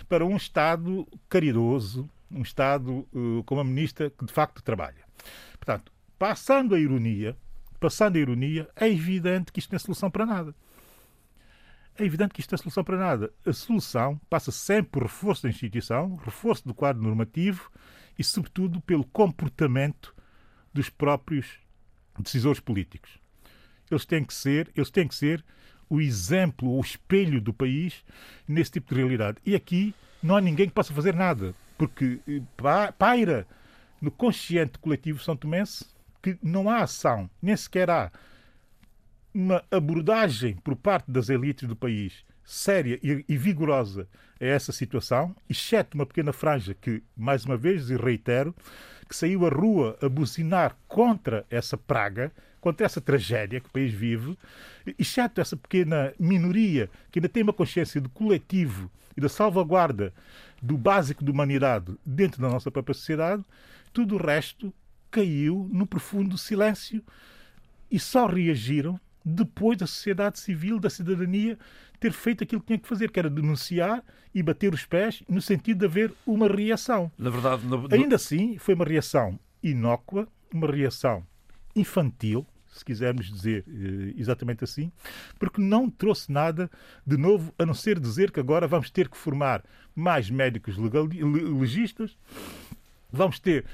[0.08, 5.04] para um Estado caridoso, um Estado uh, com uma ministra que de facto trabalha.
[5.54, 7.36] Portanto, passando a ironia,
[7.80, 10.56] passando a ironia, é evidente que isto não é solução para nada.
[11.98, 13.34] É evidente que isto não é solução para nada.
[13.46, 17.72] A solução passa sempre por reforço da instituição, reforço do quadro normativo
[18.20, 20.14] e, sobretudo, pelo comportamento
[20.74, 21.60] dos próprios
[22.20, 23.25] decisores políticos
[23.90, 25.44] eles têm que ser, eles têm que ser
[25.90, 28.04] o exemplo, o espelho do país
[28.48, 29.38] nesse tipo de realidade.
[29.46, 32.42] E aqui não há ninguém que possa fazer nada, porque eh,
[32.98, 33.48] paira
[34.02, 35.86] no consciente coletivo são tomense
[36.22, 38.12] que não há ação, nem sequer há
[39.34, 44.08] uma abordagem por parte das elites do país séria e, vigorosa
[44.40, 48.56] a essa situação, exceto uma pequena franja que, mais uma vez, e reitero,
[49.10, 52.32] que saiu à rua a buzinar contra essa praga,
[52.66, 54.36] contra essa tragédia que o país vive,
[54.98, 60.12] exceto essa pequena minoria que ainda tem uma consciência do coletivo e da salvaguarda
[60.64, 63.46] do básico da humanidade dentro da nossa própria sociedade,
[63.94, 64.74] tudo o resto
[65.12, 67.04] caiu no profundo silêncio
[67.92, 71.60] e só reagiram depois da sociedade civil, da cidadania,
[72.00, 75.40] ter feito aquilo que tinha que fazer, que era denunciar e bater os pés no
[75.40, 77.12] sentido de haver uma reação.
[77.16, 81.24] Na verdade, no, ainda assim, foi uma reação inócua, uma reação
[81.76, 82.44] infantil,
[82.78, 84.92] se quisermos dizer eh, exatamente assim,
[85.40, 86.70] porque não trouxe nada
[87.06, 89.64] de novo, a não ser dizer que agora vamos ter que formar
[89.96, 92.18] mais médicos legistas,
[93.12, 93.66] vamos ter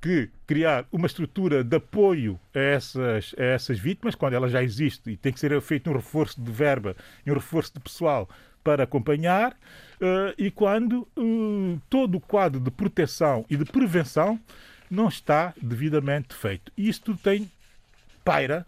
[0.00, 5.10] que criar uma estrutura de apoio a essas, a essas vítimas, quando ela já existe,
[5.10, 8.28] e tem que ser feito um reforço de verba e um reforço de pessoal
[8.62, 14.38] para acompanhar, uh, e quando uh, todo o quadro de proteção e de prevenção
[14.90, 16.72] não está devidamente feito.
[16.76, 17.50] E isto tem
[18.28, 18.66] paira,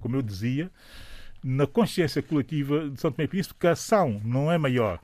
[0.00, 0.70] como eu dizia,
[1.42, 5.00] na consciência coletiva de São Tomé e Príncipe que a ação não é maior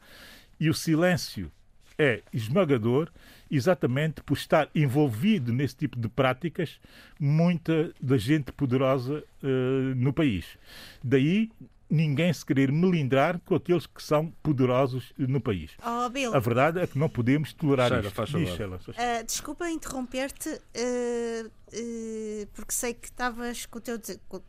[0.60, 1.51] e o silêncio
[1.98, 3.10] é esmagador
[3.51, 6.78] exatamente por estar envolvido nesse tipo de práticas
[7.18, 10.56] muita da gente poderosa uh, no país.
[11.02, 11.51] Daí
[11.90, 15.73] ninguém se querer melindrar com aqueles que são poderosos no país.
[15.85, 16.35] Oh, Bill.
[16.35, 18.15] A verdade é que não podemos tolerar Sheila, isto.
[18.15, 23.98] Faz uh, desculpa interromper-te, uh, uh, porque sei que estavas com o teu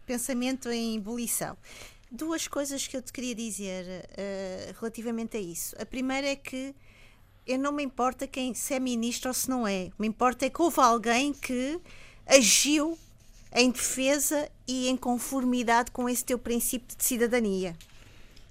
[0.06, 1.58] pensamento em ebulição.
[2.12, 3.86] Duas coisas que eu te queria dizer
[4.80, 5.76] relativamente a isso.
[5.80, 6.74] A primeira é que
[7.46, 9.92] eu não me importa quem se é ministro ou se não é.
[9.98, 11.80] Me importa é que houve alguém que
[12.26, 12.98] agiu
[13.54, 17.76] em defesa e em conformidade com esse teu princípio de cidadania.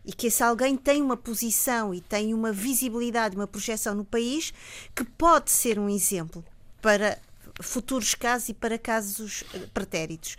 [0.05, 4.53] E que esse alguém tem uma posição e tem uma visibilidade, uma projeção no país
[4.95, 6.45] que pode ser um exemplo
[6.81, 7.19] para
[7.61, 10.37] futuros casos e para casos eh, pretéritos.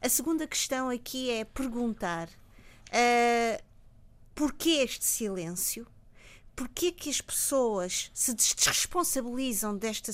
[0.00, 3.62] A segunda questão aqui é perguntar uh,
[4.34, 5.86] porquê este silêncio?
[6.54, 10.10] Porquê que as pessoas se desresponsabilizam deste,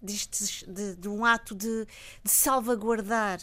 [0.00, 1.86] deste, de, de, um ato de,
[2.22, 3.40] de salvaguardar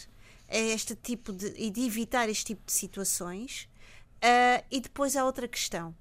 [0.48, 3.68] este tipo de e de evitar este tipo de situações?
[4.16, 5.94] Uh, e depois há outra questão.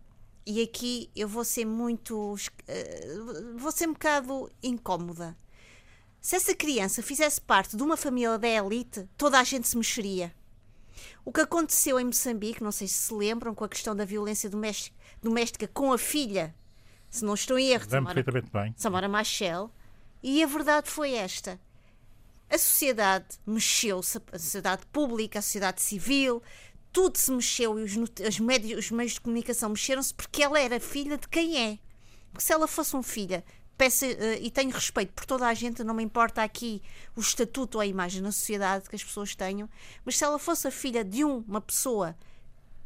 [0.45, 2.33] E aqui eu vou ser muito.
[2.33, 5.37] Uh, vou ser um bocado incómoda.
[6.19, 10.33] Se essa criança fizesse parte de uma família da elite, toda a gente se mexeria.
[11.25, 14.49] O que aconteceu em Moçambique, não sei se se lembram, com a questão da violência
[14.49, 16.55] doméstica, doméstica com a filha,
[17.09, 17.85] se não estou em erro.
[18.77, 19.71] Samara Machel,
[20.23, 21.59] e a verdade foi esta.
[22.49, 26.43] A sociedade mexeu-se, a sociedade pública, a sociedade civil,
[26.91, 30.79] tudo se mexeu e os, os, médios, os meios de comunicação mexeram-se porque ela era
[30.79, 31.79] filha de quem é.
[32.31, 33.43] Porque se ela fosse uma filha
[33.81, 36.83] peço, uh, e tenho respeito por toda a gente, não me importa aqui
[37.15, 39.67] o estatuto ou a imagem na sociedade que as pessoas tenham,
[40.05, 42.15] mas se ela fosse a filha de um, uma pessoa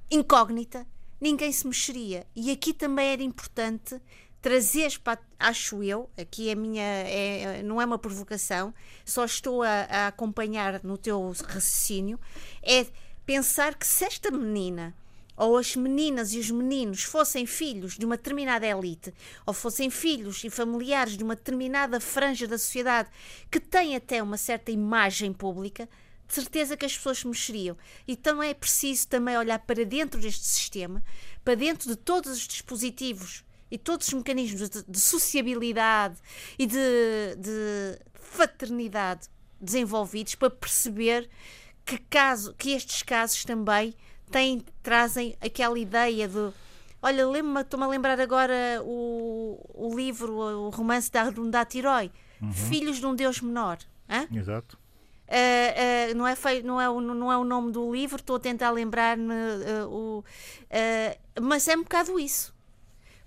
[0.09, 0.87] incógnita,
[1.19, 2.25] ninguém se mexeria.
[2.35, 3.99] E aqui também era importante
[4.41, 8.71] trazeres para, acho eu, aqui a minha é, não é uma provocação,
[9.03, 12.19] só estou a, a acompanhar no teu raciocínio,
[12.61, 12.85] é
[13.25, 14.95] pensar que se esta menina
[15.35, 19.11] ou as meninas e os meninos fossem filhos de uma determinada elite,
[19.47, 23.09] ou fossem filhos e familiares de uma determinada franja da sociedade
[23.49, 25.89] que tem até uma certa imagem pública,
[26.27, 27.77] de certeza que as pessoas se mexeriam.
[28.07, 31.03] Então é preciso também olhar para dentro deste sistema,
[31.43, 36.17] para dentro de todos os dispositivos e todos os mecanismos de, de sociabilidade
[36.57, 39.27] e de, de fraternidade
[39.59, 41.29] desenvolvidos para perceber
[41.85, 43.93] que, caso, que estes casos também
[44.31, 46.51] têm, trazem aquela ideia de.
[47.01, 52.11] Olha, lembro-me, estou-me a lembrar agora o, o livro, o romance da Arundhati Roy,
[52.41, 52.51] uhum.
[52.51, 53.77] Filhos de um Deus Menor.
[54.09, 54.27] Hã?
[54.31, 54.77] Exato.
[55.27, 58.35] Uh, uh, não, é feio, não, é o, não é o nome do livro, estou
[58.35, 59.33] a tentar lembrar-me,
[59.87, 60.23] uh,
[61.41, 62.53] mas é um bocado isso.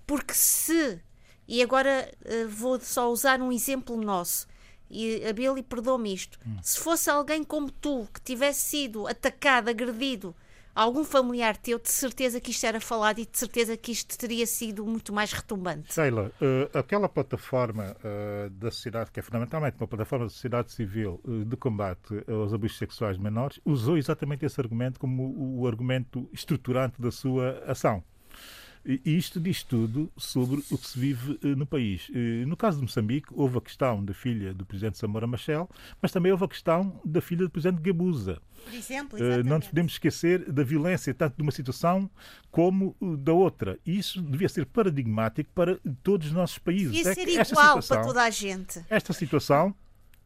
[0.07, 1.01] Porque se,
[1.47, 2.09] e agora
[2.47, 4.47] vou só usar um exemplo nosso,
[4.89, 6.57] e a Billy perdoa-me isto, hum.
[6.63, 10.35] se fosse alguém como tu que tivesse sido atacado, agredido,
[10.83, 14.45] algum familiar teu, de certeza que isto era falado e de certeza que isto teria
[14.47, 15.93] sido muito mais retumbante.
[15.93, 21.19] Sheila, uh, aquela plataforma uh, da sociedade, que é fundamentalmente uma plataforma da sociedade civil
[21.25, 26.29] uh, de combate aos abusos sexuais menores, usou exatamente esse argumento como o, o argumento
[26.31, 28.03] estruturante da sua ação.
[28.85, 32.09] E isto diz tudo sobre o que se vive eh, no país.
[32.13, 35.69] Eh, no caso de Moçambique, houve a questão da filha do presidente Samora Machel,
[36.01, 38.41] mas também houve a questão da filha do presidente Gabusa.
[38.63, 39.49] Por exemplo, eh, exatamente.
[39.49, 42.09] Não nos podemos esquecer da violência, tanto de uma situação
[42.49, 43.77] como da outra.
[43.85, 46.91] E isso devia ser paradigmático para todos os nossos países.
[46.91, 48.83] Devia é ser igual situação, para toda a gente.
[48.89, 49.75] Esta situação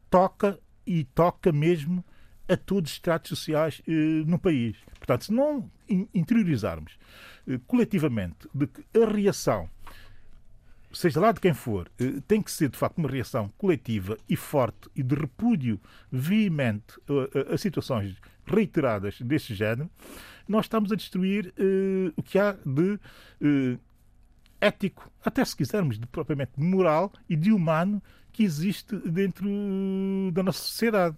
[0.08, 2.04] toca e toca mesmo
[2.48, 3.82] a todos os estratos sociais
[4.26, 4.76] no país.
[4.98, 5.70] Portanto, se não
[6.14, 7.33] interiorizarmos eh,
[7.66, 9.68] coletivamente de que a reação,
[10.92, 14.36] seja lá de quem for, eh, tem que ser de facto uma reação coletiva e
[14.36, 15.80] forte e de repúdio
[16.10, 16.94] veemente
[17.52, 18.16] a, situações
[18.46, 19.90] reiteradas deste género,
[20.46, 22.98] nós estamos a destruir uh, o que há de
[24.60, 28.02] ético, até se quisermos, de propriamente moral e de humano
[28.32, 29.48] que existe dentro
[30.32, 31.16] da nossa sociedade.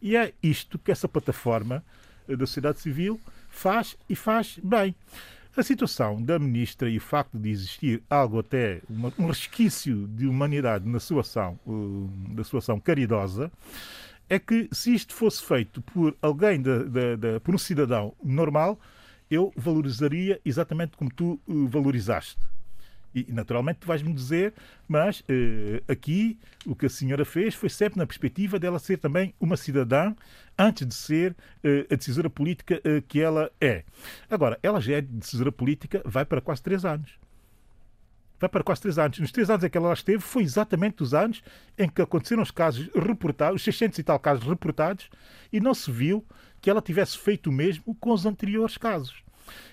[0.00, 1.84] E é isto que essa plataforma
[2.26, 4.94] da sociedade civil faz e faz bem.
[5.56, 10.26] A situação da ministra e o facto de existir algo até uma, um resquício de
[10.26, 13.52] humanidade na sua ação, uh, da sua ação caridosa,
[14.28, 18.80] é que se isto fosse feito por alguém, da, da, da, por um cidadão normal,
[19.30, 22.36] eu valorizaria exatamente como tu uh, valorizaste.
[23.14, 24.52] E, naturalmente, tu vais-me dizer,
[24.88, 25.24] mas uh,
[25.86, 30.14] aqui o que a senhora fez foi sempre na perspectiva dela ser também uma cidadã
[30.58, 33.84] antes de ser uh, a decisora política uh, que ela é.
[34.28, 37.12] Agora, ela já é decisora política, vai para quase três anos.
[38.40, 39.18] Vai para quase três anos.
[39.18, 41.42] Nos três anos em que ela lá esteve, foi exatamente os anos
[41.78, 45.08] em que aconteceram os casos reportados, os 600 e tal casos reportados,
[45.52, 46.24] e não se viu
[46.60, 49.23] que ela tivesse feito o mesmo com os anteriores casos.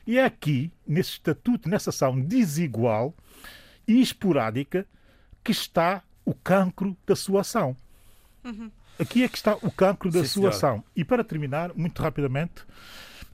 [0.06, 3.16] E é aqui, nesse estatuto, nessa ação desigual
[3.88, 4.86] e esporádica,
[5.44, 7.76] que está o cancro da sua ação.
[8.44, 8.72] Uhum.
[9.00, 10.56] Aqui é que está o cancro da Sim, sua senhora.
[10.56, 10.84] ação.
[10.96, 12.64] E para terminar, muito rapidamente,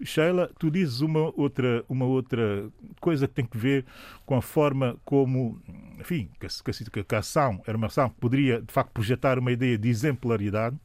[0.04, 2.70] Sheila, tu dizes uma outra, uma outra
[3.00, 3.86] coisa que tem que ver
[4.26, 5.60] com a forma como,
[6.00, 9.52] enfim, que a, que a ação era uma ação que poderia, de facto, projetar uma
[9.52, 10.78] ideia de exemplaridade.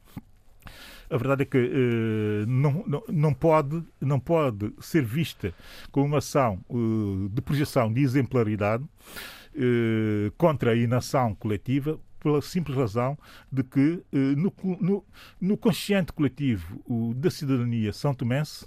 [1.13, 5.53] A verdade é que uh, não, não, não, pode, não pode ser vista
[5.91, 12.77] como uma ação uh, de projeção de exemplaridade uh, contra a inação coletiva, pela simples
[12.77, 13.19] razão
[13.51, 15.05] de que no, no,
[15.41, 16.81] no consciente coletivo
[17.17, 18.65] da cidadania são tomense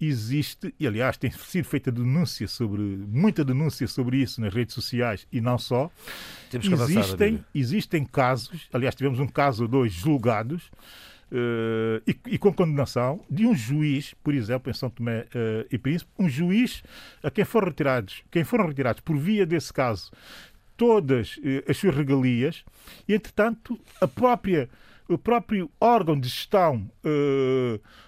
[0.00, 5.26] existe, e aliás tem sido feita denúncia sobre, muita denúncia sobre isso nas redes sociais
[5.32, 5.90] e não só.
[6.52, 10.70] Existem, avançar, existem casos, aliás tivemos um caso ou dois julgados,
[11.30, 15.76] Uh, e, e, com condenação de um juiz, por exemplo, em São Tomé uh, e
[15.76, 16.84] Príncipe, um juiz
[17.20, 20.12] a quem foram retirados, quem foram retirados por via desse caso
[20.76, 22.64] todas uh, as suas regalias
[23.08, 24.68] e, entretanto, a própria,
[25.08, 26.88] o próprio órgão de gestão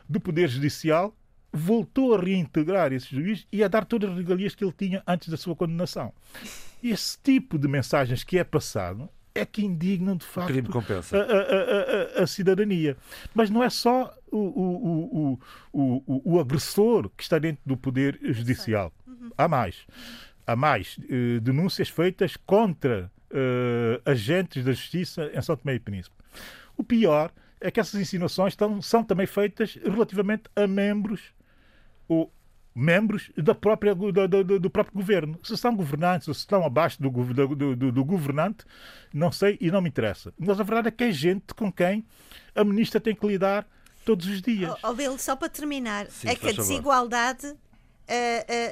[0.08, 1.12] do Poder Judicial
[1.52, 5.28] voltou a reintegrar esse juiz e a dar todas as regalias que ele tinha antes
[5.28, 6.12] da sua condenação.
[6.82, 10.52] Esse tipo de mensagens que é passado é que indignam de facto
[11.12, 12.96] a, a, a, a, cidadania.
[13.34, 15.38] Mas não é só o, o,
[15.72, 18.92] o, o, o agressor que está dentro do poder judicial.
[19.36, 19.86] Há mais.
[20.46, 26.16] Há mais uh, denúncias feitas contra uh, agentes da justiça em São Tomé e Príncipe.
[26.76, 27.30] O pior
[27.60, 31.32] é que essas insinuações estão, são também feitas relativamente a membros
[32.06, 32.32] ou
[32.78, 35.38] membros da própria, do, do, do, próprio governo.
[35.42, 38.64] Se são governantes ou se estão abaixo do, do, do, governante,
[39.12, 40.32] não sei e não me interessa.
[40.38, 42.06] Mas a verdade é que é gente com quem
[42.54, 43.66] a ministra tem que lidar
[44.04, 44.72] todos os dias.
[44.84, 47.56] Oh, oh só para terminar, Sim, é que a desigualdade uh, uh,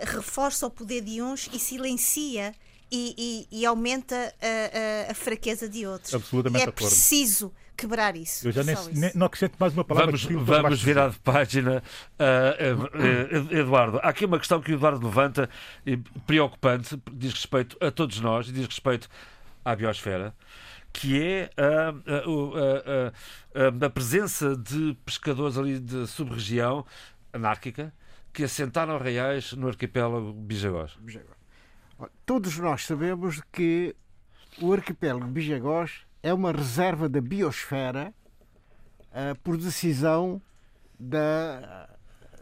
[0.06, 2.54] reforça o poder de uns e silencia
[2.90, 6.14] e, e, e aumenta a, a, a, fraqueza de outros.
[6.14, 8.48] Absolutamente e é preciso quebrar isso.
[8.48, 10.16] Eu já nem, nem, não acrescento mais uma palavra.
[10.16, 11.82] Vamos, vamos virar de página.
[12.18, 15.48] Uh, uh, Eduardo, há aqui uma questão que o Eduardo levanta,
[16.26, 19.08] preocupante, diz respeito a todos nós, diz respeito
[19.64, 20.34] à biosfera
[20.92, 26.86] que é a, a, a, a, presença de pescadores ali de sub-região
[27.34, 27.92] anárquica
[28.32, 30.96] que assentaram reais no arquipélago Bijagós.
[32.24, 33.94] Todos nós sabemos que
[34.58, 38.12] o arquipélago Bijagós é uma reserva da biosfera
[39.12, 40.42] uh, por decisão
[40.98, 41.88] da,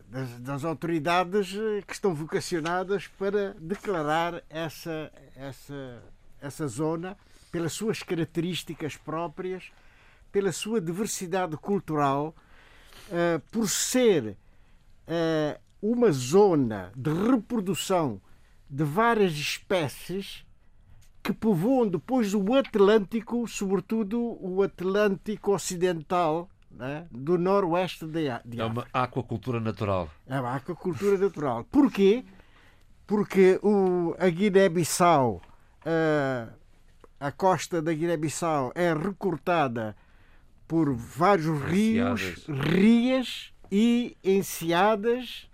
[0.08, 1.50] das, das, autoridades
[1.86, 6.02] que estão vocacionadas para declarar essa, essa,
[6.40, 7.14] essa zona
[7.52, 9.70] pelas suas características próprias,
[10.32, 12.34] pela sua diversidade cultural,
[13.08, 14.34] uh, por ser
[15.06, 18.18] uh, uma zona de reprodução
[18.70, 20.42] de várias espécies
[21.24, 28.64] que povoam depois o Atlântico, sobretudo o Atlântico Ocidental, né, do noroeste de, de É
[28.64, 30.10] uma aquacultura natural.
[30.26, 31.64] É uma aquacultura natural.
[31.64, 32.24] Porquê?
[33.06, 35.40] Porque o, a Guiné-Bissau
[35.86, 36.52] uh,
[37.18, 39.96] a costa da Guiné-Bissau é recortada
[40.68, 45.48] por vários rios, rias e enseadas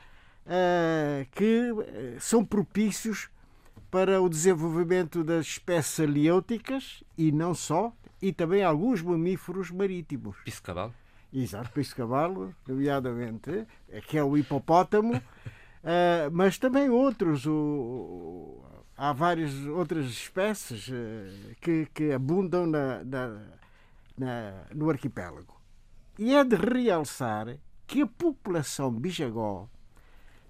[0.46, 3.28] uh, que eh, são propícios
[3.90, 7.92] para o desenvolvimento das espécies aliêuticas e não só,
[8.22, 10.36] e também alguns mamíferos marítimos.
[10.44, 10.94] Piscabalo?
[11.32, 13.66] Exato, piscabalo, nomeadamente,
[14.06, 18.62] que é o hipopótamo, uh, mas também outros, o,
[18.96, 23.40] há várias outras espécies uh, que, que abundam na, na,
[24.16, 25.60] na, no arquipélago.
[26.18, 27.56] E é de realçar
[27.86, 29.68] que a população bijagó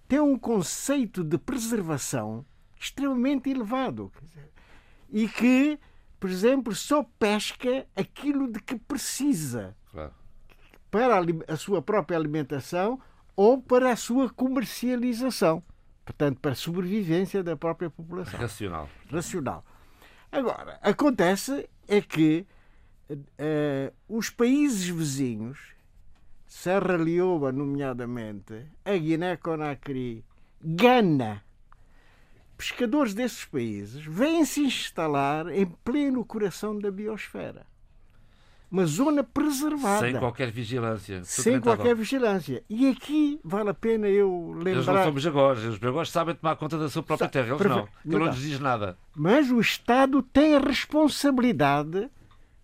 [0.08, 2.44] tem um conceito de preservação
[2.81, 4.11] extremamente elevado.
[5.11, 5.78] E que,
[6.19, 10.15] por exemplo, só pesca aquilo de que precisa claro.
[10.90, 13.01] para a sua própria alimentação
[13.36, 15.62] ou para a sua comercialização
[16.11, 18.39] portanto, para a sobrevivência da própria população.
[18.39, 18.89] Racional.
[19.11, 19.65] Racional.
[20.32, 22.47] Agora, acontece é que
[23.11, 25.74] uh, os países vizinhos,
[26.47, 30.24] Serra Leoa, nomeadamente, a Guiné-Conakry,
[30.61, 31.43] Gana,
[32.60, 37.66] pescadores desses países vêm se instalar em pleno coração da biosfera
[38.70, 40.06] uma zona preservada.
[40.06, 41.24] Sem qualquer vigilância.
[41.24, 42.62] Sem qualquer vigilância.
[42.70, 44.70] E aqui vale a pena eu lembrar.
[44.70, 45.64] Eles não são bejagores.
[45.64, 47.48] Os bejagores sabem tomar conta da sua própria terra.
[47.48, 47.88] Eles não.
[48.06, 48.96] Ele não lhes diz nada.
[49.12, 52.08] Mas o Estado tem a responsabilidade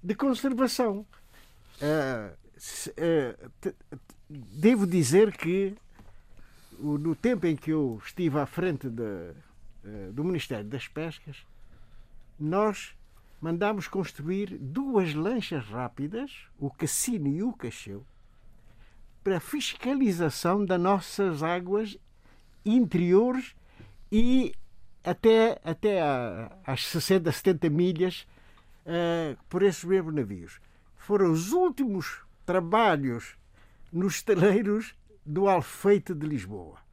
[0.00, 1.04] de conservação.
[1.82, 2.32] Uh,
[3.02, 3.74] uh,
[4.30, 5.74] devo dizer que
[6.78, 9.32] no tempo em que eu estive à frente de,
[10.12, 11.46] do Ministério das Pescas,
[12.38, 12.94] nós
[13.40, 18.04] mandámos construir duas lanchas rápidas, o Cassino e o Cacheu,
[19.22, 21.98] para fiscalização das nossas águas
[22.64, 23.54] interiores
[24.10, 24.54] e
[25.04, 26.00] até, até
[26.64, 28.26] às 60, 70 milhas
[28.84, 30.60] uh, por esses mesmos navios.
[30.96, 33.36] Foram os últimos trabalhos
[33.92, 34.94] nos estaleiros
[35.24, 36.85] do Alfeite de Lisboa.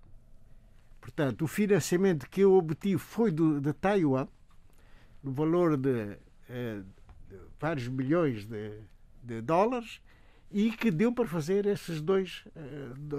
[1.03, 4.25] Portanto, o financiamento que eu obtive foi do, de Taiwan,
[5.21, 6.15] no valor de
[6.49, 6.79] eh,
[7.59, 8.79] vários milhões de,
[9.21, 9.99] de, dólares
[10.49, 12.61] e que deu para fazer esses dois eh,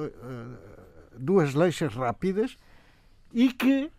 [0.03, 0.81] eh,
[1.19, 2.57] duas lanchas rápidas
[3.35, 3.91] e que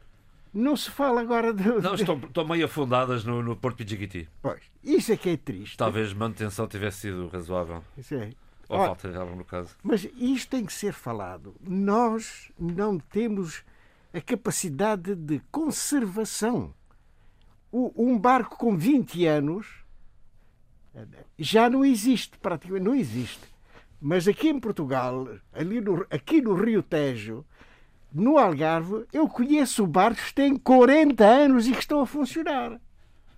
[0.51, 1.63] não se fala agora de.
[1.63, 4.27] Não, estão, estão meio afundadas no, no Porto Pijiquiti.
[4.41, 5.77] Pois, isso é que é triste.
[5.77, 7.83] Talvez manutenção tivesse sido razoável.
[7.95, 8.31] Isso é.
[8.67, 9.75] Ou falta de no caso.
[9.83, 11.55] Mas isto tem que ser falado.
[11.61, 13.63] Nós não temos
[14.15, 16.73] a capacidade de conservação
[17.71, 19.67] um barco com 20 anos
[21.37, 23.41] já não existe, praticamente não existe.
[23.99, 27.45] Mas aqui em Portugal, ali no, aqui no Rio Tejo,
[28.13, 32.79] no Algarve, eu conheço barcos que têm 40 anos e que estão a funcionar.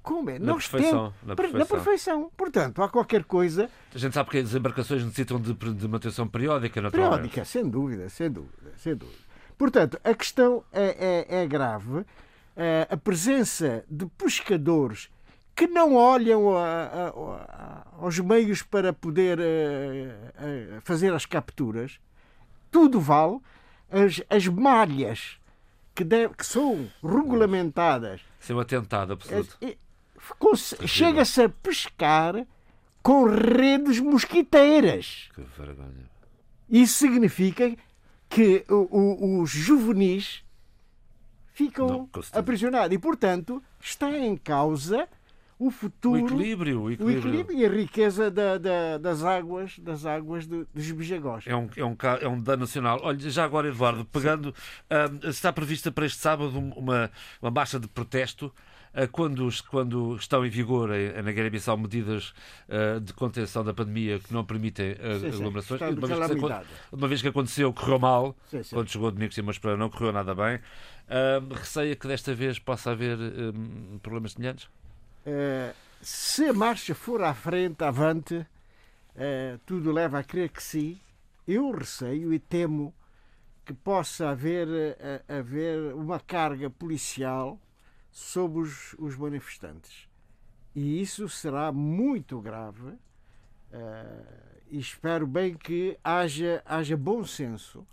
[0.03, 0.37] Como é?
[0.37, 1.59] Na Nós perfeição, temos, na perfeição.
[1.59, 2.31] Na perfeição.
[2.37, 3.69] Portanto, há qualquer coisa.
[3.93, 7.29] A gente sabe que as embarcações necessitam de, de manutenção periódica, naturalmente.
[7.29, 9.26] Periódica, sem dúvida, sem dúvida, sem dúvida.
[9.57, 12.05] Portanto, a questão é, é, é grave
[12.55, 15.09] eh, a presença de pescadores
[15.55, 21.99] que não olham a, a, a, aos meios para poder uh, fazer as capturas,
[22.69, 23.39] tudo vale.
[23.91, 25.39] as, as malhas
[25.95, 28.21] que, deve, que são regulamentadas.
[28.39, 29.57] Isso é um atentado absoluto.
[29.61, 29.75] É,
[30.85, 32.45] Chega-se a pescar
[33.01, 35.29] com redes mosquiteiras.
[35.33, 36.09] Que vergonha.
[36.69, 37.75] Isso significa
[38.29, 40.43] que o, o, os juvenis
[41.53, 42.95] ficam Não, aprisionados.
[42.95, 45.07] E, portanto, está em causa
[45.59, 47.17] o futuro, o equilíbrio, o equilíbrio.
[47.17, 51.45] O equilíbrio e a riqueza da, da, das águas, das águas de, dos Bijagós.
[51.47, 52.99] É um, é, um, é um dano nacional.
[53.01, 57.09] Olha, já agora, Eduardo, pegando, uh, está prevista para este sábado uma,
[57.41, 58.53] uma marcha de protesto
[59.11, 62.33] quando, quando estão em vigor uh, na Guiné-Bissau medidas
[62.67, 65.79] uh, de contenção da pandemia que não permitem uh, aglomerações.
[65.79, 68.75] Sim, uma, vez que, uma vez que aconteceu, correu mal, sim, sim.
[68.75, 70.59] quando chegou Domingos Simões para não correu nada bem.
[71.51, 73.17] receia que desta vez possa haver
[74.01, 74.67] problemas semelhantes?
[75.29, 80.97] Eh, se a marcha for à frente, avante, uh, tudo leva a crer que sim.
[81.45, 82.93] Eu receio e temo
[83.65, 87.59] que possa haver, uh, haver uma carga policial
[88.17, 90.07] sobre os, os manifestantes.
[90.73, 92.93] E isso será muito grave.
[94.69, 97.85] e espero bem que haja, haja bom senso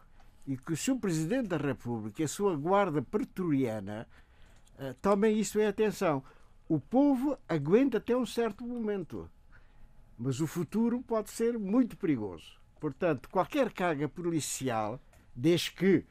[0.46, 0.98] e que o Sr.
[0.98, 4.06] Presidente da República e a sua guarda pretoriana
[5.00, 6.22] tomem isso em atenção
[6.68, 9.30] o povo aguenta até um certo momento,
[10.18, 12.58] mas o futuro pode ser muito perigoso.
[12.80, 14.98] Portanto, qualquer carga policial,
[15.36, 16.04] desde que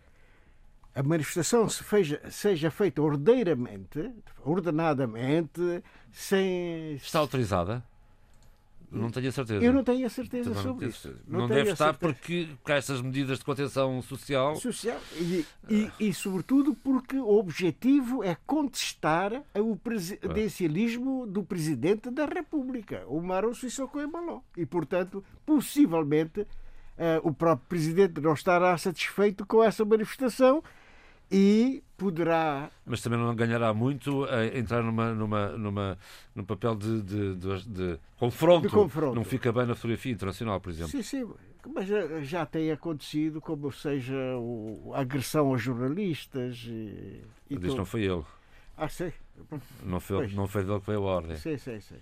[0.96, 4.12] a manifestação se feja, seja feita ordeiramente,
[4.44, 6.94] ordenadamente, sem.
[6.96, 7.84] Está autorizada?
[8.94, 9.66] Não tenho a certeza.
[9.66, 11.16] Eu não tenho a certeza Também sobre isso.
[11.28, 14.56] Não, não deve estar porque, com essas medidas de contenção social.
[14.56, 22.26] Social e, e, e, sobretudo, porque o objetivo é contestar o presidencialismo do Presidente da
[22.26, 24.42] República, o Maro Sissoko Embaló.
[24.56, 26.48] E, portanto, possivelmente, uh,
[27.24, 30.64] o próprio Presidente não estará satisfeito com essa manifestação
[31.32, 32.70] e poderá.
[32.86, 35.98] Mas também não ganhará muito a entrar numa, numa, numa,
[36.36, 38.68] num papel de, de, de, de, confronto.
[38.68, 39.16] de confronto.
[39.16, 40.92] Não fica bem na fotografia internacional, por exemplo.
[40.92, 41.30] Sim, sim.
[41.74, 46.66] Mas já, já tem acontecido, como seja o, a agressão aos jornalistas.
[46.68, 48.24] E, e Mas não foi ele.
[48.76, 49.14] Ah, sei.
[49.84, 51.38] Não foi, não foi dele que veio a ordem.
[51.38, 51.96] Sim, sim, sim.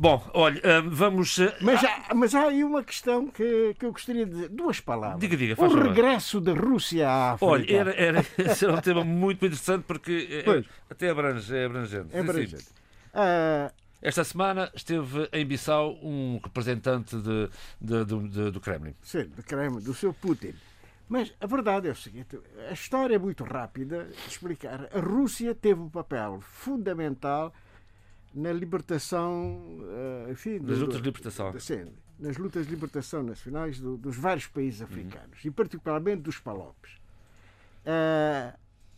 [0.00, 1.40] Bom, olha, eh, vamos.
[1.40, 4.48] Eh, mas há, mas há aí uma questão que, que eu gostaria de dizer.
[4.48, 5.18] Duas palavras.
[5.18, 7.52] Diga, diga, faz O regresso da Rússia à África.
[7.52, 12.10] Olha, era, era, esse era um tema muito interessante porque é, até abrange, é abrangente.
[12.12, 12.68] É abrangente.
[13.12, 17.50] Uh, esta semana esteve em Bissau um representante de,
[17.80, 18.94] de, de, do Kremlin.
[19.02, 20.54] Sim, do Kremlin, do seu Putin.
[21.08, 22.38] Mas a verdade é o seguinte:
[22.70, 24.88] a história é muito rápida de explicar.
[24.94, 27.52] A Rússia teve um papel fundamental
[28.34, 29.60] na libertação,
[30.26, 31.58] eh, enfim, nas lutas de libertação.
[31.58, 31.86] sim,
[32.18, 35.48] nas lutas de libertação nacionais do, dos vários países africanos uhum.
[35.48, 36.92] e particularmente dos palopes.
[37.84, 38.54] Uh,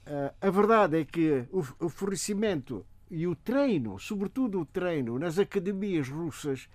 [0.07, 5.39] uh, a verdade é que o, o fornecimento e o treino, sobretudo o treino nas
[5.39, 6.69] academias russas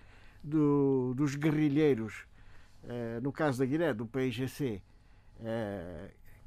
[0.43, 2.25] do, dos guerrilheiros,
[2.83, 4.81] uh, no caso da Guiné, do PIGC,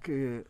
[0.02, 0.44] que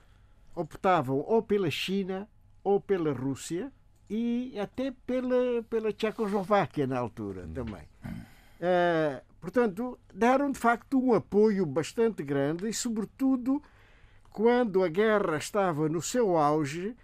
[0.54, 2.28] optavam ou pela China
[2.62, 3.72] ou pela Rússia,
[4.08, 7.52] e até pela, pela Tchecoslováquia na altura hum.
[7.52, 7.82] também.
[8.04, 13.62] Uh, portanto, deram de facto um apoio bastante grande e, sobretudo,
[14.30, 16.96] quando a guerra estava no seu auge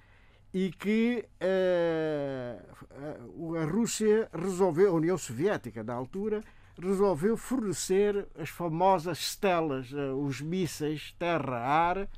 [0.52, 6.40] e que uh, a Rússia resolveu, a União Soviética na altura,
[6.80, 12.08] resolveu fornecer as famosas stelas, uh, os mísseis terra-ar,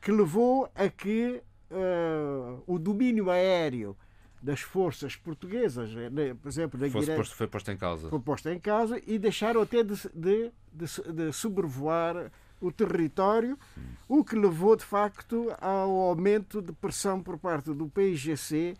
[0.00, 3.96] que levou a que uh, o domínio aéreo
[4.42, 8.08] das forças portuguesas, eh, né, por exemplo, na Guiné, posto, foi posto em causa.
[8.08, 12.30] Foi posto em causa e deixaram até de, de, de, de sobrevoar
[12.60, 13.82] o território, hum.
[14.20, 18.76] o que levou de facto ao aumento de pressão por parte do PIGC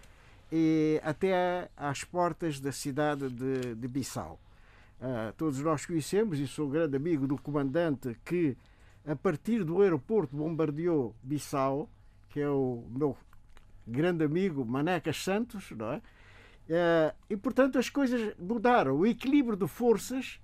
[0.52, 4.38] e até às portas da cidade de, de Bissau.
[5.00, 8.56] Uh, todos nós conhecemos, e sou um grande amigo do comandante que,
[9.06, 11.90] a partir do aeroporto, bombardeou Bissau
[12.28, 13.16] que é o meu
[13.86, 16.02] grande amigo Manecas Santos, não é?
[16.68, 18.96] Eh, e, portanto, as coisas mudaram.
[18.96, 20.40] O equilíbrio de forças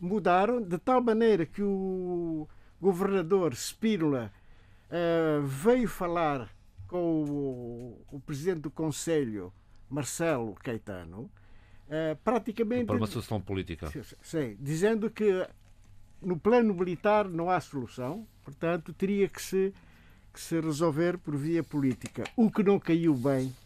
[0.00, 2.48] mudaram de tal maneira que o
[2.80, 4.32] governador Spínola
[4.90, 6.48] eh, veio falar
[6.86, 9.52] com o, o presidente do Conselho,
[9.88, 11.22] Marcelo Caetano,
[11.88, 12.86] uh, praticamente.
[12.86, 13.90] Para uma solução política.
[14.22, 15.46] Sim, dizendo que
[16.22, 19.74] no plano militar não há solução, portanto, teria que se
[20.36, 23.56] que se resolver por via política, o que não caiu bem,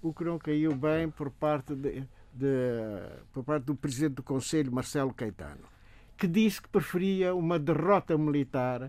[0.00, 2.46] o que não caiu bem por parte, de, de,
[3.32, 5.64] por parte do presidente do Conselho, Marcelo Caetano,
[6.16, 8.88] que disse que preferia uma derrota militar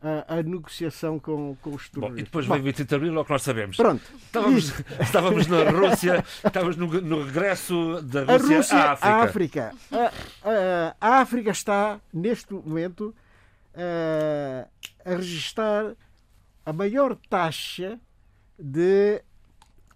[0.00, 2.20] a, a negociação com, com os Bom, terroristas.
[2.20, 3.76] e depois veio 25 de Abril, é o que nós sabemos.
[3.76, 4.02] Pronto.
[4.26, 9.08] Estávamos, estávamos na Rússia, estávamos no, no regresso da A Rússia, Rússia, à África.
[9.10, 9.74] a África.
[9.90, 13.12] A, a- a África está, neste momento,
[13.74, 14.66] eh,
[15.04, 15.94] a registrar
[16.66, 17.98] a maior taxa
[18.58, 19.22] de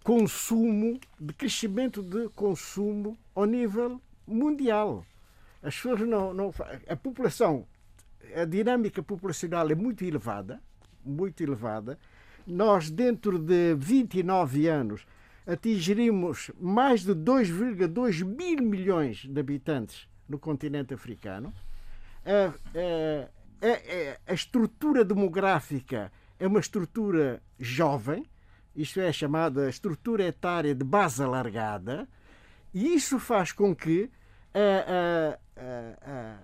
[0.04, 5.04] consumo, de crescimento de consumo ao nível mundial.
[5.62, 6.54] As pessoas não, não
[6.88, 7.66] a população,
[8.34, 10.60] a dinâmica populacional é muito elevada,
[11.04, 11.98] muito elevada.
[12.46, 15.04] Nós dentro de 29 anos
[15.46, 21.52] atingiríamos mais de 2,2 mil milhões de habitantes no continente africano.
[22.24, 23.28] A, a-
[23.66, 26.10] a- a estrutura demográfica
[26.40, 28.24] é uma estrutura jovem,
[28.74, 32.08] isto é chamada estrutura etária de base alargada,
[32.74, 34.10] e isso faz com que
[34.54, 36.38] ah, ah, ah,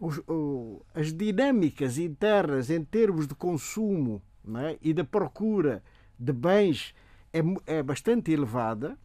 [0.00, 4.22] os- o- as dinâmicas internas em termos de consumo
[4.56, 5.82] é, e da procura
[6.18, 6.94] de bens
[7.32, 7.40] é,
[7.78, 8.96] é bastante elevada,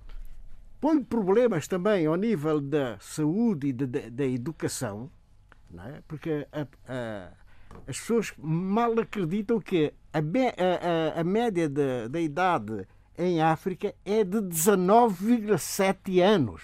[0.82, 5.10] põe problemas também ao nível da saúde e da, educação,
[5.78, 6.02] é?
[6.08, 7.32] porque a- a-
[7.88, 12.88] as pessoas mal acreditam que a, a- a- média da, da idade
[13.18, 16.64] em África é de 19,7 anos.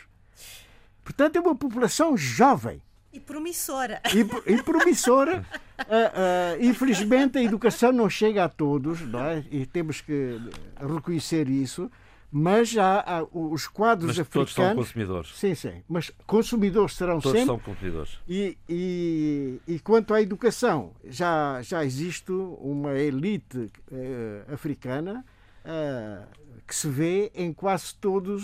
[1.03, 2.81] Portanto, é uma população jovem
[3.11, 4.01] E promissora.
[4.13, 5.45] e, e promissora.
[5.83, 9.43] Ah, ah, infelizmente, a educação não chega a todos, é?
[9.49, 10.39] e temos que
[10.79, 11.89] reconhecer isso.
[12.31, 14.87] Mas já há os quadros Mas todos são africanos.
[14.87, 15.37] consumidores.
[15.37, 15.83] Sim, sim.
[15.87, 17.45] Mas consumidores serão Todos sempre.
[17.45, 18.19] são consumidores.
[18.27, 25.25] E, e, e quanto à educação, já, já existe uma elite eh, africana
[25.65, 26.21] eh,
[26.65, 28.43] que se vê em quase todas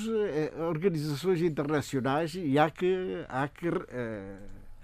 [0.67, 4.35] organizações internacionais e há que, há que eh,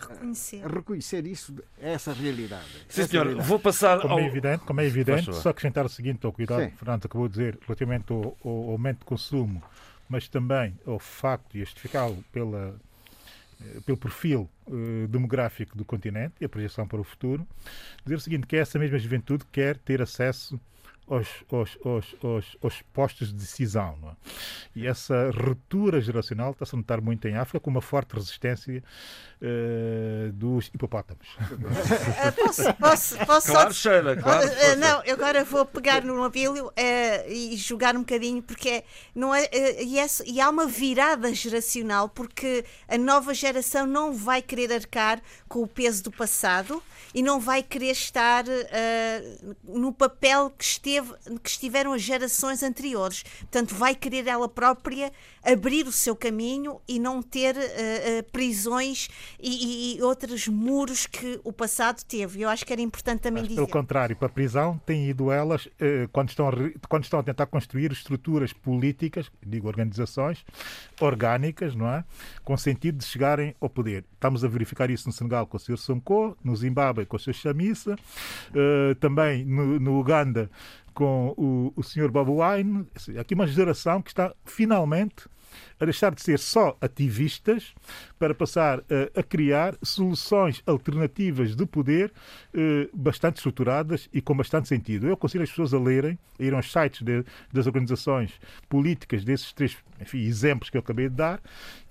[0.10, 0.66] Reconhecer.
[0.66, 2.66] reconhecer isso, essa realidade.
[2.90, 3.24] Sim, Essa senhor.
[3.24, 3.48] realidade.
[3.50, 4.20] Vou passar Como ao...
[4.20, 6.70] é evidente, como é evidente só acrescentar o seguinte ao cuidado Sim.
[6.70, 9.62] que o Fernando acabou de dizer relativamente ao, ao aumento de consumo,
[10.10, 12.76] mas também ao facto de justificá-lo pela,
[13.62, 17.48] eh, pelo perfil eh, demográfico do continente e a projeção para o futuro,
[18.04, 20.60] dizer o seguinte, que essa mesma juventude quer ter acesso
[21.08, 23.98] aos, aos, aos, aos, aos postos de decisão.
[24.02, 24.14] Não é?
[24.76, 28.84] E essa ruptura geracional está-se a notar muito em África com uma forte resistência
[29.42, 31.28] eh, dos hipopótamos.
[32.22, 34.48] Ah, posso, posso, posso só Claro, Sheila, claro.
[34.48, 38.70] Ah, ah, não, eu agora vou pegar no navio eh, e jogar um bocadinho, porque
[38.70, 43.86] é- não é, eh, e, é- e há uma virada geracional, porque a nova geração
[43.86, 46.82] não vai querer arcar com o peso do passado
[47.14, 50.93] e não vai querer estar eh, no papel que, esteve,
[51.44, 53.24] que estiveram as gerações anteriores.
[53.40, 55.12] Portanto, vai querer ela própria
[55.44, 59.08] abrir o seu caminho e não ter eh, eh, prisões
[59.40, 62.42] e, e- e outros muros que o passado teve.
[62.42, 63.56] Eu acho que era importante também Mas, dizer.
[63.62, 66.50] pelo contrário, para a prisão têm ido elas eh, quando, estão
[66.90, 70.46] quando estão a tentar construir estruturas políticas, digo organizações,
[71.00, 72.04] orgânicas, não é?
[72.44, 74.06] Com sentido de chegarem ao poder.
[74.14, 75.78] Estamos a verificar isso no Senegal com o Sr.
[75.78, 77.34] Sonko, no Zimbábue com o Sr.
[77.34, 77.96] Chamissa,
[79.00, 80.50] também no, no Uganda
[80.94, 82.10] com o, o Sr.
[82.10, 82.86] Bobi Wine.
[83.20, 85.26] Aqui uma geração que está finalmente
[85.80, 87.74] a deixar de ser só ativistas
[88.18, 92.12] para passar eh, a criar soluções alternativas de poder
[92.54, 95.08] eh, bastante estruturadas e com bastante sentido.
[95.08, 99.54] Eu aconselho as pessoas a lerem, a ir aos sites de- das organizações políticas desses
[99.54, 101.40] três enfim, exemplos que eu acabei de dar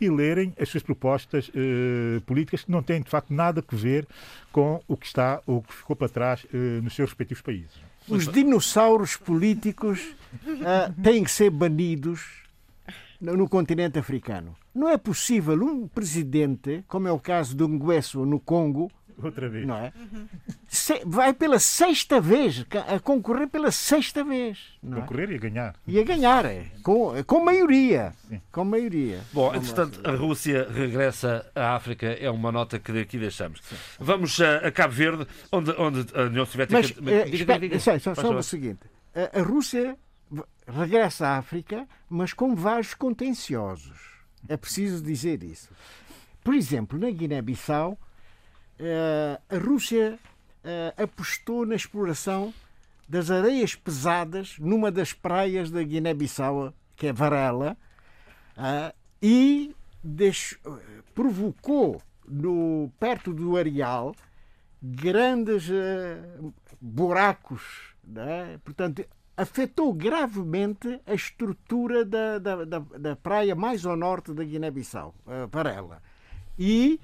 [0.00, 4.06] e lerem as suas propostas eh, políticas que não têm de facto nada a ver
[4.50, 6.44] com o que está ou que ficou para trás
[6.82, 7.91] nos seus respectivos países.
[8.08, 10.14] Os dinossauros políticos
[10.64, 12.42] ah, têm que ser banidos
[13.20, 14.56] no, no continente africano.
[14.74, 18.90] Não é possível um presidente, como é o caso do Nguesso no Congo,
[19.22, 19.66] Outra vez.
[19.66, 19.92] não é?
[20.66, 24.58] Se- vai pela sexta vez, a concorrer pela sexta vez.
[24.82, 25.00] Não é?
[25.02, 25.74] Concorrer e ganhar.
[25.86, 28.12] E a ganhar, é, com, com maioria.
[28.50, 29.20] Com maioria.
[29.32, 33.60] Bom, entretanto, a Rússia regressa à África, é uma nota que daqui deixamos.
[33.98, 36.78] Vamos a, a Cabo Verde, onde, onde a União Soviética.
[36.78, 37.78] Mas, eh, Diga, espera, diga, diga.
[37.80, 38.80] sei, só, só o seguinte:
[39.14, 39.96] a, a Rússia
[40.66, 44.00] regressa à África, mas com vários contenciosos.
[44.48, 45.68] É preciso dizer isso.
[46.42, 47.96] Por exemplo, na Guiné-Bissau, eh,
[49.48, 50.18] a Rússia
[50.64, 52.52] eh, apostou na exploração
[53.08, 57.76] das areias pesadas numa das praias da Guiné-Bissau, que é Varela,
[58.56, 59.74] ah, e
[61.14, 64.14] provocou no, perto do areal
[64.82, 66.20] grandes eh,
[66.80, 67.94] buracos.
[68.02, 68.58] né?
[68.64, 69.04] Portanto,
[69.36, 75.46] afetou gravemente a estrutura da, da, da, da praia mais ao norte da Guiné-Bissau, eh,
[75.50, 76.02] Varela.
[76.58, 77.00] E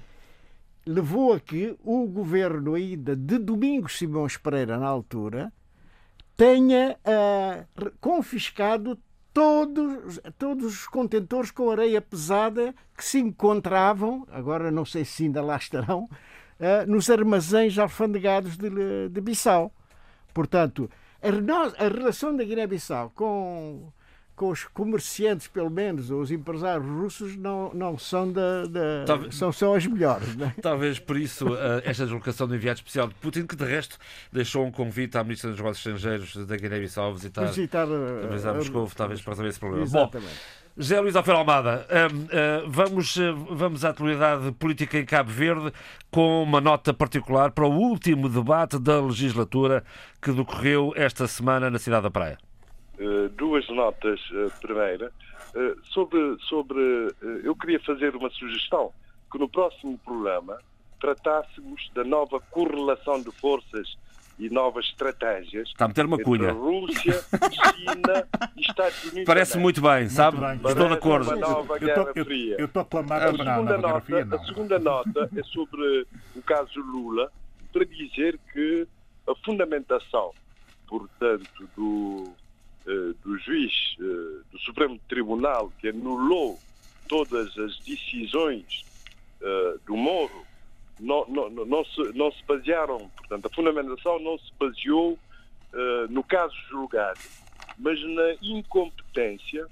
[0.89, 5.53] levou a que o governo ainda de Domingos Simões Pereira, na altura,
[6.35, 8.97] tenha uh, confiscado
[9.31, 15.43] todos, todos os contentores com areia pesada que se encontravam, agora não sei se ainda
[15.43, 18.69] lá estarão, uh, nos armazéns alfandegados de,
[19.11, 19.71] de Bissau.
[20.33, 20.89] Portanto,
[21.21, 23.93] a, a relação da Guiné-Bissau com
[24.39, 29.35] com os comerciantes, pelo menos, ou os empresários russos, não, não são, da, da Talvez...
[29.35, 30.33] são, são as melhores.
[30.33, 30.55] Né?
[30.61, 33.97] Talvez por isso uh, esta deslocação do enviado especial de Putin, que de resto
[34.31, 38.53] deixou um convite à Ministra dos Negócios Estrangeiros da Guiné-Bissau a visitar, visitar, uh, visitar
[38.53, 39.83] Moscou, uh, talvez para resolver esse problema.
[39.83, 40.31] Exatamente.
[40.31, 41.85] Bom, José Luís Alfredo Almada,
[42.69, 43.17] vamos,
[43.49, 45.73] vamos à atualidade política em Cabo Verde
[46.09, 49.83] com uma nota particular para o último debate da legislatura
[50.21, 52.37] que decorreu esta semana na Cidade da Praia.
[52.99, 54.19] Eh, duas notas.
[54.29, 55.09] Uh, primeira,
[55.55, 56.81] uh, sobre, sobre
[57.43, 58.91] eu queria fazer uma sugestão
[59.31, 60.57] que no próximo programa
[60.99, 63.97] tratássemos da nova correlação de forças
[64.37, 66.51] e novas estratégias Está a meter uma cunha.
[66.51, 67.23] Rússia,
[67.53, 68.27] China
[68.57, 69.23] e Estados Unidos.
[69.25, 70.37] Parece muito bem, muito sabe?
[70.37, 70.55] Bem.
[70.55, 71.31] Estou de acordo.
[72.57, 76.05] Eu, estou a clamar a segunda, nota, Fria, a segunda nota é sobre
[76.35, 77.31] o caso Lula,
[77.71, 78.85] para dizer que
[79.25, 80.31] a fundamentação,
[80.87, 82.48] portanto, do eh,
[83.23, 84.03] do juiz eh,
[84.51, 86.59] do Supremo Tribunal que anulou
[87.07, 88.85] todas as decisões
[89.41, 90.45] eh, do Moro
[90.99, 95.17] não, não, não, se, não se basearam, portanto, a fundamentação não se baseou
[96.09, 97.19] no caso julgado,
[97.77, 99.65] mas na incompetência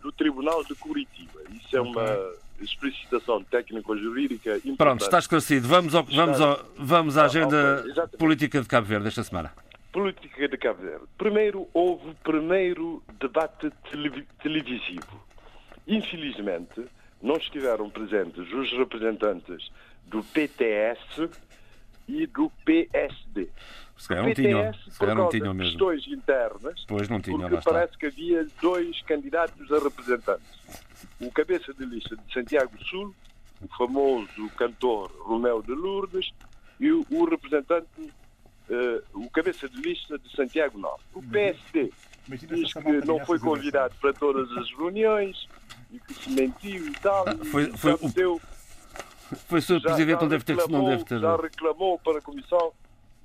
[0.00, 1.40] do Tribunal de Curitiba.
[1.50, 4.76] Isso é uma explicitação técnico-jurídica importante.
[4.78, 5.68] Pronto, está esclarecido.
[5.68, 7.84] Vamos, ao, vamos, ao, vamos à agenda
[8.16, 9.52] política de Cabo Verde esta semana
[9.92, 11.04] política de Cabo Verde.
[11.18, 13.70] Primeiro, houve o primeiro debate
[14.42, 15.22] televisivo.
[15.86, 16.86] Infelizmente,
[17.20, 19.70] não estiveram presentes os representantes
[20.06, 21.28] do PTS
[22.08, 23.48] e do PSD.
[23.96, 25.70] Se calhar não tinham, se calhar não tinham mesmo.
[25.70, 30.60] questões internas, pois não tinham, porque parece que havia dois candidatos a representantes.
[31.20, 33.14] O cabeça de lista de Santiago Sul,
[33.60, 36.32] o famoso cantor Romeu de Lourdes,
[36.80, 37.86] e o representante
[39.14, 41.04] o cabeça de lista de Santiago Norte.
[41.14, 41.92] O PSD
[42.28, 45.46] diz que não foi convidado para todas as reuniões
[45.90, 47.28] e que se mentiu e tal.
[47.28, 47.92] Ah, foi, foi,
[48.24, 48.40] o,
[49.48, 49.80] foi o Sr.
[49.80, 50.56] Presidente, não deve ter...
[50.68, 51.20] Não deve ter...
[51.20, 52.72] Já reclamou para a Comissão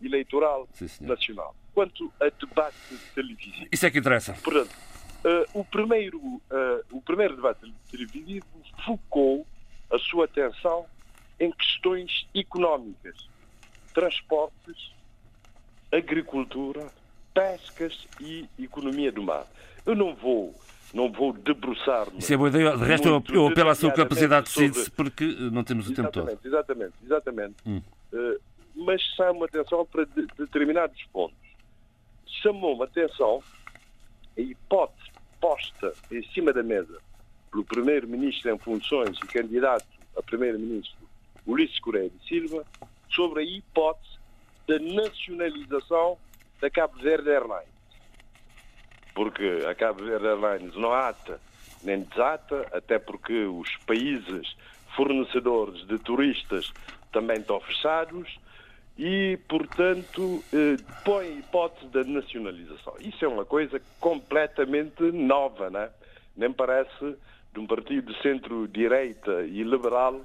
[0.01, 1.55] Eleitoral Sim, Nacional.
[1.73, 2.75] Quanto a debate
[3.13, 3.67] televisivo.
[3.71, 4.33] Isso é que interessa.
[4.43, 4.71] Portanto,
[5.23, 6.41] uh, o, primeiro, uh,
[6.91, 8.45] o primeiro debate televisivo
[8.85, 9.45] focou
[9.91, 10.85] a sua atenção
[11.39, 13.29] em questões económicas,
[13.93, 14.96] transportes
[15.91, 16.87] agricultura,
[17.33, 19.45] pescas e economia do mar.
[19.85, 20.53] Eu não vou
[20.93, 22.17] não vou debruçar-me.
[22.19, 22.77] Isso é boa ideia.
[22.77, 26.11] De resto, eu, eu apelo à sua capacidade de síntese porque não temos o tempo
[26.11, 26.39] todo.
[26.43, 27.55] Exatamente, exatamente.
[27.65, 27.81] Hum.
[28.13, 28.39] Uh,
[28.73, 31.37] mas chamo atenção para de, determinados pontos.
[32.41, 33.43] Chamou-me atenção
[34.37, 35.07] a hipótese
[35.41, 36.99] posta em cima da mesa
[37.51, 39.85] pelo Primeiro-Ministro em funções e candidato
[40.17, 40.97] a Primeiro-Ministro
[41.45, 42.65] Ulisses Correia de Silva
[43.09, 44.16] sobre a hipótese
[44.67, 46.17] da nacionalização
[46.59, 47.69] da Cabo Verde Airlines.
[49.13, 51.39] Porque a Cabo Verde Airlines não ata
[51.83, 54.55] nem desata, até porque os países
[54.95, 56.73] fornecedores de turistas
[57.11, 58.39] também estão fechados
[58.97, 60.75] e, portanto, eh,
[61.05, 62.95] põe a hipótese da nacionalização.
[62.99, 65.89] Isso é uma coisa completamente nova, né?
[66.35, 67.15] nem parece
[67.53, 70.21] de um partido de centro-direita e liberal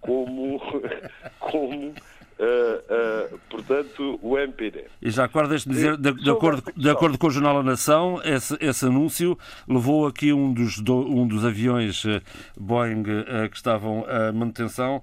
[0.00, 0.60] como,
[1.38, 1.94] como
[2.38, 4.84] Uh, uh, portanto, o MPD.
[5.02, 8.20] E já agora deixe-me dizer, de, de, acordo, de acordo com o Jornal da Nação,
[8.22, 9.36] esse, esse anúncio
[9.66, 12.22] levou aqui um dos, do, um dos aviões uh,
[12.56, 13.02] Boeing
[13.50, 15.02] que estavam a manutenção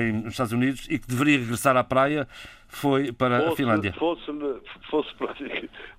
[0.00, 2.26] em, nos Estados Unidos e que deveria regressar à praia
[2.68, 3.92] foi para fosse, a Finlândia.
[3.94, 4.24] Fosse,
[4.90, 5.34] fosse para,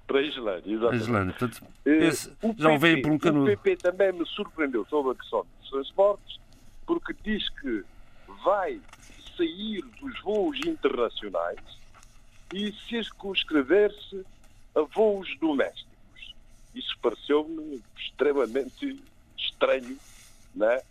[0.07, 0.93] para a Islândia, exatamente.
[0.93, 1.35] A Islândia.
[1.39, 3.51] Portanto, esse, o já PP, veio por um canudo.
[3.51, 6.39] O PP também me surpreendeu sobre a questão dos transportes,
[6.85, 7.83] porque diz que
[8.45, 8.79] vai
[9.39, 11.79] sair dos voos internacionais
[12.53, 14.25] e circunscrever-se
[14.75, 16.35] a voos domésticos.
[16.75, 19.01] Isso pareceu-me extremamente
[19.37, 19.97] estranho,
[20.53, 20.81] né?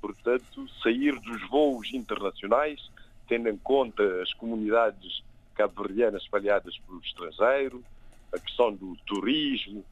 [0.00, 2.90] portanto, sair dos voos internacionais,
[3.28, 5.22] tendo em conta as comunidades
[5.54, 7.84] cabo-verdianas espalhadas pelo estrangeiro,
[8.32, 9.84] a questão do turismo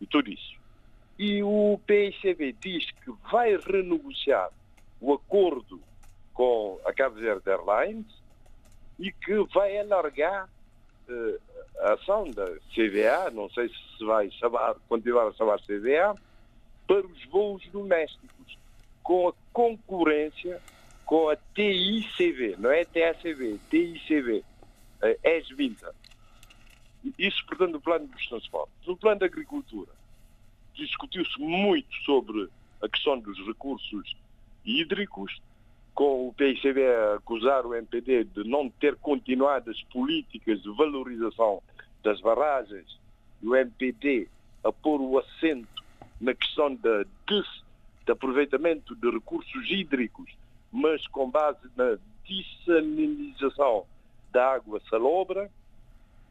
[0.00, 0.54] e tudo isso.
[1.18, 4.50] E o PICB diz que vai renegociar
[5.00, 5.80] o acordo
[6.34, 8.06] com a Cabo Verde Airlines
[8.98, 10.48] e que vai alargar
[11.08, 11.40] uh,
[11.78, 16.14] a ação da CVA, não sei se vai chamar, continuar a chamar CVA,
[16.86, 18.58] para os voos domésticos,
[19.02, 20.60] com a concorrência
[21.04, 24.42] com a TICV, não é TACV, TICV,
[25.02, 25.94] a ES-Vinta.
[27.18, 28.74] Isso, portanto, no plano dos transportes.
[28.86, 29.90] No plano da agricultura,
[30.74, 32.48] discutiu-se muito sobre
[32.82, 34.16] a questão dos recursos
[34.64, 35.42] hídricos,
[35.94, 41.62] com o PICB a acusar o MPD de não ter continuado as políticas de valorização
[42.02, 42.98] das barragens
[43.40, 44.28] e o MPD
[44.64, 45.84] a pôr o acento
[46.20, 47.04] na questão de,
[48.04, 50.30] de aproveitamento de recursos hídricos,
[50.72, 53.86] mas com base na dissalinização
[54.32, 55.50] da água salobra,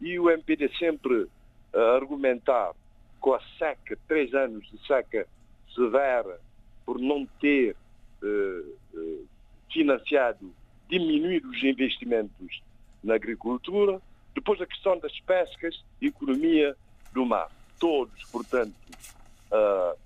[0.01, 1.27] e o MPD sempre
[1.73, 2.73] a argumentar
[3.19, 5.25] com a seca, três anos de seca
[5.73, 6.39] severa,
[6.85, 7.75] por não ter
[8.21, 8.63] eh,
[8.95, 9.19] eh,
[9.73, 10.53] financiado,
[10.87, 12.61] diminuir os investimentos
[13.03, 14.01] na agricultura.
[14.33, 16.75] Depois a questão das pescas e economia
[17.11, 17.49] do mar.
[17.79, 18.73] Todos, portanto,
[19.51, 19.97] uh,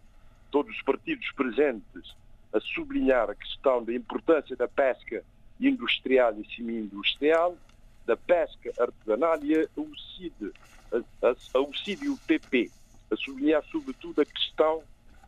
[0.49, 2.15] todos os partidos presentes
[2.53, 5.23] a sublinhar a questão da importância da pesca
[5.59, 7.57] industrial e semi-industrial,
[8.05, 10.53] da pesca artesanal e a UCID,
[10.91, 12.71] a, a, a UCID e o PP,
[13.11, 14.81] a sublinhar sobretudo a questão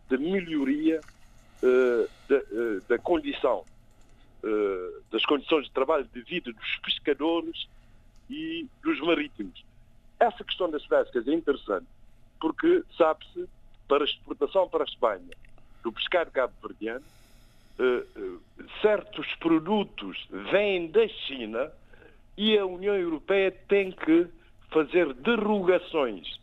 [0.10, 1.02] da melhoria
[1.62, 3.66] uh, da, uh, da, condição,
[4.44, 7.68] uh, das condições de trabalho de vida dos pescadores
[8.30, 9.64] e dos marítimos.
[10.20, 11.88] Essa questão das pescas é interessante
[12.40, 13.48] porque sabe-se,
[13.88, 15.36] para exportação para a Espanha,
[15.84, 17.04] do pescado cabo-verdiano,
[18.82, 21.72] certos produtos vêm da China
[22.38, 24.28] e a União Europeia tem que
[24.70, 26.40] fazer derrogações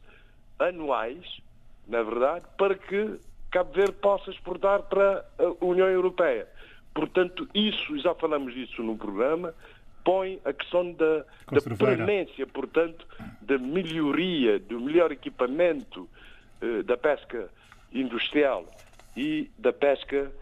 [0.58, 1.40] anuais,
[1.86, 3.20] na verdade, para que
[3.50, 6.48] Cabo Verde possa exportar para a União Europeia.
[6.96, 9.54] Portanto, isso, já falamos disso no programa,
[10.02, 13.06] põe a questão da, da permanência, portanto,
[13.42, 16.08] da melhoria, do melhor equipamento
[16.62, 17.50] eh, da pesca
[17.92, 18.64] industrial
[19.14, 20.32] e da pesca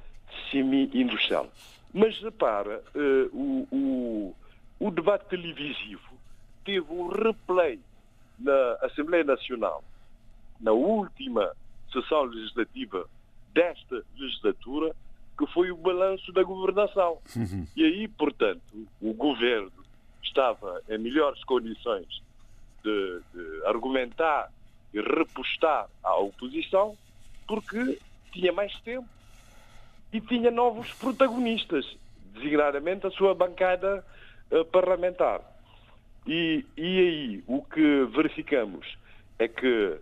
[0.48, 1.51] semi-industrial.
[1.93, 4.36] Mas repara, eh, o, o,
[4.78, 6.16] o debate televisivo
[6.64, 7.81] teve um replay
[8.39, 9.82] na Assembleia Nacional,
[10.60, 11.52] na última
[11.93, 13.10] sessão legislativa
[13.52, 14.94] desta legislatura,
[15.36, 17.19] que foi o balanço da governação.
[17.36, 17.66] Uhum.
[17.77, 18.62] E aí, portanto,
[19.01, 19.73] o governo
[20.23, 22.06] estava em melhores condições
[22.82, 24.51] de, de argumentar
[24.93, 26.97] e repostar à oposição,
[27.47, 27.98] porque
[28.32, 29.09] tinha mais tempo
[30.12, 31.85] e tinha novos protagonistas,
[32.32, 34.05] designadamente a sua bancada
[34.51, 35.40] uh, parlamentar.
[36.27, 38.97] E, e aí o que verificamos
[39.39, 39.98] é que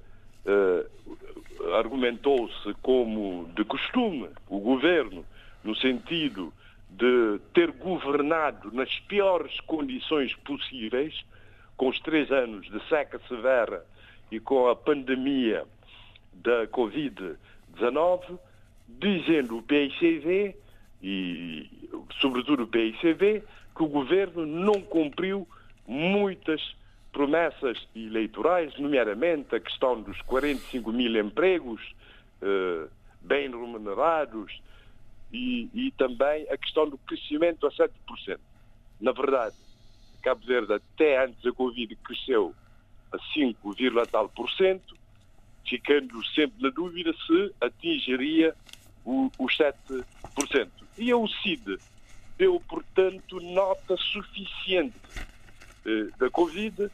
[0.46, 5.24] uh, argumentou-se como de costume o governo,
[5.62, 6.52] no sentido
[6.90, 11.24] de ter governado nas piores condições possíveis,
[11.76, 13.84] com os três anos de seca severa
[14.30, 15.64] e com a pandemia
[16.32, 18.38] da Covid-19,
[18.88, 20.56] dizendo o PICV
[21.02, 21.68] e,
[22.20, 23.42] sobretudo o PICV,
[23.74, 25.48] que o governo não cumpriu
[25.86, 26.74] muitas
[27.12, 31.94] promessas eleitorais, nomeadamente a questão dos 45 mil empregos
[32.40, 32.88] eh,
[33.20, 34.60] bem remunerados
[35.32, 38.38] e, e, também a questão do crescimento a 7%.
[39.00, 39.54] Na verdade,
[40.22, 42.54] Cabo Verde até antes da Covid cresceu
[43.12, 43.74] a 5,
[44.10, 44.96] tal por cento,
[45.68, 48.54] ficando sempre na dúvida se atingiria
[49.04, 50.04] os 7%.
[50.98, 51.78] E a UCID
[52.38, 54.98] deu, portanto, nota suficiente
[55.84, 56.90] eh, da Covid,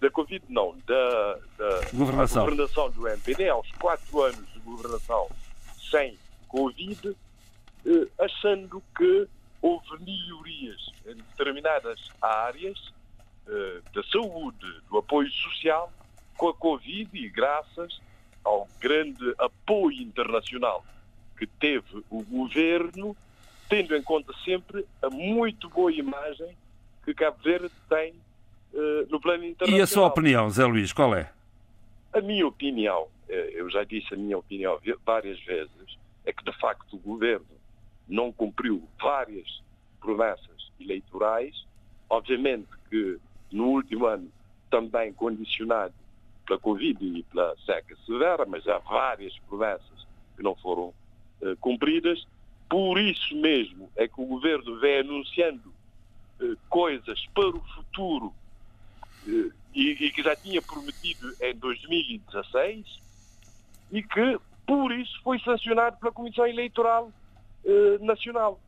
[0.00, 2.44] da Covid não, da, da governação.
[2.44, 5.28] governação do MPD, aos quatro anos de governação
[5.90, 6.18] sem
[6.48, 7.16] Covid,
[7.86, 9.26] eh, achando que
[9.62, 12.92] houve melhorias em determinadas áreas
[13.92, 15.92] da saúde, do apoio social,
[16.36, 18.00] com a Covid e graças
[18.42, 20.84] ao grande apoio internacional
[21.36, 23.16] que teve o governo,
[23.68, 26.56] tendo em conta sempre a muito boa imagem
[27.04, 28.14] que Cabo Verde tem
[29.08, 29.78] no plano internacional.
[29.78, 31.30] E a sua opinião, Zé Luís, qual é?
[32.12, 36.52] A minha opinião, eh, eu já disse a minha opinião várias vezes, é que de
[36.58, 37.46] facto o governo
[38.08, 39.62] não cumpriu várias
[40.00, 41.66] promessas eleitorais.
[42.08, 43.18] Obviamente que
[43.50, 44.30] no último ano
[44.70, 45.94] também condicionado
[46.46, 50.06] pela Covid e pela seca severa, mas há várias promessas
[50.36, 50.92] que não foram
[51.40, 52.26] uh, cumpridas.
[52.68, 55.72] Por isso mesmo é que o governo vem anunciando
[56.40, 58.43] eh, coisas para o futuro eh,
[59.26, 63.00] e, e, que já tinha prometido em 2016
[63.92, 67.12] e que, por isso, foi sancionado pela Comissão Eleitoral
[67.64, 68.60] eh, Nacional.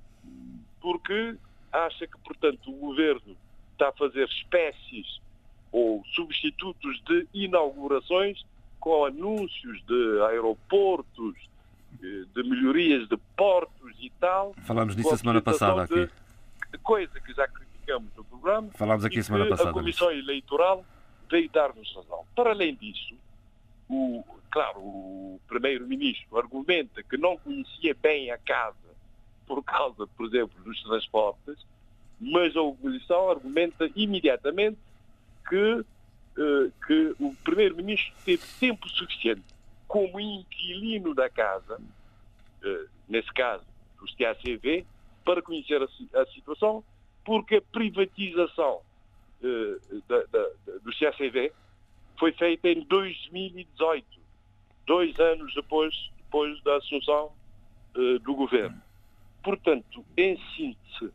[0.81, 1.37] Porque
[1.73, 3.37] acha que, portanto, o governo
[3.73, 5.21] está a fazer espécies
[5.73, 8.45] ou substitutos de inaugurações
[8.81, 11.35] com anúncios de aeroportos,
[12.01, 14.55] de melhorias de portos e tal.
[14.65, 16.09] Falamos nisso a semana passada aqui.
[16.83, 17.49] Coisa que já
[17.87, 18.69] criticamos no programa.
[18.75, 19.71] Falámos aqui e semana que passada.
[19.71, 20.85] A Comissão Eleitoral
[21.31, 22.27] veio dar-nos razão.
[22.35, 23.15] Para além disso,
[23.89, 28.77] o, claro, o Primeiro-Ministro argumenta que não conhecia bem a casa
[29.47, 31.65] por causa, por exemplo, dos transportes,
[32.21, 34.79] mas a oposição argumenta imediatamente
[35.49, 35.85] que,
[36.37, 39.45] eh, que o Primeiro-Ministro teve tempo suficiente
[39.87, 41.81] como inquilino da casa,
[42.65, 43.65] eh, nesse caso
[44.01, 44.85] dos TACV,
[45.25, 46.83] para conhecer a situação,
[47.27, 48.81] porque a privatização
[49.43, 49.77] eh,
[50.09, 50.49] da, da,
[50.83, 51.53] dos TACV
[52.19, 54.07] foi feita em 2018,
[54.87, 57.33] dois anos depois, depois da assunção
[57.97, 58.81] eh, do governo.
[59.43, 61.13] Portanto, em síntese,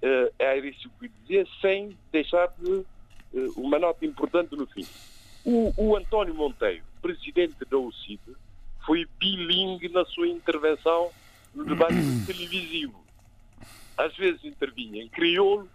[0.00, 2.86] eh, era isso que eu ia dizer, sem deixar de,
[3.56, 4.86] uma nota importante no fim.
[5.44, 8.20] O, o António Monteiro, presidente da OCID,
[8.86, 11.10] foi bilingue na sua intervenção
[11.52, 13.07] no debate televisivo.
[13.98, 15.68] Às vezes intervinha em crioulo,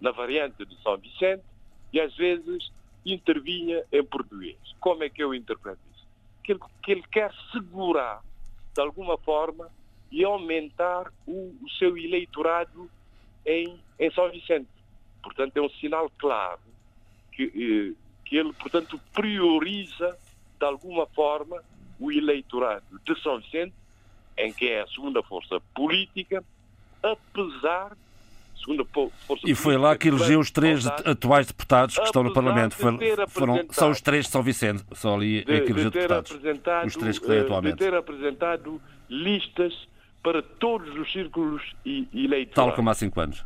[0.00, 1.44] na variante de São Vicente,
[1.92, 2.72] e às vezes
[3.04, 4.56] intervinha em português.
[4.80, 6.06] Como é que eu interpreto isso?
[6.42, 8.22] Que ele, que ele quer segurar,
[8.74, 9.70] de alguma forma,
[10.10, 12.90] e aumentar o, o seu eleitorado
[13.44, 14.68] em, em São Vicente.
[15.22, 16.60] Portanto, é um sinal claro
[17.32, 20.18] que, eh, que ele, portanto, prioriza,
[20.58, 21.62] de alguma forma,
[22.00, 23.74] o eleitorado de São Vicente,
[24.38, 26.42] em que é a segunda força política,
[27.12, 27.92] apesar
[29.44, 32.74] E foi lá que elegeu os três atuais deputados que estão no Parlamento.
[32.74, 34.82] de Foi- foram, são os três de São Vicente.
[34.92, 36.30] Só ali é de, que de elegeu ter deputados.
[36.86, 37.72] Os três que têm eh, atualmente.
[37.74, 39.72] de ter apresentado listas
[40.22, 42.74] para todos os círculos e- Tal eleitorais.
[42.74, 43.44] como há cinco anos.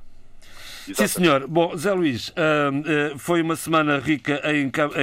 [0.94, 1.46] Sim, senhor.
[1.46, 4.94] Bom, Zé Luís, hum, eh, foi uma semana rica em Cabo,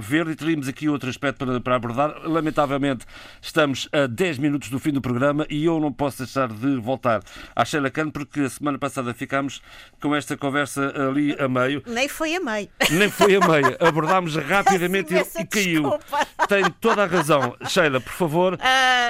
[0.00, 2.14] Verde e teríamos aqui outro aspecto para, abordar.
[2.24, 3.04] Lamentavelmente,
[3.40, 7.22] estamos a 10 minutos do fim do programa e eu não posso deixar de voltar
[7.54, 9.60] à Sheila Khan porque a semana passada ficámos
[10.00, 11.82] com esta conversa ali a meio.
[11.86, 12.68] Nem foi a meio.
[12.90, 13.76] Nem foi a meia.
[13.80, 15.82] Abordámos rapidamente e, e caiu.
[15.82, 16.26] desculpa.
[16.48, 17.56] Tem toda a razão.
[17.68, 18.58] Sheila, por favor,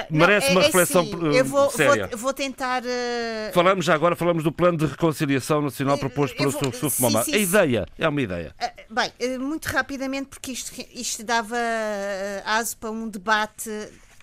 [0.09, 2.07] não, merece é- uma é reflexão assim, eh, eu vou, séria.
[2.07, 2.81] Vou, vou tentar.
[2.85, 7.25] eh, Falamos já agora, falamos do plano de reconciliação nacional proposto pelo vou- Suf Momar.
[7.25, 8.55] A ideia, é uma ideia.
[8.59, 13.69] Ah, Bem, eh, muito rapidamente, porque isto, isto dava eh, aso para um debate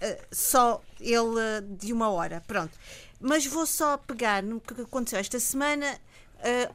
[0.01, 2.43] eh, só ele de uma hora.
[2.47, 2.73] Pronto.
[3.21, 5.99] Mas vou só pegar no que aconteceu esta semana.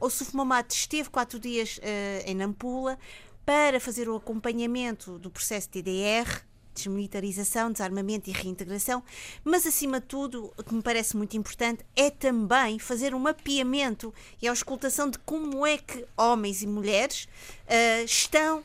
[0.00, 1.78] O Sufmomat esteve quatro dias
[2.26, 2.98] em Nampula
[3.46, 6.42] para fazer o acompanhamento do processo de DDR,
[6.74, 9.02] desmilitarização, desarmamento e reintegração,
[9.44, 14.12] mas acima de tudo, o que me parece muito importante é também fazer um mapeamento
[14.40, 17.28] e a auscultação de como é que homens e mulheres
[17.68, 18.64] ah, estão,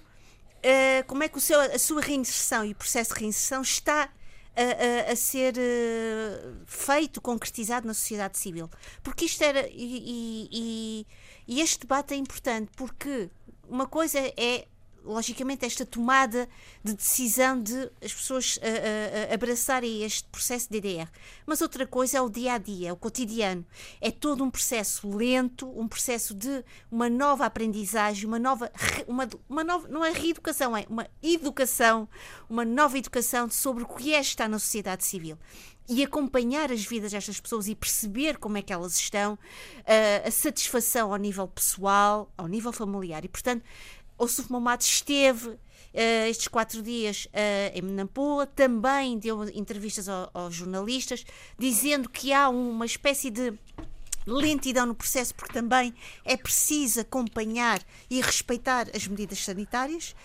[0.64, 4.10] ah, como é que o seu, a sua reinserção e o processo de reinserção está
[4.58, 8.70] a, a- a ser eh, feito, concretizado na sociedade civil.
[9.04, 9.68] Porque isto era.
[9.68, 11.08] E- e-
[11.48, 13.30] e este debate é importante, porque
[13.68, 14.66] uma coisa é.
[15.06, 16.50] Logicamente, esta tomada
[16.84, 21.08] de decisão de as pessoas eh, eh, abraçarem este processo de DDR.
[21.46, 23.66] Mas outra coisa é o dia a dia, é o cotidiano.
[24.02, 28.72] É todo um processo lento, um processo de uma nova aprendizagem, uma nova.
[29.08, 32.10] Uma, uma nova não é reeducação, é uma educação,
[32.50, 35.38] uma nova educação sobre o que é estar na sociedade civil
[35.88, 39.38] e acompanhar as vidas destas pessoas e perceber como é que elas estão,
[40.26, 43.24] a satisfação ao nível pessoal, ao nível familiar.
[43.24, 43.64] E, portanto,
[44.18, 45.58] o Sufmomat esteve
[45.94, 51.26] eh, estes quatro dias eh, em Nampula, também deu entrevistas ao- aos jornalistas,
[51.58, 53.54] dizendo que há uma espécie de
[54.28, 55.94] lentidão no processo, porque também
[56.24, 60.16] é preciso acompanhar e respeitar as medidas sanitárias.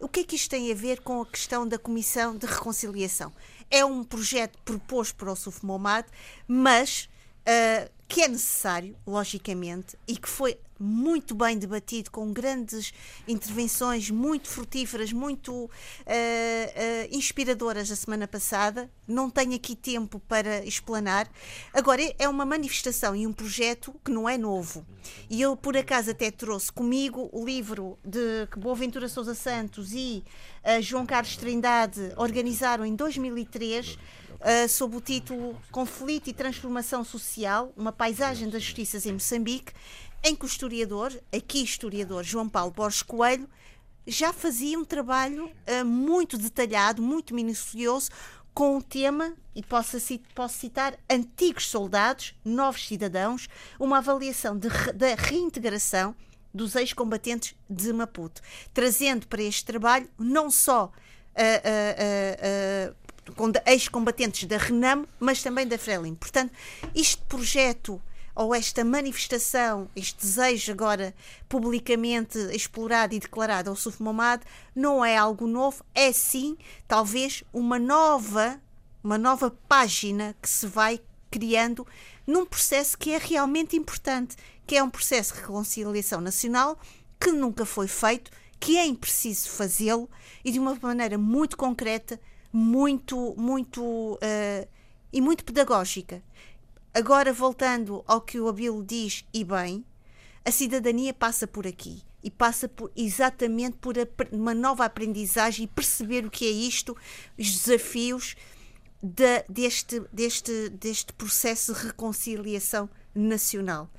[0.00, 3.32] O que é que isto tem a ver com a questão da Comissão de Reconciliação?
[3.68, 6.06] É um projeto proposto por Ossuf Momad,
[6.46, 7.08] mas
[7.44, 12.92] ah, que é necessário, logicamente, e que foi muito bem debatido, com grandes
[13.26, 15.70] intervenções muito frutíferas, muito
[16.06, 18.90] ah, ah, inspiradoras a semana passada.
[19.06, 21.28] Não tenho aqui tempo para explanar.
[21.72, 24.86] Agora, é uma manifestação e um projeto que não é novo.
[25.30, 30.22] E eu, por acaso, até trouxe comigo o livro de que Boaventura Sousa Santos e
[30.62, 33.98] ah, João Carlos Trindade organizaram em 2003
[34.38, 39.72] Uh, sob o título Conflito e Transformação Social, uma paisagem das justiças em Moçambique,
[40.22, 43.48] em que o historiador, aqui historiador João Paulo Borges Coelho,
[44.06, 48.10] já fazia um trabalho uh, muito detalhado, muito minucioso,
[48.54, 49.98] com o tema, e posso,
[50.34, 56.14] posso citar, Antigos Soldados, Novos Cidadãos, uma avaliação de da reintegração
[56.52, 58.40] dos ex-combatentes de Maputo,
[58.74, 60.90] trazendo para este trabalho não só
[61.36, 62.92] ah,
[63.54, 66.16] ah, ex-combatentes da RENAM, mas também da Frelimo.
[66.16, 66.52] Portanto,
[66.94, 68.02] este projeto
[68.38, 71.12] ou esta manifestação, este desejo agora
[71.48, 74.40] publicamente explorado e declarado ao Suf Momad,
[74.76, 76.56] não é algo novo, é sim,
[76.86, 78.60] talvez, uma nova,
[79.02, 81.84] uma nova página que se vai criando
[82.24, 86.78] num processo que é realmente importante, que é um processo de reconciliação nacional
[87.18, 90.08] que nunca foi feito, que é preciso fazê-lo
[90.44, 92.20] e de uma maneira muito concreta,
[92.52, 94.68] muito, muito uh,
[95.12, 96.22] e muito pedagógica.
[96.92, 99.84] Agora, voltando ao que o Abilo diz, e bem,
[100.44, 103.94] a cidadania passa por aqui e passa por, exatamente por
[104.32, 106.96] uma nova aprendizagem e perceber o que é isto,
[107.38, 108.34] os desafios
[109.02, 113.90] de, deste, deste, deste processo de reconciliação nacional.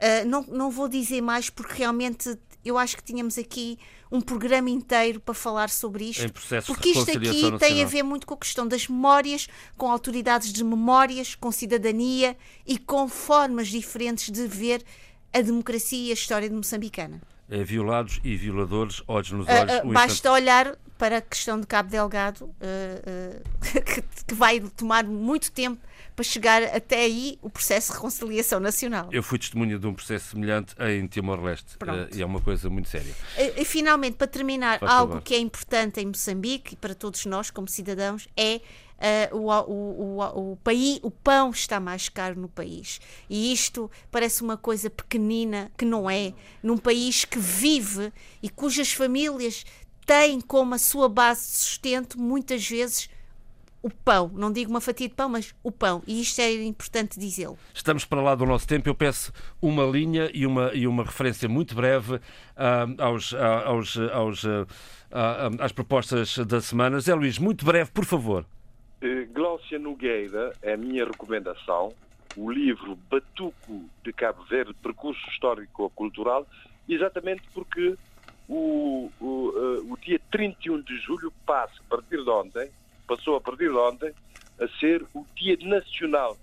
[0.00, 3.78] Uh, não, não vou dizer mais porque realmente eu acho que tínhamos aqui
[4.10, 6.32] um programa inteiro para falar sobre isto.
[6.66, 7.58] porque isto aqui nacional.
[7.58, 12.36] tem a ver muito com a questão das memórias, com autoridades de memórias, com cidadania
[12.66, 14.82] e com formas diferentes de ver
[15.32, 17.20] a democracia e a história de moçambicana.
[17.50, 19.84] É, violados e violadores, olhos nos olhos.
[19.84, 23.42] Uh, uh, basta olhar para a questão de Cabo Delgado, uh,
[23.84, 25.80] que, que vai tomar muito tempo
[26.18, 29.08] para chegar até aí o processo de reconciliação nacional.
[29.12, 32.88] Eu fui testemunha de um processo semelhante em Timor-Leste uh, e é uma cocoisa muito
[32.88, 33.14] séria.
[33.38, 37.24] E, e finalmente, para terminar, Faz algo que é importante em Moçambique e para todos
[37.24, 38.60] nós como cidadãos é
[38.98, 43.00] Uh, o, o, o, o, país, o pão está mais caro no país.
[43.30, 46.34] E isto parece uma coisa pequenina, que não é.
[46.60, 48.12] Num país que vive
[48.42, 49.64] e cujas famílias
[50.04, 53.08] têm como a sua base de sustento, muitas vezes,
[53.82, 57.18] o pão, não digo uma fatia de pão, mas o pão, e isto é importante
[57.18, 57.56] dizê-lo.
[57.72, 59.32] Estamos para lá do nosso tempo, eu peço
[59.62, 62.20] uma linha e uma, e uma referência muito breve uh,
[62.98, 64.66] aos, uh, aos, aos, uh,
[65.60, 67.00] às propostas da semana.
[67.00, 68.44] Zé Luís, muito breve, por favor.
[69.32, 71.94] Glaucia Nogueira é a minha recomendação,
[72.36, 76.44] o livro Batuco de Cabo Verde, Percurso Histórico-Cultural,
[76.88, 77.96] exatamente porque
[78.48, 82.70] o, o, eh, o dia 31 de julho passa, a partir de ontem,
[83.08, 84.12] passou a partir de ontem
[84.60, 86.36] a ser o Dia Nacional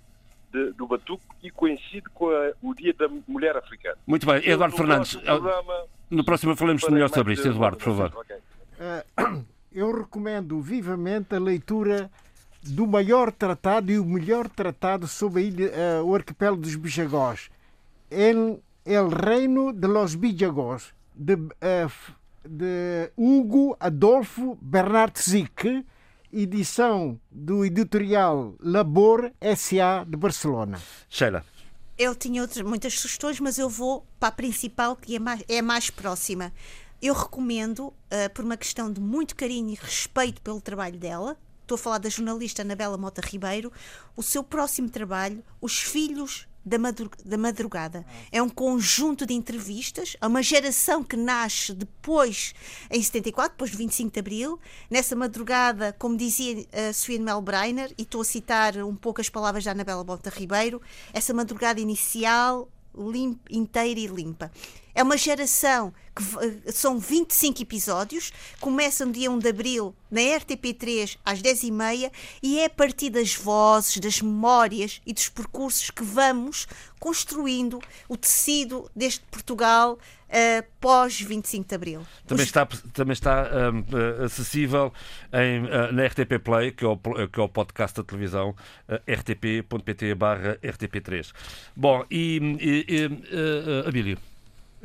[0.52, 3.96] de, do Batuque e coincide com a, o Dia da Mulher Africana.
[4.08, 7.48] Muito bem, Eduardo no Fernandes, programa, no próximo falamos melhor sobre isto.
[7.48, 8.26] Eduardo, por favor.
[9.72, 12.10] Eu recomendo vivamente a leitura
[12.64, 15.72] do maior tratado e o melhor tratado sobre ilha,
[16.02, 17.50] uh, o arquipélago dos Bijagós,
[18.10, 21.92] El, El Reino de los Bijagós, de, uh,
[22.48, 25.86] de Hugo Adolfo Bernard Zic,
[26.36, 30.82] edição do editorial Labor SA de Barcelona.
[31.10, 31.46] Sheila.
[31.98, 35.62] Eu tinha outras, muitas sugestões, mas eu vou para a principal, que é mais, é
[35.62, 36.52] mais próxima.
[37.02, 41.76] Eu recomendo, uh, por uma questão de muito carinho e respeito pelo trabalho dela, estou
[41.76, 43.72] a falar da jornalista Anabela Mota Ribeiro,
[44.16, 48.04] o seu próximo trabalho, Os Filhos da madrugada.
[48.32, 52.56] É um conjunto de entrevistas a uma geração que nasce depois,
[52.90, 54.60] em 74, depois de 25 de Abril.
[54.90, 59.30] Nessa madrugada, como dizia uh, Sofia Mel Breiner, e estou a citar um pouco as
[59.30, 60.82] palavras da Anabela Bota Ribeiro,
[61.14, 62.68] essa madrugada inicial,
[62.98, 64.52] limpa, inteira e limpa.
[64.96, 66.24] É uma geração que
[66.68, 68.32] eh, são 25 episódios,
[68.62, 72.10] começa no dia 1 de abril na RTP3 às 10h30
[72.42, 76.66] e é a partir das vozes, das memórias e dos percursos que vamos
[76.98, 80.00] construindo o tecido deste Portugal
[80.30, 82.08] uh, pós 25 de Abril.
[82.26, 84.94] Também está, também está um, acessível
[85.34, 88.56] em, uh, na RTP Play, que é o, que é o podcast da televisão,
[88.88, 91.34] uh, rtp.pt barra RTP3.
[91.76, 94.18] Bom, e, e, e Abílio?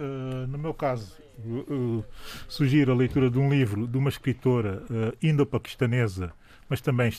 [0.00, 1.14] Uh, no meu caso,
[1.44, 2.02] uh,
[2.48, 6.32] sugiro a leitura de um livro de uma escritora uh, indo-paquistanesa,
[6.70, 7.12] mas também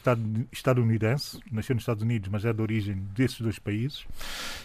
[0.51, 4.03] estadunidense, nasceu nos Estados Unidos, mas é de origem desses dois países,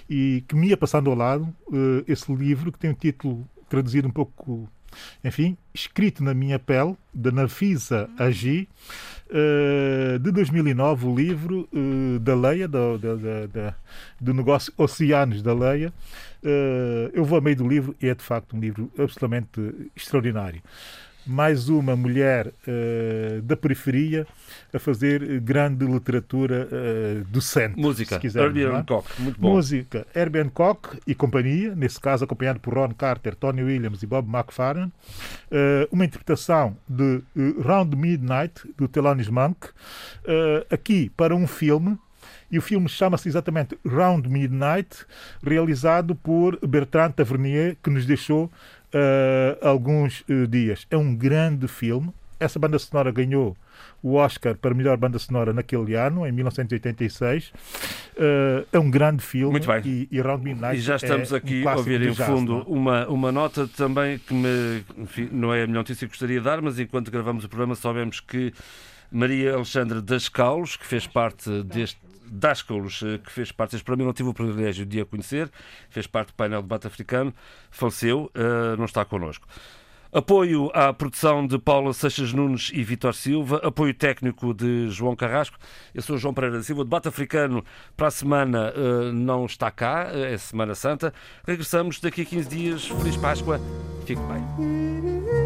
[0.09, 4.09] e que me ia passando ao lado uh, esse livro, que tem um título traduzido
[4.09, 4.67] um pouco,
[5.23, 9.16] enfim, escrito na minha pele, da Nafisa Agi, uh,
[10.21, 13.75] de 2009, o livro uh, da Leia, do, do, do,
[14.21, 15.93] do negócio Oceanos da Leia,
[16.47, 20.63] Uh, eu vou a meio do livro e é de facto um livro absolutamente extraordinário.
[21.27, 24.27] Mais uma mulher uh, da periferia
[24.73, 27.79] a fazer grande literatura uh, docente.
[27.79, 28.67] Música, Herbie é?
[28.67, 29.55] Hancock, muito bom.
[29.55, 34.29] Música, Herbie Hancock e companhia, nesse caso acompanhado por Ron Carter, Tony Williams e Bob
[34.29, 34.93] McFarlane.
[35.91, 37.23] uma interpretação de
[37.63, 39.69] Round Midnight, do Thelonious Monk,
[40.71, 41.99] aqui para um filme
[42.51, 45.05] e o filme chama-se exatamente Round Midnight,
[45.43, 48.51] realizado por Bertrand Tavernier, que nos deixou uh,
[49.63, 50.87] alguns uh, dias.
[50.91, 52.13] É um grande filme.
[52.39, 53.57] Essa banda sonora ganhou
[54.03, 57.49] o Oscar para melhor banda sonora naquele ano, em 1986.
[57.49, 59.53] Uh, é um grande filme.
[59.53, 59.83] Muito bem.
[59.85, 62.53] E, e Round Midnight E já estamos é aqui um a ouvir em jazz, fundo
[62.53, 62.65] não é?
[62.67, 66.45] uma, uma nota também que me, enfim, não é a melhor notícia que gostaria de
[66.45, 68.53] dar, mas enquanto gravamos o programa soubemos que
[69.11, 71.99] Maria Alexandra das Caulos, que fez parte deste
[72.31, 75.51] Dascaulos, eh, que fez parte, para mim não tive o privilégio de a conhecer,
[75.89, 77.35] fez parte do painel de debate africano,
[77.71, 79.47] faleceu, eh, não está connosco.
[80.13, 85.59] Apoio à produção de Paula Seixas Nunes e Vitor Silva, apoio técnico de João Carrasco.
[85.95, 86.83] Eu sou João Pereira da Silva.
[86.83, 87.63] O debate africano
[87.97, 91.13] para a semana eh, não está cá, é Semana Santa.
[91.47, 92.87] Regressamos daqui a 15 dias.
[92.87, 93.61] Feliz Páscoa.
[94.07, 95.46] Fique bem.